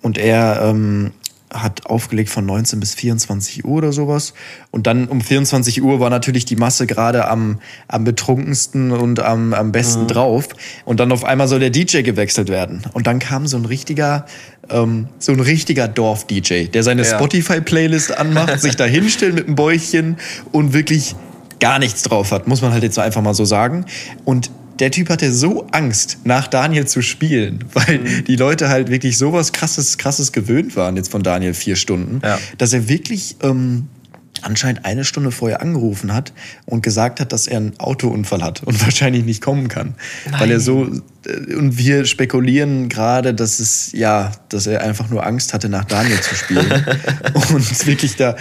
Und 0.02 0.18
er 0.18 0.62
ähm, 0.64 1.12
hat 1.54 1.86
aufgelegt 1.86 2.30
von 2.30 2.46
19 2.46 2.80
bis 2.80 2.94
24 2.94 3.66
Uhr 3.66 3.78
oder 3.78 3.92
sowas. 3.92 4.34
Und 4.72 4.88
dann 4.88 5.08
um 5.08 5.22
24 5.22 5.82
Uhr 5.82 6.00
war 6.00 6.10
natürlich 6.10 6.46
die 6.46 6.56
Masse 6.56 6.88
gerade 6.88 7.28
am, 7.28 7.60
am 7.88 8.04
betrunkensten 8.04 8.92
und 8.92 9.20
am, 9.20 9.54
am 9.54 9.72
besten 9.72 10.08
drauf. 10.08 10.48
Und 10.86 11.00
dann 11.00 11.12
auf 11.12 11.26
einmal 11.26 11.48
soll 11.48 11.60
der 11.60 11.70
DJ 11.70 12.02
gewechselt 12.02 12.50
werden. 12.50 12.84
Und 12.94 13.08
dann 13.08 13.20
kam 13.20 13.48
so 13.48 13.58
ein 13.58 13.66
richtiger, 13.66 14.26
ähm, 14.70 15.08
so 15.20 15.34
ein 15.34 15.40
richtiger 15.40 15.88
Dorf-DJ, 15.88 16.68
der 16.68 16.84
seine 16.84 17.04
Ja. 17.04 17.18
Spotify-Playlist 17.18 18.18
anmacht, 18.18 18.60
sich 18.60 18.76
da 18.76 18.86
hinstellt 18.86 19.36
mit 19.36 19.48
einem 19.48 19.56
Bäuchchen 19.56 20.18
und 20.52 20.74
wirklich 20.74 21.16
gar 21.60 21.80
nichts 21.80 22.02
drauf 22.02 22.32
hat, 22.32 22.48
muss 22.48 22.62
man 22.62 22.72
halt 22.72 22.84
jetzt 22.84 22.98
einfach 22.98 23.22
mal 23.22 23.36
so 23.36 23.46
sagen. 23.46 23.86
Und 24.26 24.52
der 24.82 24.92
Typ 24.92 25.10
hatte 25.10 25.32
so 25.32 25.68
Angst, 25.72 26.18
nach 26.26 26.48
Daniel 26.48 26.86
zu 26.88 27.02
spielen, 27.02 27.64
weil 27.74 28.00
Mhm. 28.00 28.26
die 28.26 28.36
Leute 28.36 28.68
halt 28.68 28.90
wirklich 28.90 29.18
sowas 29.18 29.54
krasses, 29.54 29.98
krasses 29.98 30.32
gewöhnt 30.34 30.76
waren 30.76 30.98
jetzt 30.98 31.12
von 31.12 31.24
Daniel 31.24 31.54
vier 31.54 31.76
Stunden, 31.78 32.20
Ja. 32.24 32.38
dass 32.58 32.74
er 32.74 32.90
wirklich 32.90 33.38
ähm, 33.44 33.88
anscheinend 34.44 34.86
eine 34.86 35.04
Stunde 35.06 35.30
vorher 35.30 35.62
angerufen 35.62 36.14
hat 36.16 36.34
und 36.66 36.82
gesagt 36.82 37.20
hat, 37.20 37.32
dass 37.32 37.46
er 37.46 37.58
einen 37.58 37.80
Autounfall 37.80 38.42
hat 38.42 38.64
und 38.64 38.82
wahrscheinlich 38.84 39.24
nicht 39.24 39.42
kommen 39.42 39.68
kann. 39.68 39.94
Nein. 40.32 40.40
Weil 40.40 40.52
er 40.52 40.60
so, 40.60 40.90
äh, 41.28 41.54
und 41.56 41.78
wir 41.78 42.06
spekulieren 42.06 42.90
gerade, 42.90 43.36
dass 43.36 43.60
es, 43.60 43.92
ja, 43.92 44.32
dass 44.50 44.66
er 44.66 44.82
einfach 44.82 45.10
nur 45.10 45.24
Angst 45.28 45.54
hatte, 45.54 45.70
nach 45.70 45.86
Daniel 45.86 46.20
zu 46.22 46.34
spielen. 46.34 46.66
und 47.54 47.86
wirklich 47.88 48.16
da, 48.16 48.36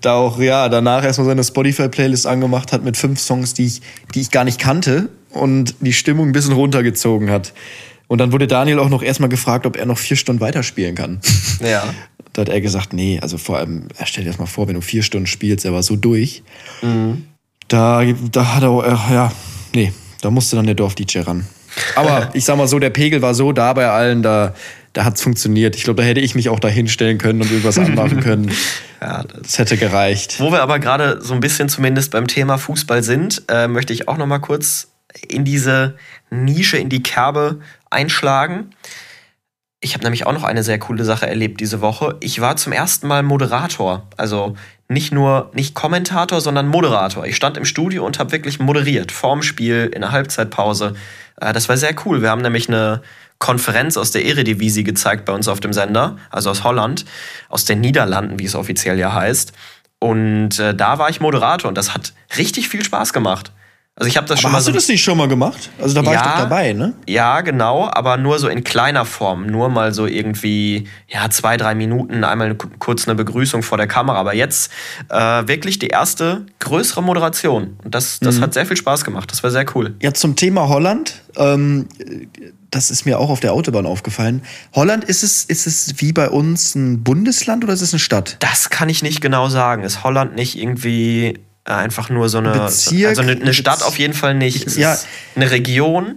da 0.00 0.14
auch, 0.14 0.40
ja, 0.40 0.70
danach 0.70 1.04
erstmal 1.04 1.26
seine 1.26 1.44
Spotify-Playlist 1.44 2.26
angemacht 2.26 2.72
hat 2.72 2.82
mit 2.82 2.96
fünf 2.96 3.20
Songs, 3.20 3.52
die 3.52 3.66
ich, 3.66 3.82
die 4.14 4.20
ich 4.22 4.30
gar 4.30 4.44
nicht 4.44 4.58
kannte 4.58 5.10
und 5.36 5.74
die 5.80 5.92
Stimmung 5.92 6.28
ein 6.28 6.32
bisschen 6.32 6.52
runtergezogen 6.52 7.30
hat. 7.30 7.52
Und 8.08 8.18
dann 8.18 8.32
wurde 8.32 8.46
Daniel 8.46 8.78
auch 8.78 8.88
noch 8.88 9.02
erstmal 9.02 9.28
gefragt, 9.28 9.66
ob 9.66 9.76
er 9.76 9.86
noch 9.86 9.98
vier 9.98 10.16
Stunden 10.16 10.40
weiterspielen 10.40 10.94
kann. 10.94 11.20
Ja. 11.60 11.84
Da 12.32 12.42
hat 12.42 12.50
er 12.50 12.60
gesagt, 12.60 12.92
nee, 12.92 13.18
also 13.22 13.38
vor 13.38 13.56
allem, 13.56 13.88
er 13.96 14.04
stellt 14.04 14.26
dir 14.26 14.30
das 14.30 14.38
mal 14.38 14.44
vor, 14.44 14.68
wenn 14.68 14.74
du 14.74 14.82
vier 14.82 15.02
Stunden 15.02 15.26
spielst, 15.26 15.64
er 15.64 15.72
war 15.72 15.82
so 15.82 15.96
durch. 15.96 16.42
Mhm. 16.82 17.24
Da, 17.68 18.04
da 18.30 18.54
hat 18.54 18.62
er, 18.62 18.84
äh, 18.84 19.14
ja, 19.14 19.32
nee, 19.74 19.90
da 20.20 20.30
musste 20.30 20.56
dann 20.56 20.66
der 20.66 20.74
Dorf-DJ 20.74 21.20
ran. 21.20 21.46
Aber 21.94 22.28
ich 22.34 22.44
sag 22.44 22.58
mal 22.58 22.68
so, 22.68 22.78
der 22.78 22.90
Pegel 22.90 23.22
war 23.22 23.34
so 23.34 23.52
da 23.52 23.72
bei 23.72 23.88
allen, 23.88 24.22
da, 24.22 24.54
da 24.92 25.04
hat 25.04 25.16
es 25.16 25.22
funktioniert. 25.22 25.76
Ich 25.76 25.84
glaube, 25.84 26.02
da 26.02 26.06
hätte 26.06 26.20
ich 26.20 26.34
mich 26.34 26.50
auch 26.50 26.60
da 26.60 26.68
hinstellen 26.68 27.16
können 27.16 27.40
und 27.40 27.50
irgendwas 27.50 27.78
anmachen 27.78 28.20
können. 28.20 28.50
ja, 29.00 29.22
das, 29.22 29.42
das, 29.42 29.58
hätte 29.58 29.78
gereicht. 29.78 30.38
Wo 30.38 30.52
wir 30.52 30.62
aber 30.62 30.78
gerade 30.78 31.22
so 31.22 31.32
ein 31.32 31.40
bisschen 31.40 31.70
zumindest 31.70 32.10
beim 32.10 32.26
Thema 32.26 32.58
Fußball 32.58 33.02
sind, 33.02 33.44
äh, 33.48 33.66
möchte 33.66 33.94
ich 33.94 34.08
auch 34.08 34.18
noch 34.18 34.26
mal 34.26 34.40
kurz 34.40 34.88
in 35.28 35.44
diese 35.44 35.96
Nische, 36.30 36.78
in 36.78 36.88
die 36.88 37.02
Kerbe 37.02 37.60
einschlagen. 37.90 38.70
Ich 39.80 39.94
habe 39.94 40.04
nämlich 40.04 40.26
auch 40.26 40.32
noch 40.32 40.44
eine 40.44 40.62
sehr 40.62 40.78
coole 40.78 41.04
Sache 41.04 41.26
erlebt 41.26 41.60
diese 41.60 41.80
Woche. 41.80 42.16
Ich 42.20 42.40
war 42.40 42.56
zum 42.56 42.72
ersten 42.72 43.06
Mal 43.06 43.22
Moderator. 43.22 44.06
Also 44.16 44.56
nicht 44.88 45.12
nur 45.12 45.50
nicht 45.54 45.74
Kommentator, 45.74 46.40
sondern 46.40 46.68
Moderator. 46.68 47.26
Ich 47.26 47.36
stand 47.36 47.56
im 47.56 47.64
Studio 47.64 48.04
und 48.04 48.18
habe 48.18 48.32
wirklich 48.32 48.58
moderiert. 48.58 49.12
Vorm 49.12 49.42
Spiel, 49.42 49.90
in 49.94 50.00
der 50.00 50.12
Halbzeitpause. 50.12 50.94
Äh, 51.40 51.52
das 51.52 51.68
war 51.68 51.76
sehr 51.76 51.94
cool. 52.04 52.22
Wir 52.22 52.30
haben 52.30 52.42
nämlich 52.42 52.68
eine 52.68 53.02
Konferenz 53.38 53.96
aus 53.96 54.12
der 54.12 54.24
Eredivisie 54.24 54.84
gezeigt 54.84 55.24
bei 55.26 55.32
uns 55.32 55.46
auf 55.46 55.60
dem 55.60 55.72
Sender, 55.72 56.16
also 56.30 56.50
aus 56.50 56.64
Holland, 56.64 57.04
aus 57.48 57.64
den 57.64 57.80
Niederlanden, 57.80 58.38
wie 58.38 58.46
es 58.46 58.54
offiziell 58.54 58.98
ja 58.98 59.12
heißt. 59.12 59.52
Und 59.98 60.58
äh, 60.58 60.74
da 60.74 60.98
war 60.98 61.10
ich 61.10 61.20
Moderator 61.20 61.68
und 61.68 61.76
das 61.76 61.92
hat 61.92 62.14
richtig 62.38 62.68
viel 62.68 62.84
Spaß 62.84 63.12
gemacht. 63.12 63.52
Also 63.98 64.08
ich 64.08 64.18
habe 64.18 64.26
das 64.26 64.32
aber 64.34 64.42
schon 64.42 64.52
mal. 64.52 64.58
Hast 64.58 64.64
so 64.66 64.72
du 64.72 64.76
das 64.76 64.88
nicht 64.88 65.02
schon 65.02 65.16
mal 65.16 65.26
gemacht? 65.26 65.70
Also 65.80 65.94
da 65.94 66.04
war 66.04 66.12
ja, 66.12 66.20
ich 66.20 66.26
doch 66.26 66.36
dabei, 66.36 66.74
ne? 66.74 66.92
Ja, 67.08 67.40
genau, 67.40 67.88
aber 67.90 68.18
nur 68.18 68.38
so 68.38 68.46
in 68.46 68.62
kleiner 68.62 69.06
Form. 69.06 69.46
Nur 69.46 69.70
mal 69.70 69.94
so 69.94 70.06
irgendwie, 70.06 70.86
ja, 71.08 71.30
zwei, 71.30 71.56
drei 71.56 71.74
Minuten, 71.74 72.22
einmal 72.22 72.54
kurz 72.78 73.08
eine 73.08 73.14
Begrüßung 73.14 73.62
vor 73.62 73.78
der 73.78 73.86
Kamera. 73.86 74.18
Aber 74.18 74.34
jetzt 74.34 74.70
äh, 75.08 75.16
wirklich 75.16 75.78
die 75.78 75.88
erste 75.88 76.44
größere 76.58 77.02
Moderation. 77.02 77.78
Und 77.84 77.94
das, 77.94 78.20
das 78.20 78.36
mhm. 78.36 78.42
hat 78.42 78.52
sehr 78.52 78.66
viel 78.66 78.76
Spaß 78.76 79.02
gemacht. 79.02 79.32
Das 79.32 79.42
war 79.42 79.50
sehr 79.50 79.64
cool. 79.74 79.94
Ja, 80.02 80.12
zum 80.12 80.36
Thema 80.36 80.68
Holland. 80.68 81.22
Ähm, 81.36 81.88
das 82.70 82.90
ist 82.90 83.06
mir 83.06 83.18
auch 83.18 83.30
auf 83.30 83.40
der 83.40 83.54
Autobahn 83.54 83.86
aufgefallen. 83.86 84.42
Holland, 84.74 85.04
ist 85.04 85.22
es, 85.22 85.44
ist 85.44 85.66
es 85.66 85.94
wie 86.02 86.12
bei 86.12 86.28
uns 86.28 86.74
ein 86.74 87.02
Bundesland 87.02 87.64
oder 87.64 87.72
ist 87.72 87.80
es 87.80 87.94
eine 87.94 88.00
Stadt? 88.00 88.36
Das 88.40 88.68
kann 88.68 88.90
ich 88.90 89.02
nicht 89.02 89.22
genau 89.22 89.48
sagen. 89.48 89.84
Ist 89.84 90.04
Holland 90.04 90.34
nicht 90.34 90.58
irgendwie 90.58 91.38
einfach 91.66 92.08
nur 92.10 92.28
so 92.28 92.38
eine. 92.38 92.52
Bezirk, 92.52 93.08
also 93.08 93.22
eine, 93.22 93.32
eine 93.32 93.54
Stadt 93.54 93.82
auf 93.82 93.98
jeden 93.98 94.14
Fall 94.14 94.34
nicht. 94.34 94.66
Es 94.66 94.76
ja. 94.76 94.96
eine 95.34 95.50
Region. 95.50 96.16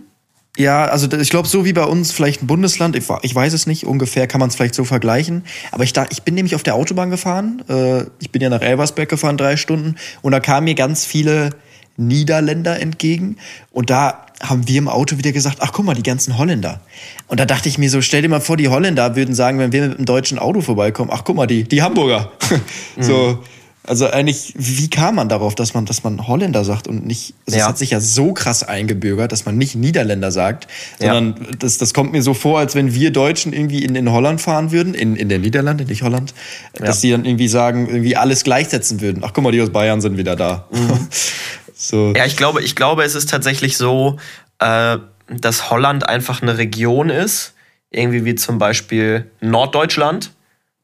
Ja, 0.58 0.86
also 0.86 1.10
ich 1.12 1.30
glaube, 1.30 1.48
so 1.48 1.64
wie 1.64 1.72
bei 1.72 1.86
uns 1.86 2.12
vielleicht 2.12 2.44
ein 2.44 2.48
Bundesland, 2.48 2.96
ich, 2.96 3.06
ich 3.22 3.34
weiß 3.34 3.54
es 3.54 3.66
nicht, 3.66 3.86
ungefähr 3.86 4.28
kann 4.28 4.40
man 4.40 4.50
es 4.50 4.56
vielleicht 4.56 4.76
so 4.76 4.84
vergleichen. 4.84 5.46
Aber 5.72 5.84
ich, 5.84 5.94
da, 5.94 6.06
ich 6.10 6.24
bin 6.24 6.36
nämlich 6.36 6.54
auf 6.56 6.64
der 6.64 6.76
Autobahn 6.76 7.10
gefahren. 7.10 7.64
Äh, 7.70 8.04
ich 8.20 8.32
bin 8.32 8.42
ja 8.42 8.50
nach 8.50 8.62
Elversberg 8.62 9.08
gefahren, 9.08 9.38
drei 9.38 9.56
Stunden. 9.56 9.96
Und 10.22 10.34
da 10.34 10.42
kamen 10.42 10.66
mir 10.66 10.76
ganz 10.76 11.06
viele 11.06 11.52
Niederländer 11.96 12.80
entgegen. 12.80 13.38
Und 13.72 13.90
da 13.90 14.26
haben 14.42 14.68
wir 14.68 14.78
im 14.78 14.88
Auto 14.88 15.18
wieder 15.18 15.32
gesagt, 15.32 15.58
ach 15.62 15.72
guck 15.72 15.86
mal, 15.86 15.94
die 15.94 16.04
ganzen 16.04 16.38
Holländer. 16.38 16.82
Und 17.28 17.40
da 17.40 17.46
dachte 17.46 17.70
ich 17.70 17.78
mir 17.78 17.90
so, 17.90 18.02
stell 18.02 18.22
dir 18.22 18.30
mal 18.30 18.42
vor, 18.42 18.58
die 18.58 18.68
Holländer 18.68 19.16
würden 19.16 19.36
sagen, 19.36 19.60
wenn 19.60 19.72
wir 19.72 19.88
mit 19.88 19.98
einem 19.98 20.06
deutschen 20.06 20.40
Auto 20.40 20.62
vorbeikommen, 20.62 21.12
ach 21.14 21.24
guck 21.24 21.36
mal, 21.36 21.48
die, 21.48 21.64
die 21.64 21.82
Hamburger. 21.82 22.32
so. 23.00 23.44
Also 23.88 24.08
eigentlich, 24.08 24.54
wie 24.58 24.90
kam 24.90 25.16
man 25.16 25.30
darauf, 25.30 25.56
dass 25.56 25.74
man, 25.74 25.86
dass 25.86 26.04
man 26.04 26.28
Holländer 26.28 26.64
sagt 26.64 26.88
und 26.88 27.06
nicht, 27.06 27.34
also 27.48 27.58
ja. 27.58 27.64
das 27.64 27.70
hat 27.70 27.78
sich 27.78 27.92
ja 27.92 28.00
so 28.00 28.34
krass 28.34 28.62
eingebürgert, 28.62 29.32
dass 29.32 29.46
man 29.46 29.58
nicht 29.58 29.76
Niederländer 29.76 30.32
sagt, 30.32 30.68
sondern 31.00 31.36
ja. 31.40 31.48
das, 31.58 31.78
das 31.78 31.94
kommt 31.94 32.12
mir 32.12 32.22
so 32.22 32.34
vor, 32.34 32.60
als 32.60 32.76
wenn 32.76 32.94
wir 32.94 33.12
Deutschen 33.12 33.54
irgendwie 33.54 33.84
in, 33.84 33.96
in 33.96 34.12
Holland 34.12 34.42
fahren 34.42 34.72
würden, 34.72 34.94
in, 34.94 35.16
in 35.16 35.30
der 35.30 35.40
Niederlande, 35.40 35.86
nicht 35.86 36.04
Holland, 36.04 36.34
ja. 36.78 36.86
dass 36.86 37.00
die 37.02 37.12
dann 37.12 37.24
irgendwie 37.26 37.48
sagen, 37.48 37.88
irgendwie 37.88 38.18
alles 38.18 38.44
gleichsetzen 38.44 39.00
würden. 39.00 39.24
Ach 39.26 39.32
guck 39.34 39.44
mal, 39.44 39.52
die 39.52 39.62
aus 39.62 39.72
Bayern 39.72 40.02
sind 40.02 40.18
wieder 40.18 40.36
da. 40.36 40.68
Mhm. 40.72 41.08
so. 41.74 42.14
Ja, 42.16 42.26
ich 42.26 42.36
glaube, 42.36 42.62
ich 42.62 42.76
glaube, 42.76 43.04
es 43.04 43.16
ist 43.16 43.30
tatsächlich 43.30 43.78
so, 43.78 44.18
äh, 44.60 44.98
dass 45.30 45.70
Holland 45.70 46.08
einfach 46.08 46.42
eine 46.42 46.58
Region 46.58 47.10
ist, 47.10 47.54
irgendwie 47.92 48.26
wie 48.26 48.36
zum 48.36 48.58
Beispiel 48.58 49.32
Norddeutschland. 49.40 50.32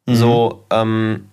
Mhm. 0.06 0.16
So, 0.16 0.66
ähm, 0.72 1.26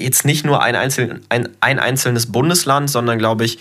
jetzt 0.00 0.24
nicht 0.24 0.44
nur 0.44 0.62
ein, 0.62 0.76
einzeln, 0.76 1.24
ein, 1.28 1.48
ein 1.60 1.78
einzelnes 1.78 2.30
Bundesland, 2.30 2.90
sondern 2.90 3.18
glaube 3.18 3.44
ich 3.44 3.58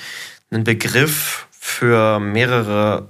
ein 0.52 0.64
Begriff 0.64 1.48
für 1.52 2.20
mehrere 2.20 3.08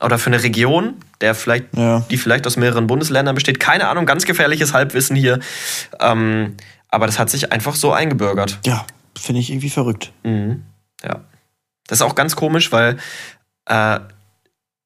oder 0.00 0.18
für 0.18 0.26
eine 0.26 0.42
Region, 0.42 0.96
der 1.20 1.34
vielleicht, 1.34 1.66
ja. 1.76 2.00
die 2.10 2.18
vielleicht 2.18 2.46
aus 2.46 2.56
mehreren 2.56 2.86
Bundesländern 2.86 3.34
besteht. 3.34 3.60
Keine 3.60 3.88
Ahnung, 3.88 4.06
ganz 4.06 4.24
gefährliches 4.24 4.74
Halbwissen 4.74 5.16
hier. 5.16 5.40
Ähm, 6.00 6.56
aber 6.88 7.06
das 7.06 7.18
hat 7.18 7.30
sich 7.30 7.52
einfach 7.52 7.74
so 7.74 7.92
eingebürgert. 7.92 8.58
Ja, 8.66 8.84
finde 9.18 9.40
ich 9.40 9.50
irgendwie 9.50 9.70
verrückt. 9.70 10.12
Mhm. 10.22 10.64
Ja. 11.02 11.20
Das 11.86 11.98
ist 11.98 12.02
auch 12.02 12.14
ganz 12.14 12.36
komisch, 12.36 12.72
weil 12.72 12.98
äh, 13.66 14.00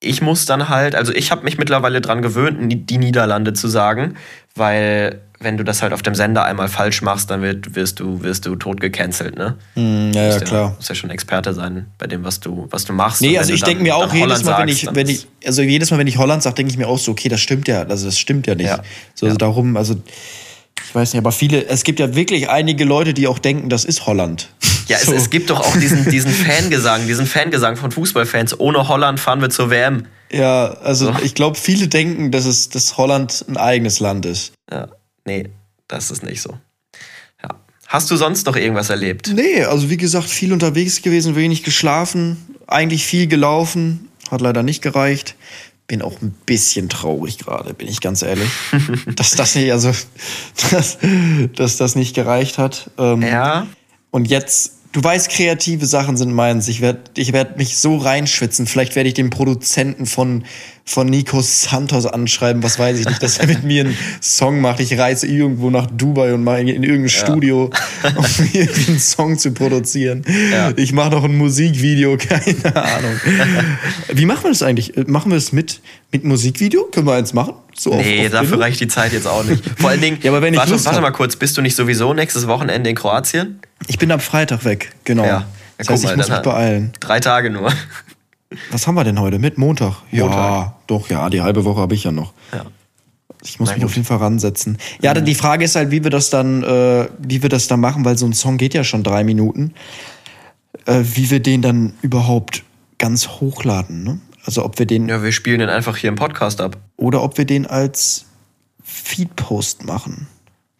ich 0.00 0.22
muss 0.22 0.46
dann 0.46 0.68
halt, 0.68 0.94
also 0.94 1.12
ich 1.12 1.30
habe 1.30 1.42
mich 1.42 1.58
mittlerweile 1.58 2.00
dran 2.00 2.22
gewöhnt, 2.22 2.58
die 2.88 2.98
Niederlande 2.98 3.52
zu 3.52 3.68
sagen, 3.68 4.16
weil 4.54 5.20
wenn 5.40 5.56
du 5.56 5.64
das 5.64 5.82
halt 5.82 5.92
auf 5.92 6.02
dem 6.02 6.14
Sender 6.14 6.44
einmal 6.44 6.68
falsch 6.68 7.00
machst, 7.02 7.30
dann 7.30 7.42
wird, 7.42 7.76
wirst 7.76 8.00
du, 8.00 8.22
wirst 8.22 8.46
du 8.46 8.56
tot 8.56 8.80
gecancelt, 8.80 9.36
ne? 9.36 9.56
Mm, 9.76 10.10
ja, 10.12 10.30
ja, 10.30 10.40
klar. 10.40 10.70
Du 10.70 10.76
musst 10.76 10.88
ja 10.88 10.94
schon 10.94 11.10
Experte 11.10 11.54
sein 11.54 11.86
bei 11.98 12.06
dem, 12.06 12.24
was 12.24 12.40
du, 12.40 12.66
was 12.70 12.84
du 12.84 12.92
machst. 12.92 13.20
Nee, 13.20 13.38
also 13.38 13.52
ich 13.52 13.62
denke 13.62 13.82
mir 13.82 13.94
auch 13.94 14.12
jedes 14.12 14.42
Mal, 14.42 14.62
wenn 14.62 14.68
ich, 14.68 14.88
wenn 14.92 15.08
ich, 15.08 15.28
also 15.46 15.62
jedes 15.62 15.90
Mal, 15.90 15.98
wenn 15.98 16.08
ich 16.08 16.18
Holland 16.18 16.42
sage, 16.42 16.56
denke 16.56 16.72
ich 16.72 16.78
mir 16.78 16.88
auch 16.88 16.98
so, 16.98 17.12
okay, 17.12 17.28
das 17.28 17.40
stimmt 17.40 17.68
ja, 17.68 17.82
also 17.82 18.06
das 18.06 18.18
stimmt 18.18 18.46
ja 18.46 18.54
nicht. 18.56 18.66
Ja. 18.66 18.82
So, 19.14 19.26
also 19.26 19.34
ja. 19.34 19.38
darum, 19.38 19.76
also 19.76 19.94
ich 20.84 20.94
weiß 20.94 21.12
nicht, 21.12 21.18
aber 21.18 21.32
viele, 21.32 21.66
es 21.66 21.84
gibt 21.84 22.00
ja 22.00 22.14
wirklich 22.14 22.48
einige 22.48 22.84
Leute, 22.84 23.14
die 23.14 23.28
auch 23.28 23.38
denken, 23.38 23.68
das 23.68 23.84
ist 23.84 24.06
Holland. 24.06 24.48
Ja, 24.88 24.98
so. 25.02 25.12
es, 25.12 25.22
es 25.22 25.30
gibt 25.30 25.50
doch 25.50 25.60
auch 25.60 25.76
diesen, 25.76 26.10
diesen 26.10 26.32
Fangesang, 26.32 27.06
diesen 27.06 27.26
Fangesang 27.26 27.76
von 27.76 27.92
Fußballfans. 27.92 28.58
Ohne 28.58 28.88
Holland 28.88 29.20
fahren 29.20 29.40
wir 29.40 29.50
zur 29.50 29.70
WM. 29.70 30.06
Ja, 30.32 30.72
also 30.82 31.12
so. 31.12 31.18
ich 31.22 31.34
glaube, 31.34 31.58
viele 31.58 31.88
denken, 31.88 32.30
dass 32.30 32.44
es 32.44 32.68
dass 32.70 32.96
Holland 32.96 33.44
ein 33.48 33.56
eigenes 33.56 34.00
Land 34.00 34.26
ist. 34.26 34.52
Ja. 34.70 34.88
Nee, 35.28 35.50
das 35.88 36.10
ist 36.10 36.22
nicht 36.22 36.40
so. 36.40 36.56
Ja. 37.42 37.50
Hast 37.86 38.10
du 38.10 38.16
sonst 38.16 38.46
noch 38.46 38.56
irgendwas 38.56 38.88
erlebt? 38.88 39.30
Nee, 39.34 39.62
also 39.62 39.90
wie 39.90 39.98
gesagt, 39.98 40.30
viel 40.30 40.54
unterwegs 40.54 41.02
gewesen, 41.02 41.36
wenig 41.36 41.64
geschlafen, 41.64 42.54
eigentlich 42.66 43.04
viel 43.04 43.26
gelaufen, 43.26 44.08
hat 44.30 44.40
leider 44.40 44.62
nicht 44.62 44.80
gereicht. 44.80 45.36
Bin 45.86 46.00
auch 46.00 46.22
ein 46.22 46.34
bisschen 46.46 46.88
traurig 46.88 47.36
gerade, 47.36 47.74
bin 47.74 47.88
ich 47.88 48.00
ganz 48.00 48.22
ehrlich, 48.22 48.48
dass 49.16 49.32
das 49.32 49.54
nicht, 49.54 49.70
also 49.70 49.92
dass, 50.70 50.96
dass 51.56 51.76
das 51.76 51.94
nicht 51.94 52.14
gereicht 52.14 52.56
hat. 52.56 52.90
Ähm, 52.96 53.20
ja. 53.20 53.66
Und 54.10 54.30
jetzt 54.30 54.78
Du 54.92 55.04
weißt, 55.04 55.28
kreative 55.28 55.84
Sachen 55.84 56.16
sind 56.16 56.32
meins. 56.32 56.66
Ich 56.66 56.80
werde 56.80 57.00
ich 57.16 57.34
werd 57.34 57.58
mich 57.58 57.76
so 57.76 57.98
reinschwitzen. 57.98 58.66
Vielleicht 58.66 58.96
werde 58.96 59.08
ich 59.08 59.14
den 59.14 59.28
Produzenten 59.28 60.06
von, 60.06 60.44
von 60.88 61.06
Nico 61.06 61.42
Santos 61.42 62.06
anschreiben, 62.06 62.62
was 62.62 62.78
weiß 62.78 62.98
ich 62.98 63.06
nicht, 63.06 63.22
dass 63.22 63.36
er 63.36 63.46
mit 63.46 63.62
mir 63.62 63.84
einen 63.84 63.96
Song 64.22 64.62
macht. 64.62 64.80
Ich 64.80 64.98
reise 64.98 65.26
irgendwo 65.26 65.68
nach 65.68 65.86
Dubai 65.86 66.32
und 66.32 66.44
mache 66.44 66.60
in 66.60 66.68
irgendein 66.68 67.02
ja. 67.02 67.08
Studio, 67.08 67.70
um 68.16 68.24
einen 68.54 68.98
Song 68.98 69.38
zu 69.38 69.52
produzieren. 69.52 70.24
Ja. 70.50 70.72
Ich 70.76 70.94
mache 70.94 71.10
noch 71.10 71.24
ein 71.24 71.36
Musikvideo, 71.36 72.16
keine 72.28 72.74
Ahnung. 72.74 73.20
Wie 74.14 74.24
machen 74.24 74.44
wir 74.44 74.50
das 74.50 74.62
eigentlich? 74.62 74.94
Machen 75.06 75.30
wir 75.30 75.36
es 75.36 75.52
mit, 75.52 75.82
mit 76.10 76.24
Musikvideo? 76.24 76.84
Können 76.84 77.06
wir 77.06 77.14
eins 77.14 77.34
machen? 77.34 77.52
So 77.74 77.94
nee, 77.94 78.20
auf, 78.20 78.26
auf 78.26 78.32
dafür 78.32 78.60
reicht 78.60 78.80
die 78.80 78.88
Zeit 78.88 79.12
jetzt 79.12 79.26
auch 79.26 79.44
nicht. 79.44 79.62
Vor 79.78 79.90
allen 79.90 80.00
Dingen, 80.00 80.18
ja, 80.22 80.30
aber 80.30 80.40
wenn 80.40 80.54
ich 80.54 80.58
warte, 80.58 80.84
warte 80.84 81.00
mal 81.02 81.10
kurz, 81.10 81.36
bist 81.36 81.56
du 81.58 81.60
nicht 81.60 81.76
sowieso 81.76 82.14
nächstes 82.14 82.48
Wochenende 82.48 82.88
in 82.88 82.96
Kroatien? 82.96 83.60
Ich 83.88 83.98
bin 83.98 84.10
am 84.10 84.20
Freitag 84.20 84.64
weg, 84.64 84.90
genau. 85.04 85.24
Ja. 85.24 85.46
Das 85.76 85.90
heißt, 85.90 86.04
ich 86.04 86.16
muss 86.16 86.28
mich 86.30 86.38
beeilen. 86.38 86.92
Drei 86.98 87.20
Tage 87.20 87.50
nur. 87.50 87.72
Was 88.70 88.86
haben 88.86 88.94
wir 88.94 89.04
denn 89.04 89.20
heute? 89.20 89.38
Mit 89.38 89.58
Montag? 89.58 90.02
Montag. 90.10 90.36
Ja, 90.36 90.76
doch, 90.86 91.10
ja, 91.10 91.28
die 91.28 91.42
halbe 91.42 91.64
Woche 91.64 91.80
habe 91.80 91.94
ich 91.94 92.04
ja 92.04 92.12
noch. 92.12 92.32
Ja. 92.52 92.64
Ich 93.44 93.60
muss 93.60 93.72
mich 93.74 93.84
auf 93.84 93.94
jeden 93.94 94.06
Fall 94.06 94.16
ransetzen. 94.16 94.78
Ja, 95.00 95.14
mhm. 95.14 95.24
die 95.24 95.34
Frage 95.34 95.64
ist 95.64 95.76
halt, 95.76 95.90
wie 95.90 96.02
wir 96.02 96.10
das 96.10 96.30
dann, 96.30 96.62
äh, 96.64 97.08
wie 97.18 97.42
wir 97.42 97.48
das 97.48 97.68
dann 97.68 97.80
machen, 97.80 98.04
weil 98.04 98.18
so 98.18 98.26
ein 98.26 98.32
Song 98.32 98.58
geht 98.58 98.74
ja 98.74 98.84
schon 98.84 99.02
drei 99.02 99.22
Minuten. 99.22 99.74
Äh, 100.86 101.02
wie 101.04 101.30
wir 101.30 101.40
den 101.40 101.62
dann 101.62 101.94
überhaupt 102.02 102.64
ganz 102.98 103.28
hochladen, 103.28 104.02
ne? 104.02 104.20
Also 104.44 104.64
ob 104.64 104.78
wir 104.78 104.86
den. 104.86 105.08
Ja, 105.08 105.22
wir 105.22 105.32
spielen 105.32 105.60
den 105.60 105.68
einfach 105.68 105.96
hier 105.96 106.08
im 106.08 106.16
Podcast 106.16 106.60
ab. 106.60 106.78
Oder 106.96 107.22
ob 107.22 107.38
wir 107.38 107.44
den 107.44 107.66
als 107.66 108.26
Feedpost 108.82 109.84
machen. 109.84 110.26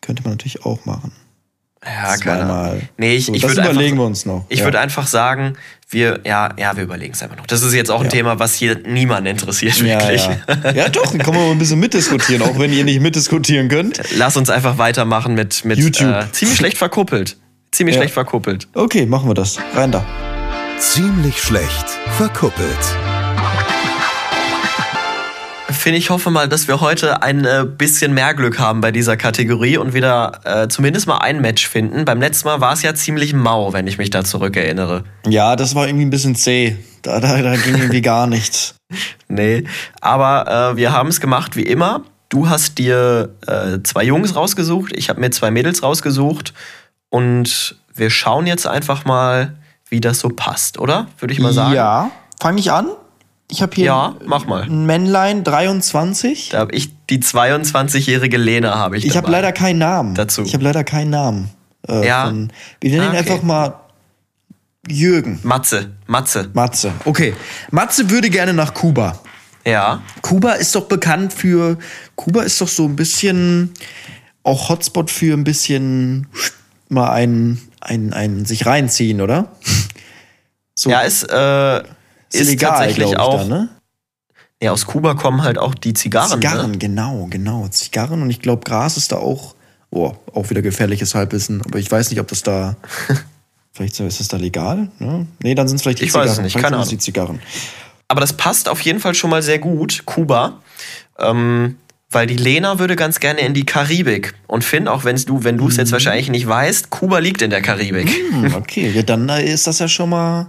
Könnte 0.01 0.23
man 0.23 0.33
natürlich 0.33 0.65
auch 0.65 0.85
machen. 0.87 1.13
Ja, 1.89 2.17
keine. 2.17 2.45
Ahnung. 2.45 2.83
Nee, 2.97 3.17
ich, 3.17 3.27
so, 3.27 3.35
ich 3.35 3.43
das 3.43 3.51
würde 3.57 3.63
überlegen 3.71 3.93
einfach, 3.93 4.03
wir 4.03 4.07
uns 4.07 4.27
noch. 4.27 4.45
Ich 4.49 4.59
ja. 4.61 4.65
würde 4.65 4.81
einfach 4.81 5.07
sagen, 5.07 5.57
wir, 5.91 6.21
ja, 6.25 6.51
ja, 6.59 6.77
wir 6.77 6.85
überlegen 6.85 7.15
es 7.15 7.23
einfach 7.23 7.37
noch. 7.37 7.47
Das 7.47 7.63
ist 7.63 7.73
jetzt 7.73 7.91
auch 7.91 8.01
ein 8.01 8.05
Ja. 8.07 8.11
Thema, 8.11 8.39
was 8.39 8.55
hier 8.55 8.79
niemanden 8.87 9.27
interessiert, 9.27 9.77
ja, 9.79 10.01
wirklich. 10.01 10.27
ja. 10.27 10.71
ja, 10.75 10.89
doch, 10.91 11.11
dann 11.11 11.19
kann 11.19 11.35
man 11.35 11.45
mal 11.45 11.51
ein 11.53 11.59
bisschen 11.59 11.81
mitdiskutieren, 11.81 12.43
auch 12.43 12.59
wenn 12.59 12.73
ihr 12.73 12.85
nicht 12.85 13.01
mitdiskutieren 13.01 13.69
könnt. 13.69 14.01
Lass 14.17 14.37
uns 14.37 14.51
einfach 14.51 14.77
weitermachen 14.79 15.35
mit, 15.35 15.65
mit 15.65 15.79
YouTube. 15.79 16.09
Äh, 16.15 16.33
ziemlich 16.33 16.59
schlecht 16.59 16.77
verkuppelt. 16.79 17.37
Ziemlich 17.73 17.97
Ja. 17.97 18.03
schlecht 18.03 18.15
verkuppelt. 18.15 18.69
Okay, 18.75 19.07
machen 19.07 19.29
wir 19.29 19.35
das. 19.35 19.59
Rein 19.75 19.93
da. 19.93 20.05
Ziemlich 20.79 21.41
schlecht 21.43 21.87
verkuppelt. 22.17 23.18
Finn, 25.89 25.95
ich 25.95 26.11
hoffe 26.11 26.31
mal, 26.31 26.51
dass 26.51 26.69
wir 26.69 26.83
heute 26.83 27.23
ein 27.23 27.47
äh, 27.47 27.65
bisschen 27.65 28.13
mehr 28.13 28.35
Glück 28.35 28.59
haben 28.59 28.83
bei 28.83 28.93
dieser 28.93 29.17
Kategorie 29.17 29.79
und 29.79 29.95
wieder 29.95 30.41
äh, 30.45 30.69
zumindest 30.69 31.07
mal 31.07 31.17
ein 31.17 31.41
Match 31.41 31.67
finden. 31.67 32.05
Beim 32.05 32.21
letzten 32.21 32.47
Mal 32.47 32.61
war 32.61 32.75
es 32.75 32.83
ja 32.83 32.95
ziemlich 32.95 33.33
mau, 33.33 33.73
wenn 33.73 33.87
ich 33.87 33.97
mich 33.97 34.11
da 34.11 34.23
zurückerinnere. 34.23 35.05
Ja, 35.27 35.57
das 35.57 35.75
war 35.75 35.87
irgendwie 35.87 36.05
ein 36.05 36.11
bisschen 36.11 36.35
zäh. 36.35 36.77
Da, 37.01 37.21
da, 37.21 37.41
da 37.41 37.57
ging 37.57 37.75
irgendwie 37.77 38.03
gar 38.03 38.27
nichts. 38.27 38.75
Nee, 39.29 39.65
aber 40.03 40.73
äh, 40.73 40.77
wir 40.77 40.93
haben 40.93 41.09
es 41.09 41.23
gemacht 41.23 41.57
wie 41.57 41.63
immer. 41.63 42.03
Du 42.29 42.51
hast 42.51 42.77
dir 42.77 43.35
äh, 43.47 43.79
zwei 43.83 44.05
Jungs 44.05 44.37
rausgesucht, 44.37 44.95
ich 44.95 45.09
habe 45.09 45.21
mir 45.21 45.31
zwei 45.31 45.51
Mädels 45.51 45.83
rausgesucht 45.83 46.53
und 47.09 47.77
wir 47.95 48.11
schauen 48.11 48.47
jetzt 48.47 48.67
einfach 48.67 49.07
mal, 49.07 49.57
wie 49.89 50.03
das 50.03 50.19
so 50.19 50.29
passt, 50.29 50.79
oder? 50.79 51.07
Würde 51.19 51.33
ich 51.33 51.41
mal 51.41 51.55
sagen. 51.55 51.75
Ja, 51.75 52.11
fange 52.39 52.61
ich 52.61 52.71
an. 52.73 52.89
Ich 53.51 53.63
habe 53.63 53.75
hier 53.75 53.87
Ja, 53.87 54.17
mach 54.27 54.47
mal. 54.47 54.63
ein 54.65 54.85
Männlein 54.87 55.43
23. 55.45 56.51
Da 56.51 56.59
habe 56.59 56.73
ich 56.75 56.91
die 57.09 57.19
22-jährige 57.21 58.37
Lena 58.37 58.75
habe 58.77 58.99
ich. 58.99 59.07
Ich 59.07 59.17
habe 59.17 59.31
leider 59.31 59.53
keinen 59.53 59.79
Namen. 59.79 60.15
Dazu. 60.15 60.43
Ich 60.43 60.53
habe 60.55 60.65
leider 60.65 60.85
keinen 60.85 61.11
Namen. 61.11 61.51
Äh, 61.89 62.07
Ja. 62.07 62.27
Von, 62.27 62.53
wir 62.81 62.91
nennen 62.91 63.03
Ah, 63.03 63.05
ihn 63.07 63.11
okay. 63.11 63.19
einfach 63.31 63.43
mal 63.43 63.75
Jürgen. 64.87 65.41
Matze, 65.43 65.93
Matze. 66.07 66.51
Matze. 66.53 66.93
Okay. 67.05 67.35
Matze 67.71 68.11
würde 68.11 68.31
gerne 68.31 68.53
nach 68.53 68.75
Kuba. 68.75 69.19
Ja. 69.67 70.03
Kuba 70.23 70.53
ist 70.53 70.75
doch 70.75 70.87
bekannt 70.87 71.33
für. 71.33 71.79
Kuba 72.17 72.43
ist 72.43 72.61
doch 72.61 72.69
so 72.69 72.85
ein 72.87 72.97
bisschen 72.97 73.73
auch 74.43 74.69
Hotspot 74.71 75.11
für 75.11 75.35
ein 75.35 75.45
bisschen 75.45 76.27
mal 76.89 77.11
ein, 77.11 77.61
ein, 77.81 78.13
ein 78.15 78.45
sich 78.47 78.67
reinziehen, 78.67 79.21
oder? 79.21 79.49
So 80.75 80.91
Ja, 80.91 81.01
ist, 81.01 81.25
äh, 81.25 81.83
ist, 82.33 82.49
illegal, 82.49 82.71
tatsächlich 82.71 82.97
glaub 83.13 83.13
ich, 83.13 83.19
auch. 83.19 83.39
Da, 83.41 83.45
ne? 83.45 83.69
Ja, 84.63 84.73
aus 84.73 84.87
Kuba 84.87 85.15
kommen 85.15 85.43
halt 85.43 85.59
auch 85.59 85.75
die 85.75 85.95
Zigarren. 85.95 86.41
Zigarren, 86.41 86.73
Ne? 86.73 86.79
genau, 86.79 87.27
genau. 87.31 87.69
Zigarren 87.69 88.23
und 88.23 88.31
ich 88.31 88.41
glaube, 88.41 88.63
Gras 88.65 88.97
ist 88.97 89.13
da 89.13 89.17
auch. 89.17 89.55
Oh, 89.91 90.13
auch 90.35 90.51
wieder 90.51 90.61
gefährliches 90.61 91.15
Halbwissen. 91.15 91.63
Aber 91.65 91.79
ich 91.79 91.91
weiß 91.91 92.11
nicht, 92.11 92.21
ob 92.21 92.29
das 92.29 92.43
da. 92.43 92.77
vielleicht 93.73 93.99
ist 94.01 94.21
das 94.21 94.29
da 94.29 94.37
legal? 94.37 94.89
Ne? 94.99 95.27
Nee, 95.43 95.55
dann 95.55 95.67
sind 95.69 95.77
es 95.77 95.83
vielleicht 95.83 96.01
die 96.01 96.05
Ich 96.05 96.13
weiß 96.15 96.25
es 96.25 96.31
Zigarren. 96.33 96.45
nicht, 96.45 96.53
Vielleicht 96.53 96.65
keine 96.65 96.77
Ahnung. 96.77 96.89
die 96.89 96.99
Zigarren. 96.99 97.41
Aber 98.09 98.21
das 98.21 98.33
passt 98.35 98.69
auf 98.69 98.81
jeden 98.83 99.01
Fall 99.01 99.15
schon 99.15 99.31
mal 99.31 99.43
sehr 99.43 99.59
gut, 99.59 100.03
Kuba. 100.05 100.61
Ähm, 101.19 101.77
weil 102.11 102.27
die 102.27 102.37
Lena 102.37 102.79
würde 102.79 102.97
ganz 102.97 103.21
gerne 103.21 103.41
in 103.41 103.55
die 103.55 103.65
Karibik. 103.67 104.35
Und 104.47 104.65
Finn, 104.65 104.89
auch 104.89 105.05
wenn's 105.05 105.25
du, 105.27 105.45
wenn 105.45 105.57
du 105.59 105.69
es 105.69 105.75
Mhm. 105.75 105.81
jetzt 105.81 105.93
wahrscheinlich 105.93 106.29
nicht 106.31 106.47
weißt, 106.49 106.91
Kuba 106.91 107.19
liegt 107.19 107.43
in 107.43 107.51
der 107.51 107.61
Karibik. 107.63 108.11
Hm, 108.31 108.55
okay, 108.55 108.91
ja, 108.91 109.03
dann 109.03 109.29
äh, 109.29 109.45
ist 109.51 109.67
das 109.67 109.79
ja 109.79 109.89
schon 109.89 110.11
mal 110.11 110.49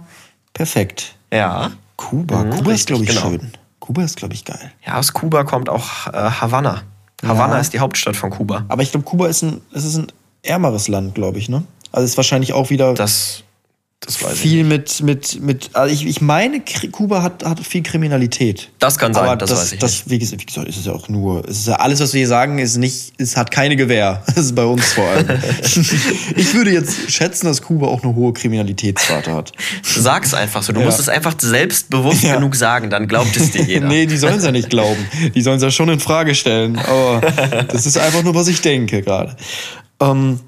perfekt. 0.54 1.14
Ja. 1.32 1.70
Kuba. 1.96 2.44
Mhm, 2.44 2.50
Kuba 2.50 2.72
ist, 2.72 2.86
glaube 2.86 3.04
ich, 3.04 3.08
genau. 3.10 3.20
schön. 3.28 3.52
Kuba 3.78 4.02
ist, 4.02 4.16
glaube 4.16 4.34
ich, 4.34 4.44
geil. 4.44 4.72
Ja, 4.86 4.98
aus 4.98 5.12
Kuba 5.12 5.44
kommt 5.44 5.68
auch 5.68 6.06
äh, 6.08 6.12
Havanna. 6.12 6.82
Havanna 7.22 7.54
Ja. 7.54 7.60
ist 7.60 7.72
die 7.72 7.80
Hauptstadt 7.80 8.16
von 8.16 8.30
Kuba. 8.30 8.64
Aber 8.68 8.82
ich 8.82 8.90
glaube, 8.90 9.04
Kuba 9.04 9.26
ist 9.28 9.42
ein, 9.42 9.60
es 9.74 9.84
ist 9.84 9.96
ein 9.96 10.06
ärmeres 10.42 10.88
Land, 10.88 11.14
glaube 11.14 11.38
ich, 11.38 11.48
ne? 11.48 11.62
Also 11.92 12.04
es 12.04 12.12
ist 12.12 12.16
wahrscheinlich 12.16 12.52
auch 12.52 12.70
wieder 12.70 12.94
Das, 12.94 13.42
das 14.02 14.22
weiß 14.22 14.32
ich. 14.32 14.40
viel 14.40 14.64
mit, 14.64 15.02
mit, 15.02 15.42
mit, 15.42 15.70
also 15.74 15.92
ich, 15.92 16.06
ich 16.06 16.22
meine, 16.22 16.62
Kuba 16.90 17.22
hat, 17.22 17.44
hat 17.44 17.60
viel 17.60 17.82
Kriminalität. 17.82 18.70
Das 18.78 18.96
kann 18.96 19.12
sein, 19.12 19.24
Aber 19.24 19.36
das, 19.36 19.50
das, 19.50 19.58
weiß 19.60 19.72
ich 19.72 19.78
das, 19.78 19.90
nicht. 20.06 20.10
Wie 20.10 20.18
gesagt, 20.18 20.68
ist 20.68 20.78
es 20.78 20.86
ja 20.86 20.92
auch 20.92 21.10
nur, 21.10 21.46
es 21.46 21.58
ist 21.58 21.66
ja 21.68 21.74
alles, 21.74 22.00
was 22.00 22.14
wir 22.14 22.18
hier 22.20 22.26
sagen, 22.28 22.58
ist 22.58 22.78
nicht, 22.78 23.12
es 23.18 23.36
hat 23.36 23.50
keine 23.50 23.76
Gewähr. 23.76 24.22
Das 24.34 24.46
ist 24.46 24.54
bei 24.54 24.64
uns 24.64 24.94
vor 24.94 25.04
allem. 25.06 25.28
ich 26.34 26.54
würde 26.54 26.70
jetzt 26.72 27.10
schätzen, 27.12 27.44
dass 27.46 27.60
Kuba 27.60 27.88
auch 27.88 28.02
eine 28.02 28.14
hohe 28.14 28.32
Kriminalitätsrate 28.32 29.34
hat. 29.34 29.52
Sag's 29.82 30.32
einfach 30.32 30.62
so. 30.62 30.72
Du 30.72 30.80
Ja. 30.80 30.86
musst 30.86 30.98
es 30.98 31.10
einfach 31.10 31.34
selbstbewusst 31.38 32.22
Ja. 32.22 32.36
genug 32.36 32.56
sagen, 32.56 32.88
dann 32.88 33.06
glaubt 33.06 33.36
es 33.36 33.50
dir 33.50 33.62
jeder. 33.64 33.86
nee, 33.86 34.06
die 34.06 34.16
sollen 34.16 34.38
es 34.38 34.44
ja 34.44 34.52
nicht 34.52 34.70
glauben. 34.70 35.06
Die 35.34 35.42
sollen 35.42 35.58
es 35.58 35.62
ja 35.62 35.70
schon 35.70 35.90
in 35.90 36.00
Frage 36.00 36.34
stellen. 36.34 36.78
Aber 36.78 37.20
das 37.68 37.84
ist 37.84 37.98
einfach 37.98 38.22
nur, 38.22 38.34
was 38.34 38.48
ich 38.48 38.62
denke 38.62 39.02
gerade. 39.02 39.36
Ähm, 40.00 40.40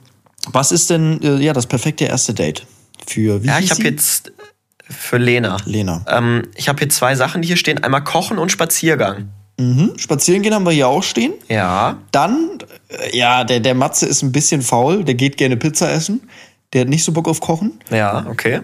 was 0.50 0.72
ist 0.72 0.88
denn 0.88 1.20
äh, 1.22 1.36
ja 1.36 1.53
das 1.53 1.66
perfekte 1.66 2.05
erste 2.07 2.32
Date 2.32 2.66
für 3.07 3.42
wie 3.42 3.48
Ja, 3.48 3.59
ich 3.59 3.70
habe 3.70 3.82
jetzt 3.82 4.32
für 4.88 5.18
Lena. 5.18 5.57
Lena. 5.64 6.05
Ähm, 6.09 6.42
ich 6.55 6.68
habe 6.68 6.78
hier 6.78 6.88
zwei 6.88 7.14
Sachen, 7.14 7.42
die 7.42 7.48
hier 7.48 7.57
stehen. 7.57 7.82
Einmal 7.82 8.05
Kochen 8.05 8.38
und 8.38 8.53
Spaziergang. 8.53 9.28
Mhm. 9.59 9.92
Spazieren 9.96 10.42
gehen 10.42 10.55
haben 10.55 10.64
wir 10.64 10.72
hier 10.72 10.88
auch 10.88 11.03
stehen. 11.03 11.34
Ja. 11.48 11.98
Dann, 12.11 12.59
äh, 12.88 13.16
ja, 13.16 13.44
der, 13.44 13.61
der 13.61 13.74
Matze 13.74 14.07
ist 14.07 14.22
ein 14.22 14.32
bisschen 14.32 14.62
faul, 14.62 15.05
der 15.05 15.14
geht 15.14 15.36
gerne 15.36 15.57
Pizza 15.57 15.90
essen. 15.90 16.28
Der 16.72 16.82
hat 16.82 16.88
nicht 16.88 17.05
so 17.05 17.12
Bock 17.12 17.28
auf 17.28 17.40
Kochen. 17.40 17.78
Ja, 17.90 18.26
okay. 18.28 18.61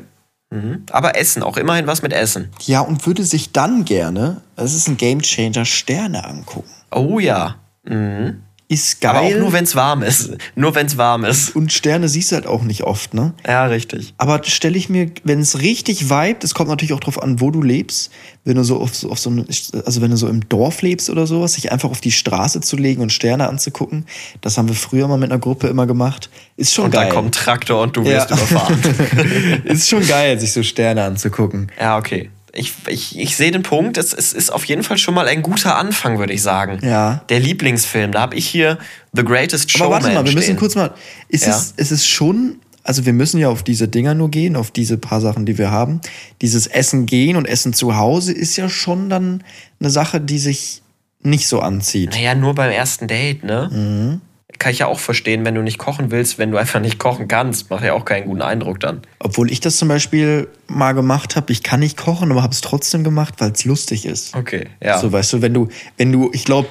Mhm. 0.51 0.85
Aber 0.91 1.17
Essen, 1.17 1.43
auch 1.43 1.59
immerhin 1.59 1.87
was 1.87 2.03
mit 2.03 2.13
Essen. 2.13 2.51
Ja, 2.63 2.81
und 2.81 3.07
würde 3.07 3.23
sich 3.25 3.53
dann 3.53 3.85
gerne, 3.85 4.41
das 4.57 4.75
ist 4.75 4.89
ein 4.89 4.97
Gamechanger, 4.97 5.67
Sterne 5.67 6.25
angucken. 6.25 6.71
Oh 6.91 7.19
ja. 7.19 7.57
Mhm. 7.85 8.43
Ist 8.71 9.01
geil. 9.01 9.11
Aber 9.17 9.21
auch 9.23 9.35
nur, 9.41 9.53
wenn 9.55 9.65
es 9.65 9.75
warm 9.77 10.03
ist. 10.03 10.33
Nur, 10.55 10.75
wenn 10.75 10.85
es 10.87 10.99
warm 10.99 11.25
ist. 11.25 11.57
und 11.57 11.73
Sterne 11.73 12.07
siehst 12.07 12.31
du 12.33 12.35
halt 12.37 12.47
auch 12.47 12.63
nicht 12.63 12.83
oft, 12.85 13.15
ne? 13.15 13.33
Ja, 13.47 13.65
richtig. 13.65 14.13
Aber 14.19 14.43
stelle 14.45 14.77
ich 14.77 14.91
mir, 14.91 15.11
wenn 15.25 15.41
es 15.41 15.61
richtig 15.63 16.11
vibet, 16.11 16.45
es 16.45 16.53
kommt 16.53 16.69
natürlich 16.69 16.93
auch 16.93 17.01
drauf 17.01 17.23
an, 17.23 17.41
wo 17.41 17.51
du 17.51 17.63
lebst, 17.63 18.11
wenn 18.45 18.57
du 18.57 18.65
so 18.65 18.79
auf, 18.79 18.95
so 18.95 19.11
auf 19.11 19.19
so 19.19 19.31
eine, 19.31 19.47
also 19.87 20.03
wenn 20.03 20.11
du 20.11 20.19
so 20.19 20.29
im 20.29 20.47
Dorf 20.51 20.83
lebst 20.83 21.09
oder 21.09 21.27
sowas, 21.27 21.55
sich 21.55 21.73
einfach 21.73 21.89
auf 21.91 22.03
die 22.03 22.13
Straße 22.13 22.61
zu 22.61 22.77
legen 22.77 23.01
und 23.01 23.11
Sterne 23.11 23.49
anzugucken, 23.49 24.05
das 24.43 24.59
haben 24.59 24.69
wir 24.69 24.75
früher 24.77 25.09
mal 25.09 25.17
mit 25.17 25.31
einer 25.31 25.41
Gruppe 25.41 25.69
immer 25.69 25.87
gemacht, 25.87 26.29
ist 26.59 26.75
schon 26.75 26.87
Und 26.87 26.91
geil. 26.91 27.09
da 27.09 27.15
kommt 27.15 27.35
Traktor 27.35 27.81
und 27.83 27.97
du 27.97 28.05
wirst 28.05 28.29
Ja. 28.29 28.37
überfahren. 28.37 29.63
ist 29.65 29.89
schon 29.89 30.07
geil, 30.07 30.39
sich 30.39 30.53
so 30.53 30.63
Sterne 30.63 31.05
anzugucken. 31.05 31.73
ja, 31.81 31.97
okay. 31.97 32.29
Ich, 32.55 32.73
ich, 32.87 33.19
ich 33.19 33.37
sehe 33.37 33.51
den 33.51 33.63
Punkt. 33.63 33.99
Es, 33.99 34.13
es 34.13 34.33
ist 34.33 34.51
auf 34.51 34.65
jeden 34.65 34.83
Fall 34.83 34.99
schon 34.99 35.15
mal 35.15 35.27
ein 35.29 35.43
guter 35.43 35.77
Anfang, 35.77 36.19
würde 36.19 36.33
ich 36.33 36.43
sagen. 36.43 36.79
Ja. 36.83 37.23
Der 37.29 37.41
Lieblingsfilm. 37.41 38.13
Da 38.13 38.21
habe 38.21 38.37
ich 38.37 38.47
hier 38.47 38.79
The 39.13 39.23
Greatest 39.25 39.71
Aber 39.75 39.79
Showman 39.85 40.03
warte 40.03 40.15
mal, 40.15 40.25
wir 40.25 40.33
müssen 40.33 40.43
stehen. 40.45 40.57
kurz 40.57 40.75
mal, 40.75 40.95
ist 41.29 41.45
Ja. 41.47 41.51
es, 41.57 41.73
ist 41.77 41.91
es 41.91 42.07
schon, 42.07 42.57
also 42.85 43.05
wir 43.05 43.13
müssen 43.13 43.39
ja 43.39 43.49
auf 43.51 43.63
diese 43.63 43.87
Dinger 43.89 44.15
nur 44.15 44.31
gehen, 44.31 44.57
auf 44.57 44.71
diese 44.71 44.97
paar 44.99 45.21
Sachen, 45.21 45.45
die 45.47 45.59
wir 45.59 45.71
haben. 45.71 46.01
Dieses 46.41 46.67
Essen 46.67 47.05
gehen 47.07 47.37
und 47.37 47.45
Essen 47.47 47.75
zu 47.75 47.97
Hause 47.97 48.33
ist 48.33 48.57
ja 48.57 48.69
schon 48.69 49.11
dann 49.11 49.45
eine 49.79 49.91
Sache, 49.91 50.21
die 50.21 50.39
sich 50.39 50.83
nicht 51.23 51.49
so 51.49 51.61
anzieht. 51.61 52.11
Naja, 52.13 52.35
nur 52.35 52.55
beim 52.55 52.71
ersten 52.71 53.09
Date, 53.09 53.45
ne? 53.45 53.69
Mhm. 53.73 54.21
Kann 54.59 54.73
ich 54.73 54.79
ja 54.79 54.87
auch 54.87 54.99
verstehen, 54.99 55.45
wenn 55.45 55.55
du 55.55 55.63
nicht 55.63 55.79
kochen 55.79 56.11
willst, 56.11 56.39
wenn 56.39 56.51
du 56.51 56.57
einfach 56.57 56.81
nicht 56.81 56.99
kochen 56.99 57.29
kannst. 57.29 57.69
Macht 57.69 57.85
ja 57.85 57.93
auch 57.93 58.07
keinen 58.07 58.25
guten 58.27 58.41
Eindruck 58.41 58.81
dann. 58.81 59.03
Obwohl 59.19 59.53
ich 59.53 59.61
das 59.61 59.77
zum 59.77 59.89
Beispiel 59.89 60.49
mal 60.69 60.93
gemacht 60.93 61.37
habe, 61.37 61.53
ich 61.53 61.63
kann 61.63 61.81
nicht 61.81 61.99
kochen, 61.99 62.33
aber 62.33 62.43
habe 62.43 62.55
es 62.55 62.63
trotzdem 62.63 63.05
gemacht, 63.05 63.35
weil 63.39 63.53
es 63.53 63.67
lustig 63.67 64.07
ist. 64.07 64.35
Okay, 64.35 64.67
ja. 64.83 64.99
So, 64.99 65.13
weißt 65.13 65.35
du, 65.35 65.43
wenn 65.43 65.53
du, 65.53 65.69
wenn 65.99 66.13
du, 66.13 66.31
ich 66.33 66.47
glaube, 66.47 66.69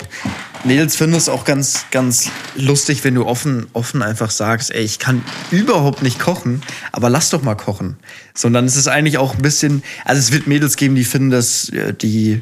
Mädels 0.64 0.96
finden 0.96 1.16
es 1.16 1.30
auch 1.30 1.46
ganz, 1.46 1.86
ganz 1.92 2.32
lustig, 2.56 3.04
wenn 3.04 3.14
du 3.14 3.26
offen, 3.26 3.68
offen 3.74 4.02
einfach 4.02 4.32
sagst, 4.32 4.72
ey, 4.72 4.84
ich 4.84 4.98
kann 4.98 5.24
überhaupt 5.52 6.02
nicht 6.02 6.20
kochen, 6.20 6.64
aber 6.92 7.10
lass 7.12 7.30
doch 7.30 7.44
mal 7.44 7.56
kochen. 7.56 7.98
So, 8.34 8.48
und 8.48 8.54
dann 8.54 8.66
ist 8.66 8.76
es 8.76 8.88
eigentlich 8.88 9.20
auch 9.20 9.36
ein 9.36 9.42
bisschen, 9.42 9.84
also 10.04 10.20
es 10.20 10.32
wird 10.32 10.48
Mädels 10.48 10.78
geben, 10.78 10.96
die 10.96 11.06
finden 11.06 11.30
das, 11.30 11.70
äh, 11.70 11.94
die, 11.94 12.42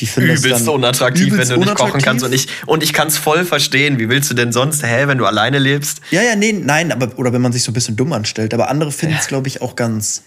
die 0.00 0.06
finden 0.06 0.30
das 0.30 0.44
Übelst 0.44 0.68
unattraktiv, 0.68 1.28
übelst 1.28 1.50
wenn 1.50 1.60
du 1.60 1.66
nicht 1.66 1.76
kochen 1.76 2.00
kannst. 2.00 2.24
Und 2.24 2.32
ich, 2.32 2.48
und 2.66 2.82
ich 2.82 2.92
kann 2.92 3.08
es 3.08 3.18
voll 3.18 3.44
verstehen. 3.44 3.98
Wie 3.98 4.08
willst 4.08 4.30
du 4.30 4.34
denn 4.34 4.52
sonst, 4.52 4.82
hä, 4.82 5.06
wenn 5.06 5.18
du 5.18 5.26
alleine 5.26 5.58
lebst? 5.58 6.00
Ja, 6.10 6.22
ja, 6.22 6.36
nee, 6.36 6.52
nein, 6.52 6.90
aber, 6.92 7.18
oder 7.18 7.32
wenn 7.32 7.42
man 7.42 7.52
sich 7.52 7.62
so 7.62 7.70
ein 7.70 7.74
bisschen 7.74 7.96
dumm 7.96 8.12
anstellt. 8.12 8.54
Aber 8.54 8.68
andere 8.68 8.92
finden 8.92 9.16
es, 9.18 9.28
glaube 9.28 9.48
ich, 9.48 9.62
auch 9.62 9.76
ganz, 9.76 10.24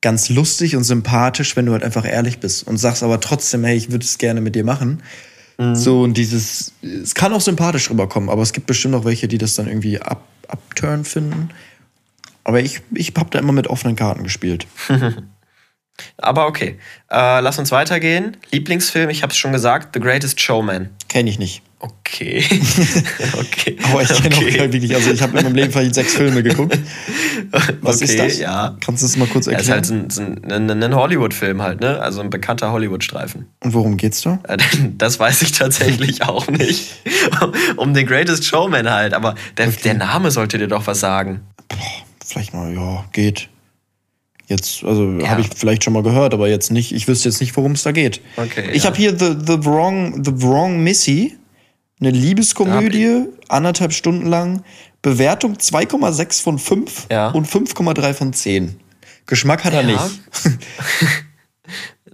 ganz 0.00 0.28
lustig 0.28 0.76
und 0.76 0.84
sympathisch, 0.84 1.56
wenn 1.56 1.66
du 1.66 1.72
halt 1.72 1.82
einfach 1.82 2.06
ehrlich 2.06 2.38
bist 2.38 2.66
und 2.66 2.78
sagst 2.78 3.02
aber 3.02 3.20
trotzdem, 3.20 3.64
hey, 3.64 3.76
ich 3.76 3.90
würde 3.90 4.04
es 4.04 4.18
gerne 4.18 4.40
mit 4.40 4.54
dir 4.54 4.64
machen. 4.64 5.02
So, 5.74 6.02
und 6.02 6.16
dieses, 6.16 6.72
es 6.82 7.16
kann 7.16 7.32
auch 7.32 7.40
sympathisch 7.40 7.90
rüberkommen, 7.90 8.30
aber 8.30 8.42
es 8.42 8.52
gibt 8.52 8.68
bestimmt 8.68 8.94
auch 8.94 9.04
welche, 9.04 9.26
die 9.26 9.38
das 9.38 9.56
dann 9.56 9.66
irgendwie 9.66 10.00
up, 10.00 10.22
upturn 10.46 11.04
finden. 11.04 11.48
Aber 12.44 12.60
ich, 12.60 12.80
ich 12.94 13.12
habe 13.16 13.30
da 13.30 13.40
immer 13.40 13.52
mit 13.52 13.66
offenen 13.66 13.96
Karten 13.96 14.22
gespielt. 14.22 14.68
Aber 16.18 16.46
okay. 16.46 16.78
Äh, 17.10 17.40
lass 17.40 17.58
uns 17.58 17.70
weitergehen. 17.72 18.36
Lieblingsfilm, 18.50 19.10
ich 19.10 19.22
habe 19.22 19.32
es 19.32 19.36
schon 19.36 19.52
gesagt, 19.52 19.90
The 19.94 20.00
Greatest 20.00 20.40
Showman. 20.40 20.90
Kenne 21.08 21.30
ich 21.30 21.38
nicht. 21.38 21.62
Okay. 21.80 22.44
okay. 23.38 23.76
Aber 23.84 24.02
ich 24.02 24.08
kenne 24.20 24.34
okay. 24.36 24.60
auch 24.60 24.72
wirklich, 24.72 24.92
also 24.94 25.12
ich 25.12 25.22
habe 25.22 25.38
in 25.38 25.44
meinem 25.44 25.54
Leben 25.54 25.70
vielleicht 25.72 25.94
sechs 25.94 26.14
Filme 26.14 26.42
geguckt. 26.42 26.76
Was 27.82 28.02
ist 28.02 28.10
Okay, 28.18 28.28
das? 28.28 28.38
ja. 28.38 28.76
Kannst 28.84 29.02
du 29.02 29.06
das 29.06 29.16
mal 29.16 29.28
kurz 29.28 29.46
Er 29.46 29.58
ist 29.60 29.68
erklären? 29.68 30.00
halt 30.00 30.10
so 30.10 30.22
ein, 30.22 30.34
so 30.44 30.52
ein, 30.52 30.70
ein, 30.70 30.82
ein 30.82 30.94
Hollywood-Film 30.96 31.62
halt, 31.62 31.80
ne? 31.80 32.00
Also 32.00 32.20
ein 32.20 32.30
bekannter 32.30 32.72
Hollywood-Streifen. 32.72 33.46
und 33.62 33.74
worum 33.74 33.96
geht's 33.96 34.22
da? 34.22 34.40
Äh, 34.48 34.58
Das 34.98 35.20
weiß 35.20 35.42
ich 35.42 35.52
tatsächlich 35.52 36.22
auch 36.22 36.48
nicht. 36.48 36.96
Um 37.76 37.94
den 37.94 38.06
Greatest 38.06 38.44
Showman 38.44 38.90
halt. 38.90 39.14
Aber 39.14 39.36
der, 39.56 39.68
der 39.68 39.94
Name 39.94 40.32
sollte 40.32 40.58
dir 40.58 40.66
doch 40.68 40.86
was 40.88 40.98
sagen. 40.98 41.42
Vielleicht 42.26 42.54
mal, 42.54 42.74
ja, 42.74 43.04
geht. 43.12 43.48
Jetzt, 44.48 44.82
also 44.82 45.10
Ja. 45.20 45.28
habe 45.28 45.42
ich 45.42 45.48
vielleicht 45.54 45.84
schon 45.84 45.92
mal 45.92 46.02
gehört, 46.02 46.34
aber 46.34 46.48
jetzt 46.48 46.70
nicht. 46.72 46.92
Ich 46.92 47.06
wüsste 47.06 47.28
jetzt 47.28 47.40
nicht, 47.40 47.56
worum 47.56 47.72
es 47.72 47.82
da 47.84 47.92
geht. 47.92 48.20
Okay, 48.36 48.70
Ich 48.72 48.82
ja. 48.82 48.90
habe 48.90 48.96
hier 48.96 49.10
The, 49.18 49.36
The, 49.46 49.64
Wrong, 49.64 50.24
The 50.24 50.42
Wrong 50.42 50.82
Missy, 50.82 51.36
eine 52.00 52.10
Liebeskomödie, 52.10 53.24
anderthalb 53.48 53.92
Stunden 53.92 54.26
lang. 54.26 54.62
Bewertung 55.02 55.54
2,6 55.56 56.42
von 56.42 56.58
5 56.58 57.06
Ja. 57.10 57.28
und 57.30 57.46
5,3 57.46 58.14
von 58.14 58.32
10. 58.32 58.80
Geschmack 59.26 59.64
hat 59.64 59.74
er 59.74 59.82
nicht. 59.84 59.98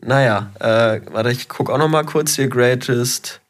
Naja, 0.06 0.50
äh, 0.60 1.00
warte, 1.12 1.30
ich 1.30 1.48
gucke 1.48 1.72
auch 1.72 1.78
noch 1.78 1.88
mal 1.88 2.04
kurz 2.04 2.36
hier. 2.36 2.48
Greatest, 2.48 3.40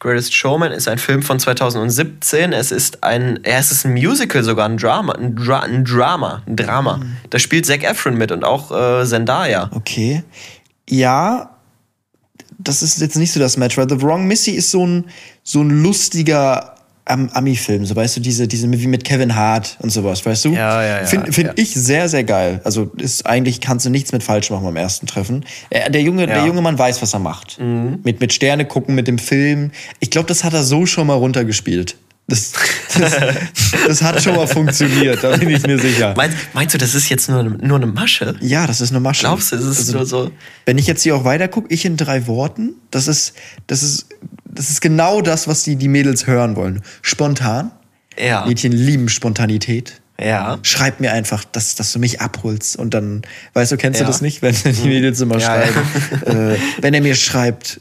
Greatest 0.00 0.34
Showman 0.34 0.72
ist 0.72 0.88
ein 0.88 0.98
Film 0.98 1.22
von 1.22 1.38
2017. 1.38 2.54
Es 2.54 2.72
ist 2.72 3.04
ein, 3.04 3.38
ja, 3.44 3.58
es 3.58 3.70
ist 3.70 3.84
ein 3.84 3.92
Musical 3.92 4.42
sogar, 4.42 4.66
ein 4.66 4.78
Drama, 4.78 5.12
ein, 5.12 5.36
Dra 5.36 5.60
ein 5.60 5.84
Drama, 5.84 6.42
ein 6.46 6.56
Drama. 6.56 6.96
Mhm. 6.96 7.16
Da 7.28 7.38
spielt 7.38 7.66
Zac 7.66 7.84
Efron 7.84 8.16
mit 8.16 8.32
und 8.32 8.42
auch 8.42 8.72
äh, 8.72 9.04
Zendaya. 9.06 9.70
Okay. 9.72 10.24
Ja, 10.88 11.54
das 12.58 12.82
ist 12.82 13.00
jetzt 13.00 13.16
nicht 13.16 13.32
so 13.32 13.40
das 13.40 13.58
Match, 13.58 13.76
weil 13.76 13.88
The 13.88 14.00
Wrong 14.00 14.26
Missy 14.26 14.52
ist 14.52 14.70
so 14.70 14.86
ein, 14.86 15.04
so 15.42 15.60
ein 15.60 15.82
lustiger 15.82 16.74
Am 17.10 17.28
Ami-Film, 17.30 17.84
so 17.84 17.96
weißt 17.96 18.16
du, 18.16 18.20
diese, 18.20 18.46
diese 18.46 18.70
wie 18.70 18.86
mit 18.86 19.04
Kevin 19.04 19.34
Hart 19.34 19.76
und 19.80 19.90
sowas, 19.90 20.24
weißt 20.24 20.44
du? 20.44 20.54
Ja, 20.54 20.82
ja, 20.82 21.00
ja, 21.00 21.06
Finde 21.06 21.32
find 21.32 21.48
ja. 21.48 21.52
ich 21.56 21.74
sehr, 21.74 22.08
sehr 22.08 22.22
geil. 22.24 22.60
Also 22.64 22.92
ist 22.98 23.26
eigentlich 23.26 23.60
kannst 23.60 23.84
du 23.84 23.90
nichts 23.90 24.12
mit 24.12 24.22
falsch 24.22 24.50
machen 24.50 24.64
beim 24.64 24.76
ersten 24.76 25.06
Treffen. 25.06 25.44
Äh, 25.70 25.90
der, 25.90 26.02
junge, 26.02 26.26
der 26.26 26.36
Ja. 26.36 26.42
Mhm. 26.42 26.48
junge 26.48 26.62
Mann 26.62 26.78
weiß, 26.78 27.02
was 27.02 27.12
er 27.12 27.18
macht. 27.18 27.58
Mit, 27.60 28.20
mit 28.20 28.32
Sterne 28.32 28.64
gucken, 28.64 28.94
mit 28.94 29.08
dem 29.08 29.18
Film. 29.18 29.72
Ich 29.98 30.10
glaube, 30.10 30.28
das 30.28 30.44
hat 30.44 30.54
er 30.54 30.62
so 30.62 30.86
schon 30.86 31.08
mal 31.08 31.14
runtergespielt. 31.14 31.96
Das, 32.28 32.52
das, 32.96 33.16
das 33.88 34.02
hat 34.02 34.22
schon 34.22 34.36
mal 34.36 34.46
funktioniert, 34.46 35.24
da 35.24 35.36
bin 35.36 35.50
ich 35.50 35.66
mir 35.66 35.80
sicher. 35.80 36.14
Meinst, 36.16 36.36
meinst 36.52 36.74
du, 36.74 36.78
das 36.78 36.94
ist 36.94 37.08
jetzt 37.08 37.28
nur, 37.28 37.42
nur 37.42 37.76
eine 37.76 37.86
Masche? 37.86 38.36
Ja, 38.40 38.68
das 38.68 38.80
ist 38.80 38.90
eine 38.90 39.00
Masche. 39.00 39.22
Glaubst 39.22 39.50
du, 39.50 39.56
es 39.56 39.64
ist 39.64 39.78
Also, 39.78 39.92
nur 39.96 40.06
so. 40.06 40.30
Wenn 40.64 40.78
ich 40.78 40.86
jetzt 40.86 41.02
hier 41.02 41.16
auch 41.16 41.24
weiter 41.24 41.48
gucke, 41.48 41.74
ich 41.74 41.84
in 41.84 41.96
drei 41.96 42.28
Worten, 42.28 42.74
das 42.92 43.08
ist, 43.08 43.32
das 43.66 43.82
ist, 43.82 44.06
das 44.52 44.70
ist 44.70 44.80
genau 44.80 45.20
das, 45.22 45.48
was 45.48 45.62
die, 45.62 45.76
die 45.76 45.88
Mädels 45.88 46.26
hören 46.26 46.56
wollen. 46.56 46.82
Spontan. 47.02 47.70
Ja. 48.18 48.44
Mädchen 48.46 48.72
lieben 48.72 49.08
Spontanität. 49.08 50.00
Ja. 50.20 50.58
Schreib 50.62 51.00
mir 51.00 51.12
einfach, 51.12 51.44
dass, 51.44 51.76
dass 51.76 51.92
du 51.92 51.98
mich 51.98 52.20
abholst 52.20 52.76
und 52.76 52.92
dann, 52.92 53.22
weißt 53.54 53.72
du, 53.72 53.76
kennst 53.78 54.00
Ja. 54.00 54.04
Mhm. 54.04 54.08
du 54.08 54.12
das 54.12 54.20
nicht, 54.20 54.42
wenn 54.42 54.54
die 54.54 54.88
Mädels 54.88 55.20
immer 55.20 55.38
Ja, 55.38 55.46
schreiben, 55.46 55.80
Äh, 56.26 56.56
wenn 56.82 56.92
er 56.92 57.00
mir 57.00 57.14
schreibt, 57.14 57.80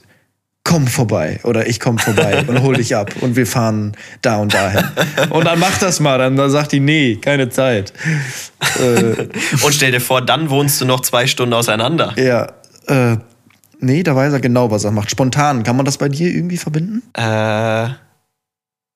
komm 0.64 0.88
vorbei 0.88 1.40
oder 1.44 1.68
ich 1.68 1.80
komm 1.80 1.98
vorbei 1.98 2.44
und 2.48 2.62
hol 2.62 2.76
dich 2.76 2.96
ab 2.96 3.12
und 3.22 3.36
wir 3.36 3.48
fahren 3.48 3.94
da 4.22 4.38
und 4.38 4.54
dahin. 4.54 4.86
Und 5.32 5.46
dann 5.46 5.58
mach 5.60 5.78
das 5.80 6.00
mal, 6.00 6.18
dann, 6.20 6.36
dann 6.36 6.50
sagt 6.52 6.72
die, 6.74 6.80
nee, 6.80 7.16
keine 7.16 7.50
Zeit. 7.50 7.92
Äh, 8.80 9.28
Und 9.64 9.74
stell 9.74 9.92
dir 9.92 10.02
vor, 10.02 10.22
dann 10.22 10.50
wohnst 10.50 10.80
du 10.80 10.86
noch 10.86 11.00
zwei 11.02 11.28
Stunden 11.28 11.54
auseinander. 11.54 12.14
Ja, 12.18 12.52
äh, 12.88 13.18
nee, 13.80 14.04
da 14.04 14.16
weiß 14.16 14.34
er 14.34 14.40
genau, 14.40 14.72
was 14.72 14.84
er 14.84 14.92
macht. 14.92 15.12
Spontan, 15.12 15.64
kann 15.64 15.76
man 15.76 15.86
das 15.86 15.98
bei 15.98 16.10
dir 16.10 16.34
irgendwie 16.34 16.58
verbinden? 16.58 17.04
Äh, 17.14 17.90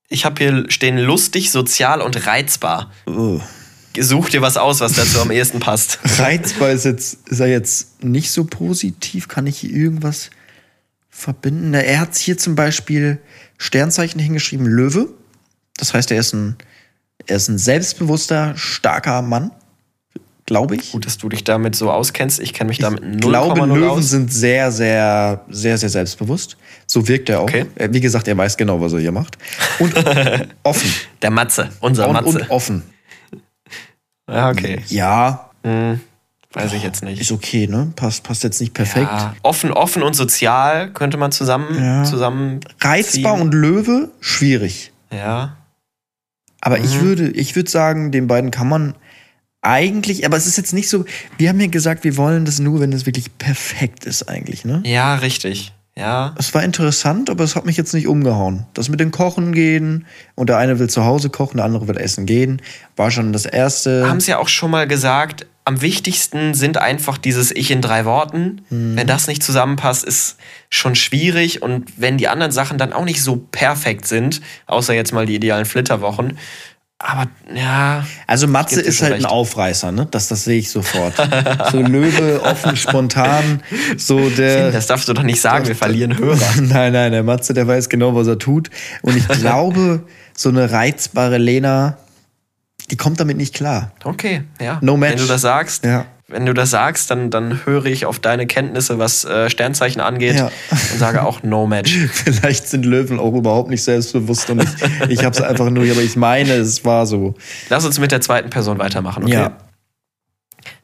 ich 0.10 0.26
habe 0.26 0.36
hier 0.38 0.66
stehen 0.70 0.98
lustig, 0.98 1.52
sozial 1.52 2.02
und 2.02 2.28
reizbar. 2.28 2.92
Oh. 3.06 3.42
Such 4.00 4.30
dir 4.30 4.42
was 4.42 4.58
aus, 4.58 4.80
was 4.80 4.94
dazu 4.94 5.22
am 5.22 5.32
ehesten 5.32 5.60
passt. 5.60 6.00
Reizbar 6.20 6.72
ist 6.72 6.86
jetzt, 6.86 7.30
ist 7.30 7.40
er 7.40 7.48
jetzt 7.48 8.04
nicht 8.04 8.32
so 8.32 8.44
positiv? 8.44 9.28
Kann 9.28 9.46
ich 9.46 9.60
hier 9.60 9.70
irgendwas 9.72 10.32
verbinden? 11.10 11.72
Na, 11.72 11.80
Er 11.80 12.00
hat 12.00 12.16
hier 12.16 12.38
zum 12.38 12.56
Beispiel 12.56 13.20
Sternzeichen 13.58 14.20
hingeschrieben, 14.20 14.66
Löwe. 14.66 15.10
Das 15.78 15.94
heißt, 15.94 16.12
er 16.12 16.20
ist 16.20 16.34
ein, 16.34 16.56
er 17.28 17.36
ist 17.36 17.50
ein 17.50 17.60
selbstbewusster, 17.60 18.54
starker 18.58 19.22
Mann, 19.22 19.52
glaube 20.46 20.76
ich. 20.76 20.92
Gut, 20.92 21.06
dass 21.06 21.18
du 21.18 21.30
dich 21.30 21.44
damit 21.44 21.76
so 21.76 21.92
auskennst. 21.92 22.40
Ich 22.40 22.54
kenne 22.54 22.68
mich 22.70 22.80
damit 22.80 23.02
Ich 23.04 23.08
0,0 23.10 23.20
glaube, 23.30 23.66
Löwen 23.66 23.90
aus. 23.90 24.10
sind 24.10 24.32
sehr, 24.32 24.72
sehr, 24.72 25.42
sehr, 25.50 25.78
sehr 25.78 25.90
selbstbewusst. 25.90 26.58
So 26.88 27.08
wirkt 27.08 27.30
er 27.30 27.40
auch. 27.40 27.44
Okay. 27.44 27.66
Er- 27.76 27.94
Wie 27.94 28.02
gesagt, 28.02 28.28
er 28.28 28.38
weiß 28.38 28.58
genau, 28.58 28.80
was 28.82 28.94
er 28.94 29.00
hier 29.00 29.12
macht. 29.12 29.38
Und 29.80 29.94
offen. 30.64 30.92
Der 31.22 31.32
Matze, 31.32 31.70
unser 31.80 32.08
Und, 32.08 32.14
Matze. 32.14 32.28
und 32.40 32.50
offen. 32.52 32.84
ja, 34.30 34.50
okay. 34.50 34.82
Ja, 34.90 35.50
Hm, 35.64 36.00
weiß 36.52 36.74
ich 36.74 36.84
jetzt 36.84 37.04
nicht. 37.04 37.22
ist 37.22 37.32
okay, 37.32 37.68
ne? 37.68 37.94
Passt, 37.96 38.24
passt 38.24 38.44
jetzt 38.44 38.60
nicht 38.60 38.74
perfekt. 38.74 39.10
Ja, 39.10 39.34
offen, 39.44 39.72
offen 39.72 40.04
und 40.04 40.14
sozial 40.14 40.92
könnte 40.92 41.18
man 41.18 41.32
zusammen, 41.32 41.82
Ja. 41.82 42.04
zusammen 42.04 42.60
Reizbar 42.82 43.34
und 43.40 43.54
Löwe, 43.54 44.12
schwierig. 44.20 44.92
Ja. 45.12 45.56
Aber 46.60 46.80
ich 46.80 46.96
Mhm. 46.98 47.02
würde, 47.02 47.30
ich 47.32 47.56
würde 47.56 47.70
sagen, 47.72 48.12
den 48.12 48.28
beiden 48.28 48.52
kann 48.52 48.68
man 48.70 48.96
eigentlich, 49.64 50.26
aber 50.26 50.38
es 50.38 50.46
ist 50.46 50.58
jetzt 50.58 50.74
nicht 50.74 50.90
so, 50.90 51.06
wir 51.38 51.50
haben 51.50 51.60
ja 51.60 51.68
gesagt, 51.68 52.04
wir 52.04 52.18
wollen 52.18 52.46
das 52.46 52.60
nur, 52.60 52.80
wenn 52.80 52.94
es 52.94 53.06
wirklich 53.06 53.38
perfekt 53.38 54.06
ist 54.06 54.30
eigentlich, 54.30 54.66
ne? 54.66 54.82
Ja, 54.86 55.16
richtig. 55.16 55.74
Ja. 55.96 56.34
Es 56.40 56.54
war 56.54 56.64
interessant, 56.64 57.30
aber 57.30 57.44
es 57.44 57.56
hat 57.56 57.66
mich 57.66 57.78
jetzt 57.78 57.94
nicht 57.94 58.08
umgehauen. 58.08 58.66
Das 58.74 58.90
mit 58.90 59.00
dem 59.00 59.12
Kochen 59.12 59.54
gehen 59.54 60.06
und 60.36 60.50
der 60.50 60.58
eine 60.58 60.80
will 60.80 60.90
zu 60.90 61.06
Hause 61.06 61.30
kochen, 61.30 61.58
der 61.58 61.66
andere 61.66 61.88
will 61.88 61.98
essen 61.98 62.26
gehen, 62.26 62.62
war 62.96 63.12
schon 63.12 63.32
das 63.32 63.46
erste. 63.46 64.08
Haben 64.08 64.18
es 64.18 64.28
ja 64.28 64.40
auch 64.40 64.48
schon 64.48 64.72
mal 64.72 64.88
gesagt, 64.88 65.46
am 65.66 65.82
wichtigsten 65.82 66.54
sind 66.54 66.78
einfach 66.78 67.18
dieses 67.18 67.52
Ich 67.52 67.72
in 67.72 67.82
drei 67.82 68.06
Worten. 68.06 68.62
Mhm. 68.70 68.98
Wenn 68.98 69.08
das 69.08 69.28
nicht 69.28 69.44
zusammenpasst, 69.44 70.04
ist 70.04 70.38
schon 70.70 70.96
schwierig. 70.96 71.62
Und 71.62 71.94
wenn 71.96 72.18
die 72.18 72.28
anderen 72.28 72.52
Sachen 72.52 72.78
dann 72.78 72.92
auch 72.92 73.06
nicht 73.06 73.22
so 73.22 73.38
perfekt 73.52 74.06
sind, 74.08 74.42
außer 74.66 74.94
jetzt 74.94 75.14
mal 75.14 75.26
die 75.26 75.36
idealen 75.36 75.66
Flitterwochen, 75.66 76.38
aber 77.06 77.28
ja. 77.54 78.06
Also 78.28 78.48
Matze 78.48 78.80
ist 78.80 79.02
halt 79.02 79.14
ein 79.14 79.22
recht. 79.22 79.30
Aufreißer, 79.32 79.92
ne? 79.92 80.08
Das, 80.10 80.30
das 80.30 80.46
sehe 80.46 80.60
ich 80.60 80.70
sofort. 80.70 81.14
so 81.72 81.82
Löwe, 81.82 82.42
offen, 82.44 82.78
spontan, 82.78 83.62
so 83.98 84.30
der. 84.30 84.72
Das 84.72 84.88
darfst 84.88 85.10
du 85.10 85.14
doch 85.14 85.24
nicht 85.24 85.42
sagen, 85.42 85.68
wir 85.68 85.76
verlieren 85.76 86.18
Hörer. 86.18 86.40
Nein, 86.62 86.94
nein, 86.94 87.12
der 87.12 87.24
Matze, 87.24 87.54
der 87.54 87.68
weiß 87.68 87.90
genau, 87.90 88.16
was 88.16 88.28
er 88.28 88.40
tut. 88.40 88.70
Und 89.02 89.18
ich 89.18 89.28
glaube, 89.28 90.04
so 90.34 90.48
eine 90.50 90.72
reizbare 90.72 91.38
Lena, 91.38 91.98
die 92.90 92.96
kommt 92.96 93.20
damit 93.20 93.36
nicht 93.38 93.54
klar. 93.54 93.92
Okay, 94.04 94.44
ja. 94.62 94.78
No 94.82 94.96
match. 94.96 95.14
Wenn 95.14 95.20
du 95.20 95.28
das 95.28 95.42
sagst, 95.42 95.84
Ja. 95.84 96.06
Wenn 96.34 96.46
du 96.46 96.54
das 96.54 96.72
sagst, 96.72 97.10
dann, 97.10 97.30
dann 97.30 97.66
höre 97.66 97.86
ich 97.86 98.06
auf 98.06 98.20
deine 98.20 98.46
Kenntnisse, 98.48 99.00
was 99.00 99.24
äh, 99.24 99.50
Sternzeichen 99.50 100.02
angeht 100.02 100.36
Ja. 100.36 100.52
und 100.72 101.00
sage 101.00 101.24
auch 101.24 101.44
No 101.44 101.66
Match. 101.68 101.96
Vielleicht 102.12 102.68
sind 102.68 102.86
Löwen 102.86 103.20
auch 103.20 103.34
überhaupt 103.34 103.70
nicht 103.70 103.84
selbstbewusst 103.84 104.50
und 104.50 104.62
ich, 104.64 105.10
ich 105.10 105.20
habe 105.24 105.36
es 105.36 105.42
einfach 105.42 105.70
nur, 105.70 105.84
aber 105.90 106.02
ich 106.02 106.16
meine, 106.16 106.54
es 106.54 106.84
war 106.84 107.06
so. 107.06 107.36
Lass 107.70 107.86
uns 107.86 108.00
mit 108.00 108.12
der 108.12 108.20
zweiten 108.22 108.50
Person 108.50 108.80
weitermachen, 108.80 109.24
okay? 109.24 109.34
Ja. 109.34 109.58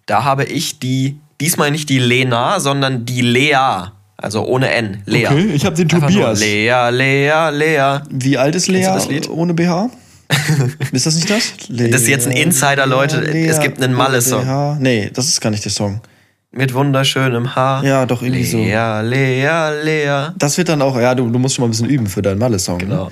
Da 0.06 0.24
habe 0.24 0.46
ich 0.46 0.80
die, 0.80 1.20
diesmal 1.42 1.72
nicht 1.72 1.90
die 1.90 2.00
Lena, 2.00 2.60
sondern 2.60 3.06
die 3.06 3.22
Lea. 3.22 3.92
Also 4.18 4.46
ohne 4.46 4.70
N. 4.72 5.02
Lea. 5.06 5.28
Okay, 5.28 5.52
ich 5.54 5.66
habe 5.66 5.76
den 5.78 5.90
Einfach 5.94 6.10
Tobias. 6.10 6.40
Lea, 6.42 6.90
Lea, 6.92 7.50
Lea. 7.52 8.00
Wie 8.10 8.38
alt 8.38 8.54
ist 8.56 8.68
Lea 8.68 8.88
ohne 9.30 9.54
BH? 9.54 9.90
ist 10.92 11.06
das 11.06 11.16
nicht 11.16 11.30
das? 11.30 11.54
Das 11.70 12.02
ist 12.02 12.08
jetzt 12.08 12.28
ein 12.28 12.34
Insider, 12.34 12.86
Leute. 12.86 13.22
Es 13.22 13.60
gibt 13.60 13.82
einen 13.82 13.94
Malle-Song. 13.94 14.78
Nee, 14.80 15.10
das 15.14 15.28
ist 15.28 15.42
gar 15.42 15.50
nicht 15.50 15.66
der 15.66 15.72
Song. 15.72 16.02
Mit 16.52 16.74
wunderschönem 16.74 17.56
Haar. 17.56 17.84
Ja, 17.84 18.06
doch, 18.08 18.24
irgendwie 18.24 18.44
so. 18.44 18.58
Lea, 18.58 19.02
Lea, 19.04 19.84
Lea. 19.84 20.30
Das 20.38 20.58
wird 20.58 20.70
dann 20.70 20.82
auch, 20.82 21.00
ja, 21.00 21.14
du, 21.14 21.30
du 21.30 21.38
musst 21.38 21.56
schon 21.56 21.64
mal 21.64 21.68
ein 21.68 21.72
bisschen 21.72 21.90
üben 21.90 22.08
für 22.08 22.24
deinen 22.24 22.40
Malle-Song. 22.40 22.78
Ne? 22.80 22.86
Genau. 22.86 23.12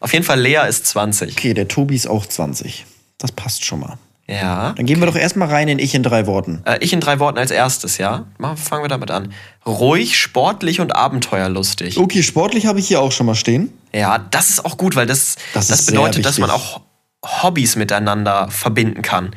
Auf 0.00 0.12
jeden 0.12 0.24
Fall, 0.24 0.40
Lea 0.40 0.60
ist 0.68 0.86
20. 0.86 1.32
Okay, 1.32 1.52
der 1.52 1.68
Tobi 1.68 1.96
ist 1.96 2.06
auch 2.06 2.24
20. 2.24 2.86
Das 3.18 3.32
passt 3.32 3.64
schon 3.64 3.80
mal. 3.80 3.98
Ja. 4.26 4.72
Dann 4.76 4.86
gehen 4.86 5.00
wir 5.00 5.06
doch 5.06 5.16
erstmal 5.16 5.48
rein 5.48 5.68
in 5.68 5.78
Ich 5.78 5.94
in 5.94 6.02
drei 6.02 6.26
Worten. 6.26 6.62
Äh, 6.64 6.78
ich 6.80 6.92
in 6.92 7.00
drei 7.00 7.18
Worten 7.18 7.38
als 7.38 7.50
erstes, 7.50 7.98
ja? 7.98 8.26
Fangen 8.56 8.84
wir 8.84 8.88
damit 8.88 9.10
an. 9.10 9.32
Ruhig, 9.66 10.18
sportlich 10.18 10.80
und 10.80 10.94
abenteuerlustig. 10.94 11.98
Okay, 11.98 12.22
sportlich 12.22 12.66
habe 12.66 12.78
ich 12.78 12.88
hier 12.88 13.00
auch 13.00 13.12
schon 13.12 13.26
mal 13.26 13.34
stehen. 13.34 13.72
Ja, 13.92 14.18
das 14.30 14.50
ist 14.50 14.64
auch 14.64 14.76
gut, 14.76 14.96
weil 14.96 15.06
das, 15.06 15.36
Das 15.54 15.68
das, 15.68 15.86
bedeutet, 15.86 16.24
dass 16.24 16.38
man 16.38 16.50
auch 16.50 16.80
Hobbys 17.24 17.76
miteinander 17.76 18.48
verbinden 18.50 19.02
kann. 19.02 19.30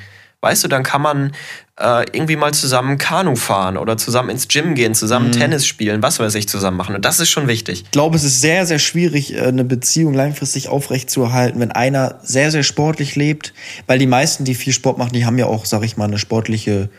Weißt 0.44 0.64
du, 0.64 0.68
dann 0.68 0.82
kann 0.84 1.04
man 1.04 1.34
äh, 1.80 2.04
irgendwie 2.14 2.36
mal 2.36 2.52
zusammen 2.54 2.98
Kanu 2.98 3.36
fahren 3.36 3.78
oder 3.78 3.96
zusammen 3.98 4.30
ins 4.32 4.48
Gym 4.48 4.74
gehen, 4.74 4.96
zusammen 4.96 5.28
Mhm. 5.28 5.32
Tennis 5.34 5.68
spielen, 5.68 6.02
was 6.02 6.20
weiß 6.20 6.34
ich, 6.36 6.48
zusammen 6.50 6.78
machen. 6.78 6.96
Und 6.96 7.06
das 7.06 7.20
ist 7.20 7.30
schon 7.30 7.48
wichtig. 7.48 7.84
Ich 7.86 7.92
glaube, 7.92 8.16
es 8.18 8.24
ist 8.24 8.42
sehr, 8.42 8.66
sehr 8.66 8.80
schwierig, 8.80 9.36
äh, 9.36 9.42
eine 9.42 9.64
Beziehung 9.64 10.14
langfristig 10.16 10.68
aufrechtzuerhalten, 10.68 11.60
wenn 11.60 11.72
einer 11.72 12.20
sehr, 12.24 12.50
sehr 12.52 12.64
sportlich 12.64 13.16
lebt. 13.16 13.54
Weil 13.86 14.00
die 14.00 14.08
meisten, 14.08 14.44
die 14.44 14.56
viel 14.56 14.74
Sport 14.74 14.98
machen, 14.98 15.14
die 15.14 15.26
haben 15.26 15.38
ja 15.38 15.46
auch, 15.46 15.66
sag 15.66 15.84
ich 15.84 15.96
mal, 15.96 16.06
eine 16.06 16.18
sportliche 16.18 16.90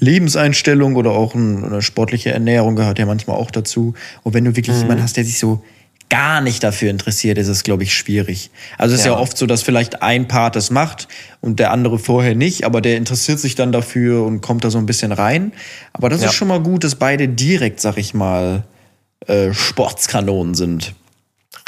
Lebenseinstellung 0.00 0.96
oder 0.96 1.10
auch 1.10 1.34
ein- 1.34 1.64
eine 1.64 1.82
sportliche 1.82 2.32
Ernährung 2.32 2.74
gehört 2.76 2.98
ja 2.98 3.06
manchmal 3.06 3.36
auch 3.36 3.50
dazu. 3.50 3.94
Und 4.22 4.34
wenn 4.34 4.44
du 4.44 4.56
wirklich 4.56 4.74
Mhm. 4.76 4.82
jemanden 4.82 5.02
hast, 5.04 5.16
der 5.16 5.24
sich 5.24 5.38
so 5.38 5.62
gar 6.10 6.40
nicht 6.42 6.62
dafür 6.62 6.90
interessiert, 6.90 7.38
ist 7.38 7.48
es, 7.48 7.62
glaube 7.62 7.84
ich, 7.84 7.94
schwierig. 7.94 8.50
Also 8.76 8.94
es 8.94 9.00
ist 9.00 9.06
ja. 9.06 9.12
Ja. 9.12 9.18
oft 9.18 9.38
so, 9.38 9.46
dass 9.46 9.62
vielleicht 9.62 10.02
ein 10.02 10.28
Part 10.28 10.56
das 10.56 10.70
macht 10.70 11.08
und 11.40 11.58
der 11.60 11.70
andere 11.70 11.98
vorher 11.98 12.34
nicht, 12.34 12.64
aber 12.64 12.80
der 12.82 12.96
interessiert 12.98 13.38
sich 13.40 13.54
dann 13.54 13.72
dafür 13.72 14.24
und 14.26 14.40
kommt 14.42 14.64
da 14.64 14.70
so 14.70 14.78
ein 14.78 14.86
bisschen 14.86 15.12
rein. 15.12 15.52
Aber 15.94 16.08
das 16.10 16.20
Ja. 16.20 16.28
ist 16.28 16.34
schon 16.34 16.48
mal 16.48 16.60
gut, 16.60 16.84
dass 16.84 16.96
beide 16.96 17.28
direkt, 17.28 17.80
sag 17.80 17.96
ich 17.96 18.12
mal, 18.12 18.64
äh, 19.26 19.52
Sportskanonen 19.54 20.54
sind. 20.54 20.94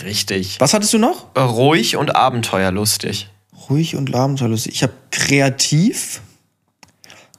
Richtig. 0.03 0.57
Was 0.59 0.75
hattest 0.75 0.93
du 0.93 0.99
noch? 0.99 1.35
Ruhig 1.37 1.97
und 1.97 2.17
abenteuerlustig. 2.17 3.31
Ruhig 3.71 3.95
und 3.95 4.13
abenteuerlustig. 4.15 4.75
Ich 4.75 4.83
habe 4.83 4.93
kreativ 5.13 6.21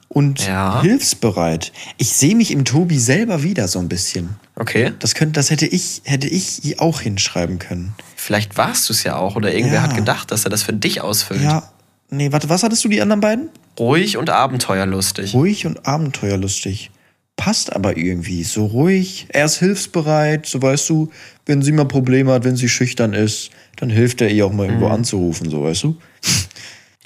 und 0.08 0.46
Ja. 0.46 0.80
hilfsbereit. 0.80 1.72
Ich 1.98 2.12
sehe 2.12 2.34
mich 2.34 2.50
im 2.50 2.64
Tobi 2.64 2.98
selber 2.98 3.42
wieder 3.42 3.68
so 3.68 3.78
ein 3.78 3.88
bisschen. 3.88 4.36
Okay. 4.56 4.92
Das, 5.00 5.14
könnte, 5.14 5.32
das 5.32 5.50
hätte, 5.50 5.66
ich, 5.66 6.02
hätte 6.04 6.28
ich 6.28 6.78
auch 6.78 7.00
hinschreiben 7.00 7.58
können. 7.58 7.94
Vielleicht 8.14 8.56
warst 8.56 8.88
du 8.88 8.92
es 8.92 9.02
ja 9.02 9.16
auch 9.16 9.34
oder 9.36 9.52
irgendwer 9.52 9.78
Ja. 9.80 9.82
hat 9.82 9.96
gedacht, 9.96 10.30
dass 10.30 10.44
er 10.44 10.50
das 10.50 10.62
für 10.62 10.72
dich 10.72 11.00
ausfüllt. 11.00 11.42
Ja. 11.42 11.70
Nee, 12.10 12.30
warte, 12.30 12.48
was 12.48 12.62
hattest 12.62 12.84
du 12.84 12.88
die 12.88 13.00
anderen 13.02 13.20
beiden? 13.20 13.48
Ruhig 13.78 14.16
und 14.16 14.30
abenteuerlustig. 14.30 15.34
Ruhig 15.34 15.66
und 15.66 15.86
abenteuerlustig. 15.86 16.90
Passt 17.36 17.72
aber 17.74 17.96
irgendwie. 17.96 18.44
So 18.44 18.66
ruhig, 18.66 19.26
er 19.30 19.46
ist 19.46 19.58
hilfsbereit, 19.58 20.46
so 20.46 20.62
weißt 20.62 20.88
du, 20.88 21.10
wenn 21.46 21.62
sie 21.62 21.72
mal 21.72 21.86
Probleme 21.86 22.30
hat, 22.32 22.44
wenn 22.44 22.54
sie 22.54 22.68
schüchtern 22.68 23.12
ist, 23.12 23.50
dann 23.76 23.90
hilft 23.90 24.20
er 24.20 24.28
ihr 24.30 24.46
auch 24.46 24.52
mal 24.52 24.66
irgendwo 24.66 24.86
anzurufen, 24.86 25.50
so 25.50 25.64
weißt 25.64 25.82
du. 25.84 25.96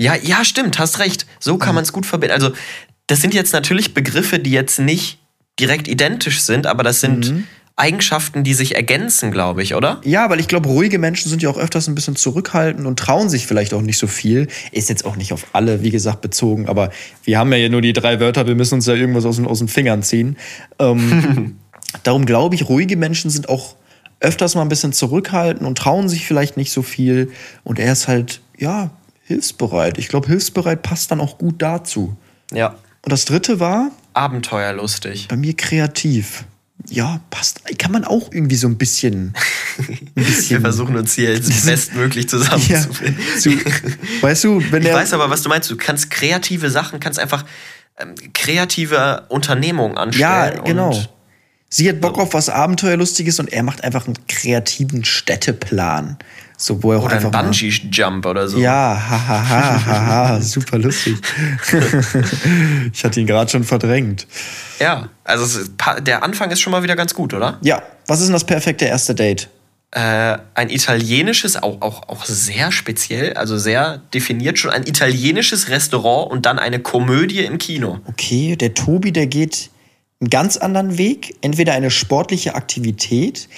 Ja, 0.01 0.15
ja, 0.15 0.45
stimmt, 0.45 0.79
hast 0.79 1.01
recht. 1.01 1.27
So 1.41 1.59
kann 1.59 1.75
man 1.75 1.83
es 1.83 1.93
gut 1.93 2.07
verbinden. 2.07 2.33
Also, 2.35 2.53
das 3.09 3.21
sind 3.21 3.35
jetzt 3.35 3.53
natürlich 3.53 3.95
Begriffe, 3.95 4.39
die 4.39 4.53
jetzt 4.53 4.79
nicht 4.79 5.19
direkt 5.59 5.89
identisch 5.89 6.41
sind, 6.41 6.67
aber 6.67 6.83
das 6.83 7.01
sind 7.01 7.47
Eigenschaften, 7.79 8.43
die 8.43 8.55
sich 8.55 8.75
ergänzen, 8.75 9.31
glaube 9.31 9.63
ich, 9.63 9.77
oder? 9.77 10.01
Ja, 10.05 10.29
weil 10.31 10.41
ich 10.41 10.49
glaube, 10.49 10.69
ruhige 10.69 10.99
Menschen 10.99 11.29
sind 11.29 11.43
ja 11.43 11.49
auch 11.49 11.57
öfters 11.57 11.87
ein 11.87 11.95
bisschen 11.95 12.17
zurückhaltend 12.17 12.87
und 12.87 12.99
trauen 12.99 13.29
sich 13.29 13.47
vielleicht 13.47 13.73
auch 13.73 13.83
nicht 13.83 13.99
so 13.99 14.09
viel. 14.09 14.49
Ist 14.73 14.89
jetzt 14.89 15.05
auch 15.05 15.15
nicht 15.15 15.33
auf 15.33 15.47
alle, 15.53 15.83
wie 15.83 15.91
gesagt, 15.91 16.21
bezogen, 16.21 16.69
aber 16.69 16.91
wir 17.23 17.39
haben 17.39 17.53
ja 17.53 17.59
hier 17.59 17.71
nur 17.71 17.81
die 17.81 17.93
drei 17.93 18.19
Wörter, 18.19 18.49
wir 18.49 18.57
müssen 18.57 18.75
uns 18.75 18.87
ja 18.87 18.95
irgendwas 18.95 19.25
aus 19.25 19.37
den, 19.37 19.47
aus 19.47 19.61
den 19.61 19.69
Fingern 19.69 20.03
ziehen. 20.03 20.37
Ähm, 20.81 21.57
darum 22.03 22.27
glaube 22.27 22.57
ich, 22.57 22.69
ruhige 22.69 22.97
Menschen 22.97 23.31
sind 23.31 23.49
auch 23.49 23.77
öfters 24.19 24.57
mal 24.57 24.63
ein 24.63 24.69
bisschen 24.69 24.93
zurückhaltend 24.93 25.65
und 25.65 25.79
trauen 25.79 26.09
sich 26.09 26.27
vielleicht 26.27 26.57
nicht 26.57 26.73
so 26.73 26.83
viel. 26.83 27.31
Und 27.63 27.79
er 27.79 27.93
ist 27.93 28.09
halt, 28.09 28.41
ja, 28.59 28.91
hilfsbereit. 29.23 29.99
Ich 29.99 30.09
glaube, 30.09 30.27
hilfsbereit 30.27 30.83
passt 30.83 31.13
dann 31.13 31.21
auch 31.21 31.39
gut 31.39 31.63
dazu. 31.63 32.17
Ja. 32.53 32.75
Und 33.03 33.13
das 33.13 33.25
dritte 33.25 33.61
war 33.61 33.93
Abenteuerlustig. 34.19 35.29
bei 35.29 35.37
mir 35.37 35.55
kreativ. 35.57 36.45
Ja, 36.89 37.21
passt. 37.31 37.61
Kann 37.79 37.93
man 37.93 38.05
auch 38.05 38.31
irgendwie 38.33 38.57
so 38.57 38.67
ein 38.69 38.79
bisschen. 38.79 39.35
Ein 39.79 39.99
Wir 40.15 40.25
bisschen 40.25 40.61
versuchen 40.61 40.97
uns 40.97 41.15
hier 41.15 41.35
jetzt 41.35 41.67
bestmöglich 41.67 42.25
ja, 42.25 42.31
zusammenzufinden. 42.31 43.23
so, 43.39 43.51
weißt 44.21 44.45
du, 44.45 44.63
wenn 44.71 44.83
Ich 44.83 44.89
er. 44.89 44.95
weiß 44.95 45.13
aber, 45.13 45.29
was 45.29 45.43
du 45.43 45.49
meinst. 45.49 45.71
Du 45.71 45.77
kannst 45.77 46.11
kreative 46.11 46.71
Sachen, 46.71 47.01
kannst 47.01 47.19
einfach 47.19 47.45
ähm, 47.99 48.15
kreative 48.33 49.25
Unternehmungen 49.29 49.99
anstellen. 49.99 50.57
ja, 50.57 50.63
genau. 50.63 51.05
Sie 51.71 51.89
hat 51.89 52.01
Bock 52.01 52.19
auf 52.19 52.33
was 52.33 52.49
Abenteuerlustiges 52.49 53.39
und 53.41 53.53
er 53.53 53.63
macht 53.63 53.85
einfach 53.85 54.07
einen 54.07 54.17
kreativen 54.27 55.05
Städteplan. 55.05 56.17
So, 56.61 56.83
wo 56.83 56.91
er 56.93 56.99
oder 57.03 57.13
ein 57.13 57.17
einfach. 57.19 57.31
mal- 57.33 57.45
Bungee-Jump 57.45 58.27
oder 58.27 58.49
so. 58.49 58.59
Ja, 58.59 59.01
hahaha, 59.09 59.49
ha, 59.49 59.87
ha, 59.87 60.07
ha, 60.29 60.41
super 60.41 60.77
lustig. 60.77 61.17
ich 62.93 63.05
hatte 63.05 63.21
ihn 63.21 63.27
gerade 63.27 63.51
schon 63.51 63.63
verdrängt. 63.65 64.27
Ja, 64.81 65.09
also 65.25 65.45
es 65.45 65.71
der 66.03 66.23
Anfang 66.23 66.51
ist 66.51 66.61
schon 66.61 66.73
mal 66.73 66.83
wieder 66.83 66.97
ganz 66.97 67.15
gut, 67.15 67.33
oder? 67.33 67.59
Ja, 67.63 67.83
was 68.07 68.19
ist 68.21 68.27
denn 68.27 68.33
das 68.33 68.45
perfekte 68.45 68.85
erste 68.87 69.15
Date? 69.15 69.49
Äh, 69.91 70.37
ein 70.55 70.69
italienisches, 70.69 71.57
auch, 71.63 71.81
auch, 71.81 72.09
auch 72.09 72.25
sehr 72.27 72.73
speziell, 72.73 73.35
also 73.35 73.57
sehr 73.57 73.99
definiert 74.13 74.59
schon, 74.59 74.71
ein 74.71 74.83
italienisches 74.87 75.69
Restaurant 75.71 76.31
und 76.31 76.45
dann 76.45 76.59
eine 76.59 76.79
Komödie 76.81 77.41
im 77.45 77.59
Kino. 77.59 78.01
Okay, 78.07 78.57
der 78.57 78.75
Tobi, 78.75 79.13
der 79.13 79.27
geht 79.29 79.71
einen 80.21 80.29
ganz 80.29 80.57
anderen 80.59 80.99
Weg. 80.99 81.37
Entweder 81.41 81.73
eine 81.73 81.91
sportliche 81.91 82.55
Aktivität, 82.55 83.49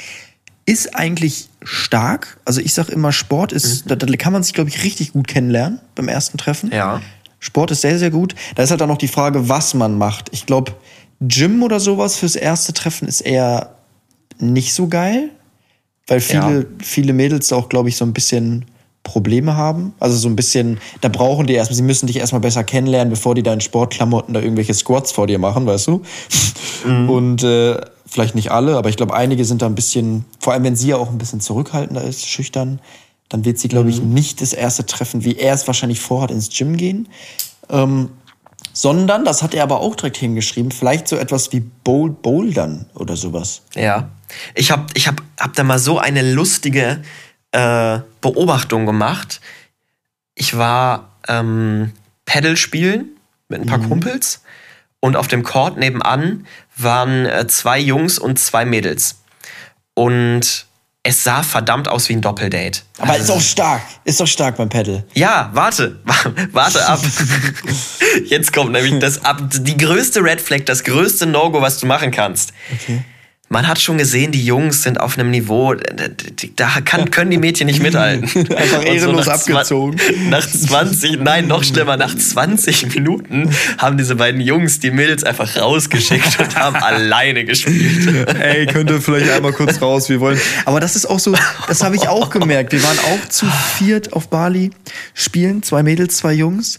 ist 0.70 0.94
eigentlich 0.94 1.48
stark. 1.64 2.38
Also 2.44 2.60
ich 2.60 2.72
sage 2.74 2.92
immer, 2.92 3.10
Sport 3.10 3.50
ist, 3.52 3.90
da, 3.90 3.96
da 3.96 4.06
kann 4.16 4.32
man 4.32 4.44
sich, 4.44 4.54
glaube 4.54 4.70
ich, 4.70 4.84
richtig 4.84 5.12
gut 5.12 5.26
kennenlernen 5.26 5.80
beim 5.96 6.06
ersten 6.06 6.38
Treffen. 6.38 6.70
Ja. 6.72 7.02
Sport 7.40 7.72
ist 7.72 7.80
sehr, 7.80 7.98
sehr 7.98 8.10
gut. 8.10 8.36
Da 8.54 8.62
ist 8.62 8.70
halt 8.70 8.80
auch 8.80 8.86
noch 8.86 8.98
die 8.98 9.08
Frage, 9.08 9.48
was 9.48 9.74
man 9.74 9.98
macht. 9.98 10.28
Ich 10.30 10.46
glaube, 10.46 10.70
Gym 11.20 11.64
oder 11.64 11.80
sowas 11.80 12.14
fürs 12.16 12.36
erste 12.36 12.72
Treffen 12.72 13.08
ist 13.08 13.20
eher 13.20 13.74
nicht 14.38 14.72
so 14.72 14.86
geil, 14.86 15.30
weil 16.06 16.20
viele, 16.20 16.60
Ja. 16.60 16.66
viele 16.80 17.14
Mädels 17.14 17.48
da 17.48 17.56
auch, 17.56 17.68
glaube 17.68 17.88
ich, 17.88 17.96
so 17.96 18.04
ein 18.04 18.12
bisschen 18.12 18.64
Probleme 19.02 19.56
haben. 19.56 19.92
Also 19.98 20.16
so 20.18 20.28
ein 20.28 20.36
bisschen, 20.36 20.78
da 21.00 21.08
brauchen 21.08 21.48
die 21.48 21.54
erstmal, 21.54 21.76
sie 21.76 21.82
müssen 21.82 22.06
dich 22.06 22.18
erstmal 22.18 22.40
besser 22.42 22.62
kennenlernen, 22.62 23.10
bevor 23.10 23.34
die 23.34 23.42
da 23.42 23.52
in 23.52 23.60
Sportklamotten 23.60 24.34
da 24.34 24.40
irgendwelche 24.40 24.74
Squats 24.74 25.10
vor 25.10 25.26
dir 25.26 25.40
machen, 25.40 25.66
weißt 25.66 25.88
du? 25.88 26.02
Und 27.08 27.42
äh, 27.42 27.76
vielleicht 28.10 28.34
nicht 28.34 28.50
alle, 28.50 28.76
aber 28.76 28.88
ich 28.88 28.96
glaube, 28.96 29.14
einige 29.14 29.44
sind 29.44 29.62
da 29.62 29.66
ein 29.66 29.74
bisschen, 29.74 30.24
vor 30.40 30.52
allem 30.52 30.64
wenn 30.64 30.76
sie 30.76 30.88
ja 30.88 30.96
auch 30.96 31.10
ein 31.10 31.18
bisschen 31.18 31.40
zurückhaltender 31.40 32.02
ist, 32.02 32.26
schüchtern, 32.26 32.80
dann 33.28 33.44
wird 33.44 33.58
sie, 33.58 33.68
glaube 33.68 33.90
ich, 33.90 34.02
nicht 34.02 34.40
das 34.40 34.52
erste 34.52 34.84
Treffen, 34.84 35.24
wie 35.24 35.36
er 35.36 35.54
es 35.54 35.66
wahrscheinlich 35.66 36.00
vorhat, 36.00 36.30
ins 36.30 36.48
Gym 36.50 36.76
gehen. 36.76 37.08
Ähm, 37.70 38.10
sondern, 38.72 39.24
das 39.24 39.42
hat 39.42 39.54
er 39.54 39.62
aber 39.62 39.80
auch 39.80 39.94
direkt 39.94 40.16
hingeschrieben, 40.16 40.72
vielleicht 40.72 41.08
so 41.08 41.16
etwas 41.16 41.52
wie 41.52 41.60
Bowl 41.60 42.10
Bouldern 42.10 42.86
oder 42.94 43.16
sowas. 43.16 43.62
Ja. 43.74 44.10
Ich 44.54 44.70
habe 44.70 44.86
ich 44.94 45.06
hab, 45.08 45.22
hab 45.38 45.54
da 45.54 45.62
mal 45.62 45.78
so 45.78 45.98
eine 45.98 46.32
lustige 46.32 47.02
äh, 47.52 47.98
Beobachtung 48.20 48.86
gemacht. 48.86 49.40
Ich 50.34 50.56
war 50.56 51.10
ähm, 51.28 51.92
Paddle 52.26 52.56
spielen 52.56 53.16
mit 53.48 53.60
ein 53.60 53.66
paar 53.66 53.80
Kumpels 53.80 54.42
und 55.00 55.16
auf 55.16 55.28
dem 55.28 55.42
Court 55.42 55.76
nebenan 55.78 56.46
waren 56.76 57.26
äh, 57.26 57.46
zwei 57.46 57.78
Jungs 57.78 58.18
und 58.18 58.38
zwei 58.38 58.64
Mädels. 58.64 59.16
Und 59.94 60.66
es 61.02 61.24
sah 61.24 61.42
verdammt 61.42 61.88
aus 61.88 62.08
wie 62.10 62.12
ein 62.14 62.20
Doppeldate. 62.20 62.80
Aber 62.98 63.12
Also 63.12 63.24
ist 63.24 63.30
auch 63.30 63.40
stark, 63.40 63.82
ist 64.04 64.20
doch 64.20 64.26
stark 64.26 64.56
beim 64.58 64.68
Paddle. 64.68 65.04
ja, 65.14 65.48
warte, 65.54 65.98
warte 66.52 66.86
ab. 66.86 67.00
Jetzt 68.26 68.52
kommt 68.52 68.72
nämlich 68.72 68.98
das 69.00 69.24
ab, 69.24 69.40
die 69.50 69.76
größte 69.76 70.22
Red 70.22 70.40
Flag, 70.42 70.66
das 70.66 70.84
größte 70.84 71.24
No-Go, 71.26 71.62
was 71.62 71.78
du 71.78 71.86
machen 71.86 72.10
kannst. 72.10 72.52
Okay. 72.72 73.02
Man 73.52 73.66
hat 73.66 73.80
schon 73.80 73.98
gesehen, 73.98 74.30
die 74.30 74.44
Jungs 74.44 74.84
sind 74.84 75.00
auf 75.00 75.18
einem 75.18 75.32
Niveau, 75.32 75.74
da 76.54 76.68
kann, 76.84 77.10
können 77.10 77.32
die 77.32 77.36
Mädchen 77.36 77.66
nicht 77.66 77.82
mithalten. 77.82 78.28
Einfach 78.56 78.84
ehrenlos 78.84 79.26
nach 79.26 79.38
zwa- 79.38 79.54
abgezogen. 79.54 80.00
Nach 80.28 80.48
20, 80.48 81.18
nein, 81.20 81.48
noch 81.48 81.64
schlimmer, 81.64 81.96
nach 81.96 82.14
20 82.16 82.94
Minuten 82.94 83.50
haben 83.76 83.96
diese 83.98 84.14
beiden 84.14 84.40
Jungs 84.40 84.78
die 84.78 84.92
Mädels 84.92 85.24
einfach 85.24 85.56
rausgeschickt 85.56 86.38
und 86.38 86.54
haben 86.54 86.76
alleine 86.80 87.44
gespielt. 87.44 88.28
Ey, 88.40 88.66
könnt 88.66 88.88
ihr 88.88 89.02
vielleicht 89.02 89.28
einmal 89.32 89.52
kurz 89.52 89.82
raus, 89.82 90.08
wir 90.08 90.20
wollen. 90.20 90.40
Aber 90.64 90.78
das 90.78 90.94
ist 90.94 91.06
auch 91.06 91.18
so, 91.18 91.34
das 91.66 91.82
habe 91.82 91.96
ich 91.96 92.06
auch 92.06 92.30
gemerkt. 92.30 92.70
Wir 92.72 92.84
waren 92.84 92.98
auch 93.00 93.28
zu 93.30 93.46
viert 93.76 94.12
auf 94.12 94.30
Bali 94.30 94.70
spielen, 95.12 95.64
zwei 95.64 95.82
Mädels, 95.82 96.18
zwei 96.18 96.34
Jungs. 96.34 96.78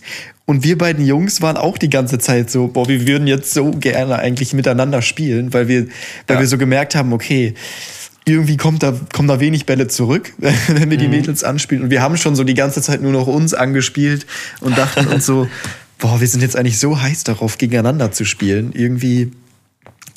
Und 0.52 0.66
wir 0.66 0.78
beiden 0.78 1.06
Jungs 1.06 1.42
waren 1.42 1.56
auch 1.56 1.78
die 1.78 1.90
ganze 1.90 2.20
Zeit 2.20 2.52
so, 2.52 2.68
boah, 2.68 2.86
wir 2.90 3.08
würden 3.08 3.26
jetzt 3.26 3.54
so 3.54 3.72
gerne 3.72 4.20
eigentlich 4.20 4.54
miteinander 4.54 5.02
spielen, 5.02 5.54
weil 5.54 5.70
wir, 5.70 5.88
weil 6.28 6.36
Ja. 6.36 6.40
wir 6.42 6.48
so 6.48 6.58
gemerkt 6.58 6.94
haben, 6.94 7.14
okay, 7.14 7.54
irgendwie 8.26 8.58
kommt 8.58 8.84
da, 8.84 8.94
kommen 9.14 9.30
da 9.30 9.40
wenig 9.40 9.66
Bälle 9.66 9.88
zurück, 9.88 10.34
wenn 10.68 10.90
wir 10.90 10.98
die 10.98 11.08
Mädels 11.08 11.46
anspielen. 11.46 11.86
Und 11.86 11.90
wir 11.90 12.02
haben 12.02 12.18
schon 12.18 12.36
so 12.36 12.44
die 12.44 12.54
ganze 12.54 12.82
Zeit 12.82 13.02
nur 13.02 13.14
noch 13.14 13.28
uns 13.28 13.54
angespielt 13.54 14.26
und 14.60 14.78
dachten 14.78 15.08
uns 15.08 15.26
so, 15.26 15.48
boah, 16.00 16.20
wir 16.20 16.28
sind 16.28 16.42
jetzt 16.42 16.58
eigentlich 16.58 16.80
so 16.80 17.02
heiß 17.02 17.24
darauf, 17.24 17.58
gegeneinander 17.58 18.12
zu 18.12 18.26
spielen. 18.26 18.72
Irgendwie 18.74 19.32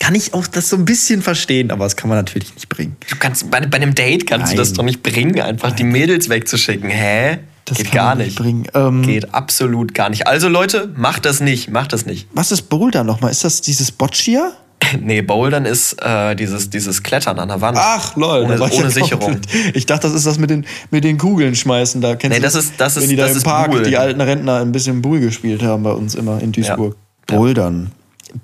kann 0.01 0.17
ich 0.17 0.35
auch 0.35 0.49
das 0.49 0.69
so 0.69 0.75
ein 0.75 0.85
bisschen 0.85 1.23
verstehen, 1.23 1.71
aber 1.71 1.85
das 1.85 1.95
kann 1.95 2.09
man 2.09 2.19
natürlich 2.19 2.53
nicht 2.57 2.69
bringen. 2.69 2.97
Du 3.09 3.15
kannst, 3.21 3.49
bei, 3.53 3.61
bei 3.61 3.77
einem 3.77 3.95
Date 3.95 4.27
kannst 4.27 4.53
du 4.53 4.57
das 4.57 4.71
Nein. 4.71 4.77
doch 4.79 4.85
nicht 4.85 5.05
bringen, 5.05 5.41
einfach 5.41 5.71
die 5.71 5.85
Mädels 5.85 6.29
wegzuschicken. 6.29 6.91
Hä? 6.91 7.39
Das 7.67 7.79
Geht 7.79 7.93
gar 7.93 8.15
nicht. 8.15 8.37
bringen. 8.37 8.67
Ähm, 8.75 9.03
Geht 9.03 9.33
absolut 9.33 9.95
gar 9.95 10.11
nicht. 10.11 10.27
Also 10.27 10.49
Leute, 10.49 10.93
macht 10.97 11.25
das 11.25 11.41
nicht, 11.41 11.71
macht 11.71 11.93
das 11.95 12.05
nicht. 12.05 12.29
Was 12.35 12.53
ist 12.53 12.69
Boulder 12.69 13.05
nochmal? 13.05 13.31
Ist 13.31 13.45
das 13.45 13.61
dieses 13.61 13.91
Boccia? 13.93 14.53
Nee, 15.01 15.23
Bouldern 15.23 15.65
ist 15.65 15.95
äh, 16.03 16.35
dieses, 16.37 16.69
dieses 16.69 17.03
Klettern 17.03 17.39
an 17.39 17.49
der 17.49 17.61
Wand. 17.63 17.79
Ach, 17.81 18.15
lol. 18.17 18.43
Ohne, 18.45 18.57
da 18.57 18.67
ich 18.67 18.75
ohne 18.75 18.83
ja 18.85 18.91
Sicherung. 18.91 19.39
Ich 19.73 19.87
dachte, 19.87 20.07
das 20.09 20.15
ist 20.15 20.27
das 20.27 20.39
mit 20.39 20.51
den, 20.51 20.67
mit 20.91 21.05
den 21.05 21.17
Kugeln 21.17 21.55
schmeißen. 21.57 22.01
Da 22.03 22.17
kennst 22.17 22.35
Nee, 22.37 22.41
du, 22.41 22.43
das 22.45 22.55
ist- 22.55 22.75
das 22.77 22.97
wenn 22.97 23.05
ist- 23.05 23.11
die 23.11 23.17
da 23.17 23.23
das 23.23 23.33
im 23.33 23.37
ist 23.39 23.45
Park, 23.45 23.71
Buhl. 23.71 23.83
die 23.83 23.97
alten 23.97 24.21
Rentner 24.21 24.57
ein 24.61 24.73
bisschen 24.73 25.01
Bull 25.01 25.21
gespielt 25.21 25.63
haben 25.63 25.85
bei 25.85 25.93
uns 25.93 26.15
immer 26.15 26.41
in 26.43 26.53
Duisburg. 26.53 26.97
Ja. 27.31 27.37
Bouldern. 27.37 27.93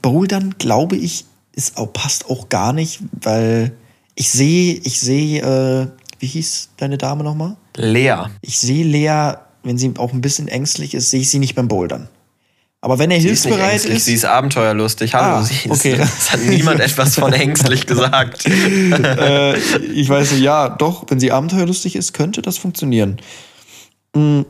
Bouldern, 0.02 0.54
glaube 0.58 0.96
ich, 0.96 1.26
ist 1.54 1.76
auch, 1.76 1.92
passt 1.92 2.30
auch 2.30 2.48
gar 2.48 2.72
nicht, 2.72 3.00
weil 3.20 3.72
ich 4.14 4.30
sehe, 4.30 4.74
ich 4.82 4.98
sehe, 5.00 5.42
äh, 5.42 5.86
wie 6.20 6.26
hieß 6.26 6.70
deine 6.76 6.98
Dame 6.98 7.24
nochmal? 7.24 7.56
Lea. 7.76 8.26
Ich 8.42 8.58
sehe 8.58 8.84
Lea, 8.84 9.34
wenn 9.62 9.78
sie 9.78 9.92
auch 9.98 10.12
ein 10.12 10.20
bisschen 10.20 10.48
ängstlich 10.48 10.94
ist, 10.94 11.10
sehe 11.10 11.20
ich 11.20 11.30
sie 11.30 11.38
nicht 11.38 11.54
beim 11.54 11.68
Bouldern. 11.68 12.08
Aber 12.82 12.98
wenn 12.98 13.10
er 13.10 13.20
Sie 13.20 13.28
ist 13.28 13.42
hilfsbereit 13.44 13.72
ängstlich, 13.72 13.96
ist, 13.96 14.04
sie 14.06 14.14
ist 14.14 14.24
abenteuerlustig. 14.24 15.12
Hallo, 15.12 15.36
Ah, 15.38 15.42
sie 15.42 15.68
ist, 15.68 15.70
okay. 15.70 15.98
Es 16.00 16.32
hat 16.32 16.40
niemand 16.40 16.80
etwas 16.80 17.14
von 17.14 17.32
ängstlich 17.32 17.86
gesagt. 17.86 18.46
äh, 18.46 19.56
ich 19.58 20.08
weiß 20.08 20.32
nicht, 20.32 20.40
ja, 20.40 20.70
doch, 20.70 21.04
wenn 21.08 21.20
sie 21.20 21.30
abenteuerlustig 21.30 21.94
ist, 21.96 22.14
könnte 22.14 22.40
das 22.40 22.56
funktionieren. 22.56 23.18
Mm, 24.14 24.42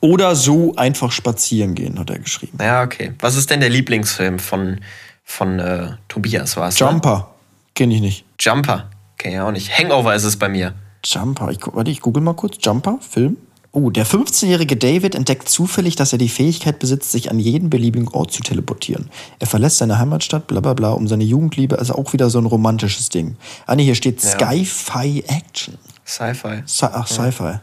Oder 0.00 0.36
so 0.36 0.76
einfach 0.76 1.10
spazieren 1.10 1.74
gehen, 1.74 1.98
hat 1.98 2.10
er 2.10 2.20
geschrieben. 2.20 2.56
Ja, 2.60 2.82
okay. 2.82 3.14
Was 3.18 3.34
ist 3.34 3.50
denn 3.50 3.58
der 3.58 3.70
Lieblingsfilm 3.70 4.38
von, 4.38 4.80
von 5.24 5.58
äh, 5.58 5.88
Tobias? 6.06 6.56
War's, 6.56 6.78
ne? 6.78 6.86
Jumper, 6.86 7.34
kenne 7.74 7.94
ich 7.94 8.00
nicht. 8.00 8.24
Jumper. 8.38 8.90
Kenn 9.18 9.32
ich 9.32 9.40
auch 9.40 9.50
nicht. 9.50 9.76
Hangover 9.76 10.14
ist 10.14 10.24
es 10.24 10.36
bei 10.36 10.48
mir. 10.48 10.72
Jumper, 11.12 11.50
ich, 11.50 11.58
warte, 11.72 11.90
ich 11.90 12.00
google 12.00 12.22
mal 12.22 12.34
kurz. 12.34 12.56
Jumper, 12.60 12.98
Film. 13.00 13.36
Oh, 13.72 13.90
der 13.90 14.06
15-jährige 14.06 14.76
David 14.76 15.14
entdeckt 15.14 15.50
zufällig, 15.50 15.96
dass 15.96 16.12
er 16.12 16.18
die 16.18 16.30
Fähigkeit 16.30 16.78
besitzt, 16.78 17.12
sich 17.12 17.30
an 17.30 17.38
jeden 17.38 17.68
beliebigen 17.68 18.08
Ort 18.08 18.32
zu 18.32 18.42
teleportieren. 18.42 19.10
Er 19.38 19.46
verlässt 19.46 19.76
seine 19.76 19.98
Heimatstadt, 19.98 20.46
bla 20.46 20.60
bla 20.60 20.72
bla, 20.72 20.92
um 20.92 21.06
seine 21.08 21.24
Jugendliebe, 21.24 21.78
also 21.78 21.94
auch 21.94 22.14
wieder 22.14 22.30
so 22.30 22.38
ein 22.38 22.46
romantisches 22.46 23.10
Ding. 23.10 23.36
Ah 23.66 23.76
nee, 23.76 23.84
hier 23.84 23.94
steht 23.94 24.22
Ja. 24.22 24.30
Sci-Fi 24.30 25.24
Action. 25.26 25.74
Sci-Fi. 26.06 26.62
Sci 26.66 26.86
ach, 26.90 27.06
Sci-Fi. 27.06 27.60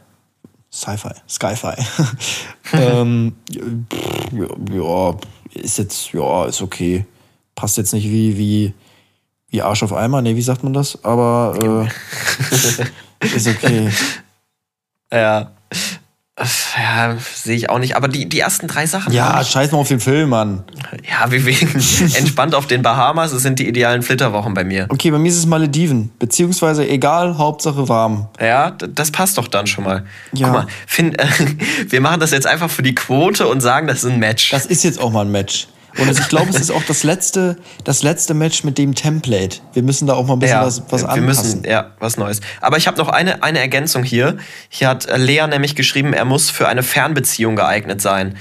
Sci-Fi. 0.71 1.13
Sci-Fi. 1.27 1.73
ähm, 2.73 3.33
pff, 3.91 4.71
ja, 4.71 5.15
ist 5.53 5.77
jetzt, 5.79 6.13
ja, 6.13 6.45
ist 6.45 6.61
okay. 6.61 7.05
Passt 7.55 7.77
jetzt 7.77 7.93
nicht 7.93 8.05
wie, 8.05 8.37
wie, 8.37 8.73
wie 9.49 9.61
Arsch 9.63 9.81
auf 9.81 9.93
Eimer, 9.93 10.21
nee, 10.21 10.35
wie 10.35 10.41
sagt 10.43 10.63
man 10.63 10.73
das? 10.73 11.03
Aber 11.03 11.89
äh, 11.89 12.85
ist 13.23 13.47
okay. 13.47 13.89
Ja. 15.11 15.51
Ja, 16.75 17.15
sehe 17.35 17.55
ich 17.55 17.69
auch 17.69 17.77
nicht. 17.77 17.95
Aber 17.95 18.07
die, 18.07 18.27
die 18.27 18.39
ersten 18.39 18.67
drei 18.67 18.87
Sachen. 18.87 19.13
Ja, 19.13 19.43
scheiß 19.43 19.71
mal 19.71 19.77
auf 19.77 19.87
den 19.87 19.99
Film, 19.99 20.29
Mann. 20.29 20.63
ja, 21.07 21.31
wie 21.31 21.45
wegen 21.45 21.67
entspannt 22.15 22.55
auf 22.55 22.65
den 22.65 22.81
Bahamas. 22.81 23.31
Das 23.31 23.43
sind 23.43 23.59
die 23.59 23.67
idealen 23.67 24.01
Flitterwochen 24.01 24.55
bei 24.55 24.63
mir. 24.63 24.87
Okay, 24.89 25.11
bei 25.11 25.19
mir 25.19 25.29
ist 25.29 25.37
es 25.37 25.45
Malediven. 25.45 26.09
Beziehungsweise 26.17 26.89
egal, 26.89 27.37
Hauptsache 27.37 27.87
warm. 27.87 28.29
Ja, 28.41 28.71
das 28.71 29.11
passt 29.11 29.37
doch 29.37 29.47
dann 29.47 29.67
schon 29.67 29.83
mal. 29.83 30.05
Ja. 30.33 30.47
Guck 30.47 30.55
mal, 30.55 30.67
Finn, 30.87 31.13
äh, 31.13 31.27
wir 31.89 32.01
machen 32.01 32.19
das 32.19 32.31
jetzt 32.31 32.47
einfach 32.47 32.71
für 32.71 32.81
die 32.81 32.95
Quote 32.95 33.47
und 33.47 33.61
sagen, 33.61 33.85
das 33.85 34.03
ist 34.03 34.09
ein 34.09 34.17
Match. 34.17 34.49
Das 34.49 34.65
ist 34.65 34.83
jetzt 34.83 34.99
auch 34.99 35.11
mal 35.11 35.25
ein 35.25 35.31
Match. 35.31 35.67
Und 35.99 36.09
ich 36.09 36.27
glaube, 36.27 36.49
es 36.49 36.59
ist 36.59 36.71
auch 36.71 36.83
das 36.87 37.03
letzte, 37.03 37.57
das 37.83 38.01
letzte 38.03 38.33
Match 38.33 38.63
mit 38.63 38.77
dem 38.77 38.95
Template. 38.95 39.57
Wir 39.73 39.83
müssen 39.83 40.07
da 40.07 40.13
auch 40.15 40.25
mal 40.25 40.33
ein 40.33 40.39
bisschen 40.39 40.59
was, 40.61 40.81
was 40.89 41.01
wir 41.03 41.09
anpassen. 41.09 41.25
müssen, 41.59 41.63
ja, 41.69 41.91
was 41.99 42.17
Neues. 42.17 42.41
Aber 42.61 42.77
ich 42.77 42.87
habe 42.87 42.97
noch 42.97 43.09
eine, 43.09 43.43
eine 43.43 43.59
Ergänzung 43.59 44.03
hier. 44.03 44.37
Hier 44.69 44.87
hat 44.89 45.05
äh, 45.05 45.17
Lea 45.17 45.45
nämlich 45.47 45.75
geschrieben, 45.75 46.13
er 46.13 46.25
muss 46.25 46.49
für 46.49 46.67
eine 46.67 46.81
Fernbeziehung 46.83 47.55
geeignet 47.55 48.01
sein. 48.01 48.35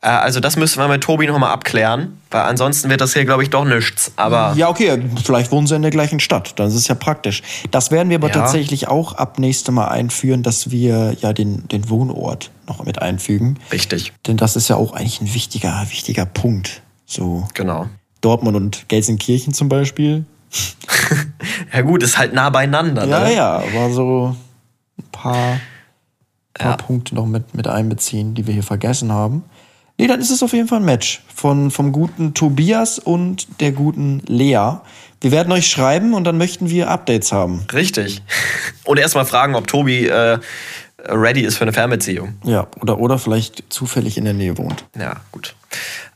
Äh, 0.00 0.08
Also 0.08 0.40
das 0.40 0.56
müssen 0.56 0.78
wir 0.78 0.88
mit 0.88 1.02
Tobi 1.02 1.26
nochmal 1.26 1.52
abklären, 1.52 2.18
weil 2.30 2.42
ansonsten 2.42 2.88
wird 2.88 3.00
das 3.02 3.12
hier, 3.12 3.24
glaube 3.26 3.42
ich, 3.42 3.50
doch 3.50 3.64
nichts. 3.66 4.12
Aber 4.16 4.54
Ja, 4.56 4.68
okay, 4.70 4.98
vielleicht 5.24 5.50
wohnen 5.52 5.66
sie 5.66 5.76
in 5.76 5.82
der 5.82 5.90
gleichen 5.90 6.20
Stadt. 6.20 6.58
Dann 6.58 6.68
ist 6.68 6.74
es 6.74 6.88
ja 6.88 6.94
praktisch. 6.94 7.42
Das 7.70 7.90
werden 7.90 8.08
wir 8.08 8.16
aber 8.16 8.28
Ja. 8.28 8.34
tatsächlich 8.34 8.88
auch 8.88 9.12
ab 9.14 9.38
nächste 9.38 9.72
Mal 9.72 9.88
einführen, 9.88 10.42
dass 10.42 10.70
wir 10.70 11.14
ja 11.20 11.32
den, 11.34 11.68
den 11.68 11.90
Wohnort 11.90 12.50
noch 12.66 12.82
mit 12.84 13.02
einfügen. 13.02 13.58
richtig, 13.72 14.12
Denn 14.26 14.38
das 14.38 14.56
ist 14.56 14.68
ja 14.68 14.76
auch 14.76 14.94
eigentlich 14.94 15.20
ein 15.20 15.34
wichtiger, 15.34 15.84
wichtiger 15.90 16.24
Punkt. 16.24 16.80
So 17.06 17.46
genau. 17.54 17.88
Dortmund 18.20 18.56
und 18.56 18.88
Gelsenkirchen 18.88 19.52
zum 19.54 19.68
Beispiel. 19.68 20.24
Ja 21.72 21.82
gut, 21.82 22.02
ist 22.02 22.16
halt 22.16 22.32
nah 22.32 22.50
beieinander. 22.50 23.04
Ja, 23.04 23.24
ne? 23.24 23.34
ja, 23.34 23.56
aber 23.56 23.90
so 23.90 24.36
ein 24.96 25.04
paar, 25.10 25.60
paar 26.54 26.70
Ja. 26.70 26.76
Punkte 26.76 27.14
noch 27.14 27.26
mit, 27.26 27.54
mit 27.54 27.66
einbeziehen, 27.66 28.34
die 28.34 28.46
wir 28.46 28.54
hier 28.54 28.62
vergessen 28.62 29.12
haben. 29.12 29.44
Nee, 29.98 30.06
dann 30.06 30.20
ist 30.20 30.30
es 30.30 30.42
auf 30.42 30.52
jeden 30.52 30.68
Fall 30.68 30.78
ein 30.78 30.84
Match 30.84 31.22
von, 31.34 31.70
vom 31.70 31.92
guten 31.92 32.32
Tobias 32.34 32.98
und 32.98 33.60
der 33.60 33.72
guten 33.72 34.22
Lea. 34.26 34.76
Wir 35.20 35.30
werden 35.32 35.52
euch 35.52 35.68
schreiben 35.68 36.14
und 36.14 36.24
dann 36.24 36.36
möchten 36.38 36.70
wir 36.70 36.90
Updates 36.90 37.32
haben. 37.32 37.66
Richtig. 37.72 38.22
Und 38.84 38.98
erstmal 38.98 39.24
fragen, 39.24 39.54
ob 39.54 39.66
Tobi 39.66 40.06
äh, 40.06 40.38
ready 41.08 41.40
ist 41.40 41.56
für 41.56 41.62
eine 41.62 41.72
Fernbeziehung. 41.72 42.34
Ja, 42.44 42.66
oder, 42.82 42.98
oder 42.98 43.18
vielleicht 43.18 43.64
zufällig 43.70 44.18
in 44.18 44.24
der 44.24 44.34
Nähe 44.34 44.58
wohnt. 44.58 44.84
Ja, 44.98 45.16
gut. 45.32 45.54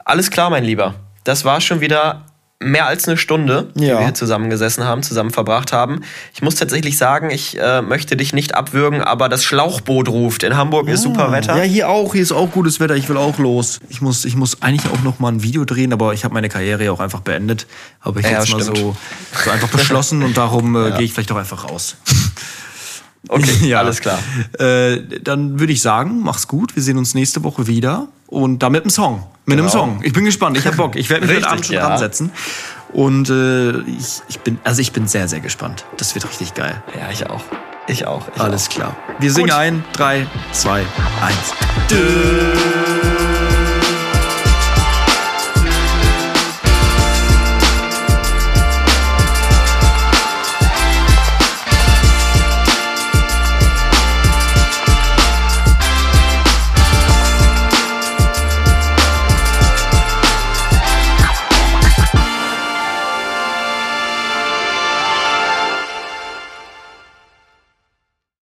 Alles 0.09 0.31
klar, 0.31 0.49
mein 0.49 0.65
Lieber. 0.65 0.95
Das 1.25 1.45
war 1.45 1.61
schon 1.61 1.83
wieder 1.83 2.25
mehr 2.61 2.87
als 2.87 3.07
eine 3.07 3.19
Stunde, 3.19 3.71
die 3.75 3.85
Ja. 3.85 3.99
wir 3.99 4.05
hier 4.07 4.15
zusammengesessen 4.15 4.83
haben, 4.85 5.03
zusammen 5.03 5.31
verbracht 5.31 5.71
haben. 5.75 6.01
Ich 6.33 6.41
muss 6.41 6.55
tatsächlich 6.55 6.97
sagen, 6.97 7.29
ich 7.31 7.59
äh, 7.61 7.83
möchte 7.83 8.17
dich 8.17 8.33
nicht 8.33 8.55
abwürgen, 8.55 9.03
aber 9.03 9.29
das 9.29 9.45
Schlauchboot 9.45 10.09
ruft. 10.09 10.45
In 10.45 10.57
Hamburg 10.57 10.89
ist 10.89 11.03
super 11.03 11.31
Wetter. 11.31 11.59
Ja, 11.59 11.63
hier 11.63 11.91
auch. 11.91 12.15
Hier 12.15 12.23
ist 12.23 12.33
auch 12.33 12.51
gutes 12.51 12.81
Wetter. 12.81 12.97
Ich 12.97 13.07
will 13.11 13.19
auch 13.19 13.37
los. 13.37 13.81
Ich 13.91 14.01
muss, 14.01 14.25
ich 14.25 14.35
muss 14.35 14.63
eigentlich 14.63 14.91
auch 14.91 15.03
noch 15.03 15.19
mal 15.19 15.29
ein 15.31 15.43
Video 15.43 15.67
drehen, 15.67 15.93
aber 15.93 16.15
ich 16.15 16.25
habe 16.25 16.33
meine 16.33 16.49
Karriere 16.49 16.83
ja 16.87 16.91
auch 16.91 17.01
einfach 17.01 17.21
beendet. 17.21 17.67
Habe 18.01 18.21
ich 18.21 18.27
Ja, 18.27 18.39
jetzt 18.41 18.51
mal 18.51 18.63
so, 18.63 18.75
so 19.45 19.51
einfach 19.51 19.69
beschlossen 19.69 20.23
und 20.23 20.39
darum 20.39 20.75
äh, 20.75 20.91
gehe 20.97 21.03
ich 21.03 21.13
vielleicht 21.13 21.31
auch 21.33 21.37
einfach 21.37 21.71
raus. 21.71 21.97
Okay, 23.29 23.75
alles 23.75 24.01
klar. 24.01 24.19
Äh, 24.59 25.01
dann 25.23 25.59
würde 25.61 25.73
ich 25.73 25.83
sagen, 25.83 26.21
mach's 26.23 26.47
gut. 26.49 26.77
Wir 26.77 26.83
sehen 26.83 26.97
uns 26.97 27.15
nächste 27.15 27.43
Woche 27.43 27.67
wieder. 27.67 28.07
Und 28.29 28.63
da 28.63 28.71
mit 28.71 28.83
einem 28.83 28.91
Song. 28.91 29.27
Mit 29.49 29.59
einem 29.59 29.67
Genau. 29.67 29.79
Song. 29.79 30.01
Ich 30.03 30.13
bin 30.13 30.27
gespannt. 30.27 30.59
Ich 30.59 30.67
hab 30.67 30.77
Bock. 30.77 30.95
Ich 30.95 31.09
werde 31.09 31.27
mich 31.27 31.37
heute 31.37 31.49
Abend 31.49 31.65
schon 31.65 31.77
ja. 31.77 31.87
dran 31.87 31.97
setzen. 31.97 32.31
Und 32.93 33.31
äh, 33.31 33.79
ich, 33.81 34.21
ich 34.29 34.41
bin, 34.41 34.59
also 34.63 34.83
ich 34.83 34.93
bin 34.93 35.09
sehr, 35.09 35.27
sehr 35.27 35.41
gespannt. 35.41 35.87
Das 35.97 36.15
wird 36.15 36.29
richtig 36.29 36.53
geil. 36.53 36.83
Ja, 36.95 37.11
ich 37.11 37.31
auch. 37.31 37.43
Ich 37.87 38.07
auch. 38.07 38.29
Ich 38.35 38.41
Alles 38.43 38.69
klar. 38.69 38.95
Wir 39.19 39.33
singen 39.33 39.49
Gut. 39.49 39.57
ein. 39.57 39.85
Drei, 39.95 40.27
zwei, 40.53 40.85
eins. 41.23 41.55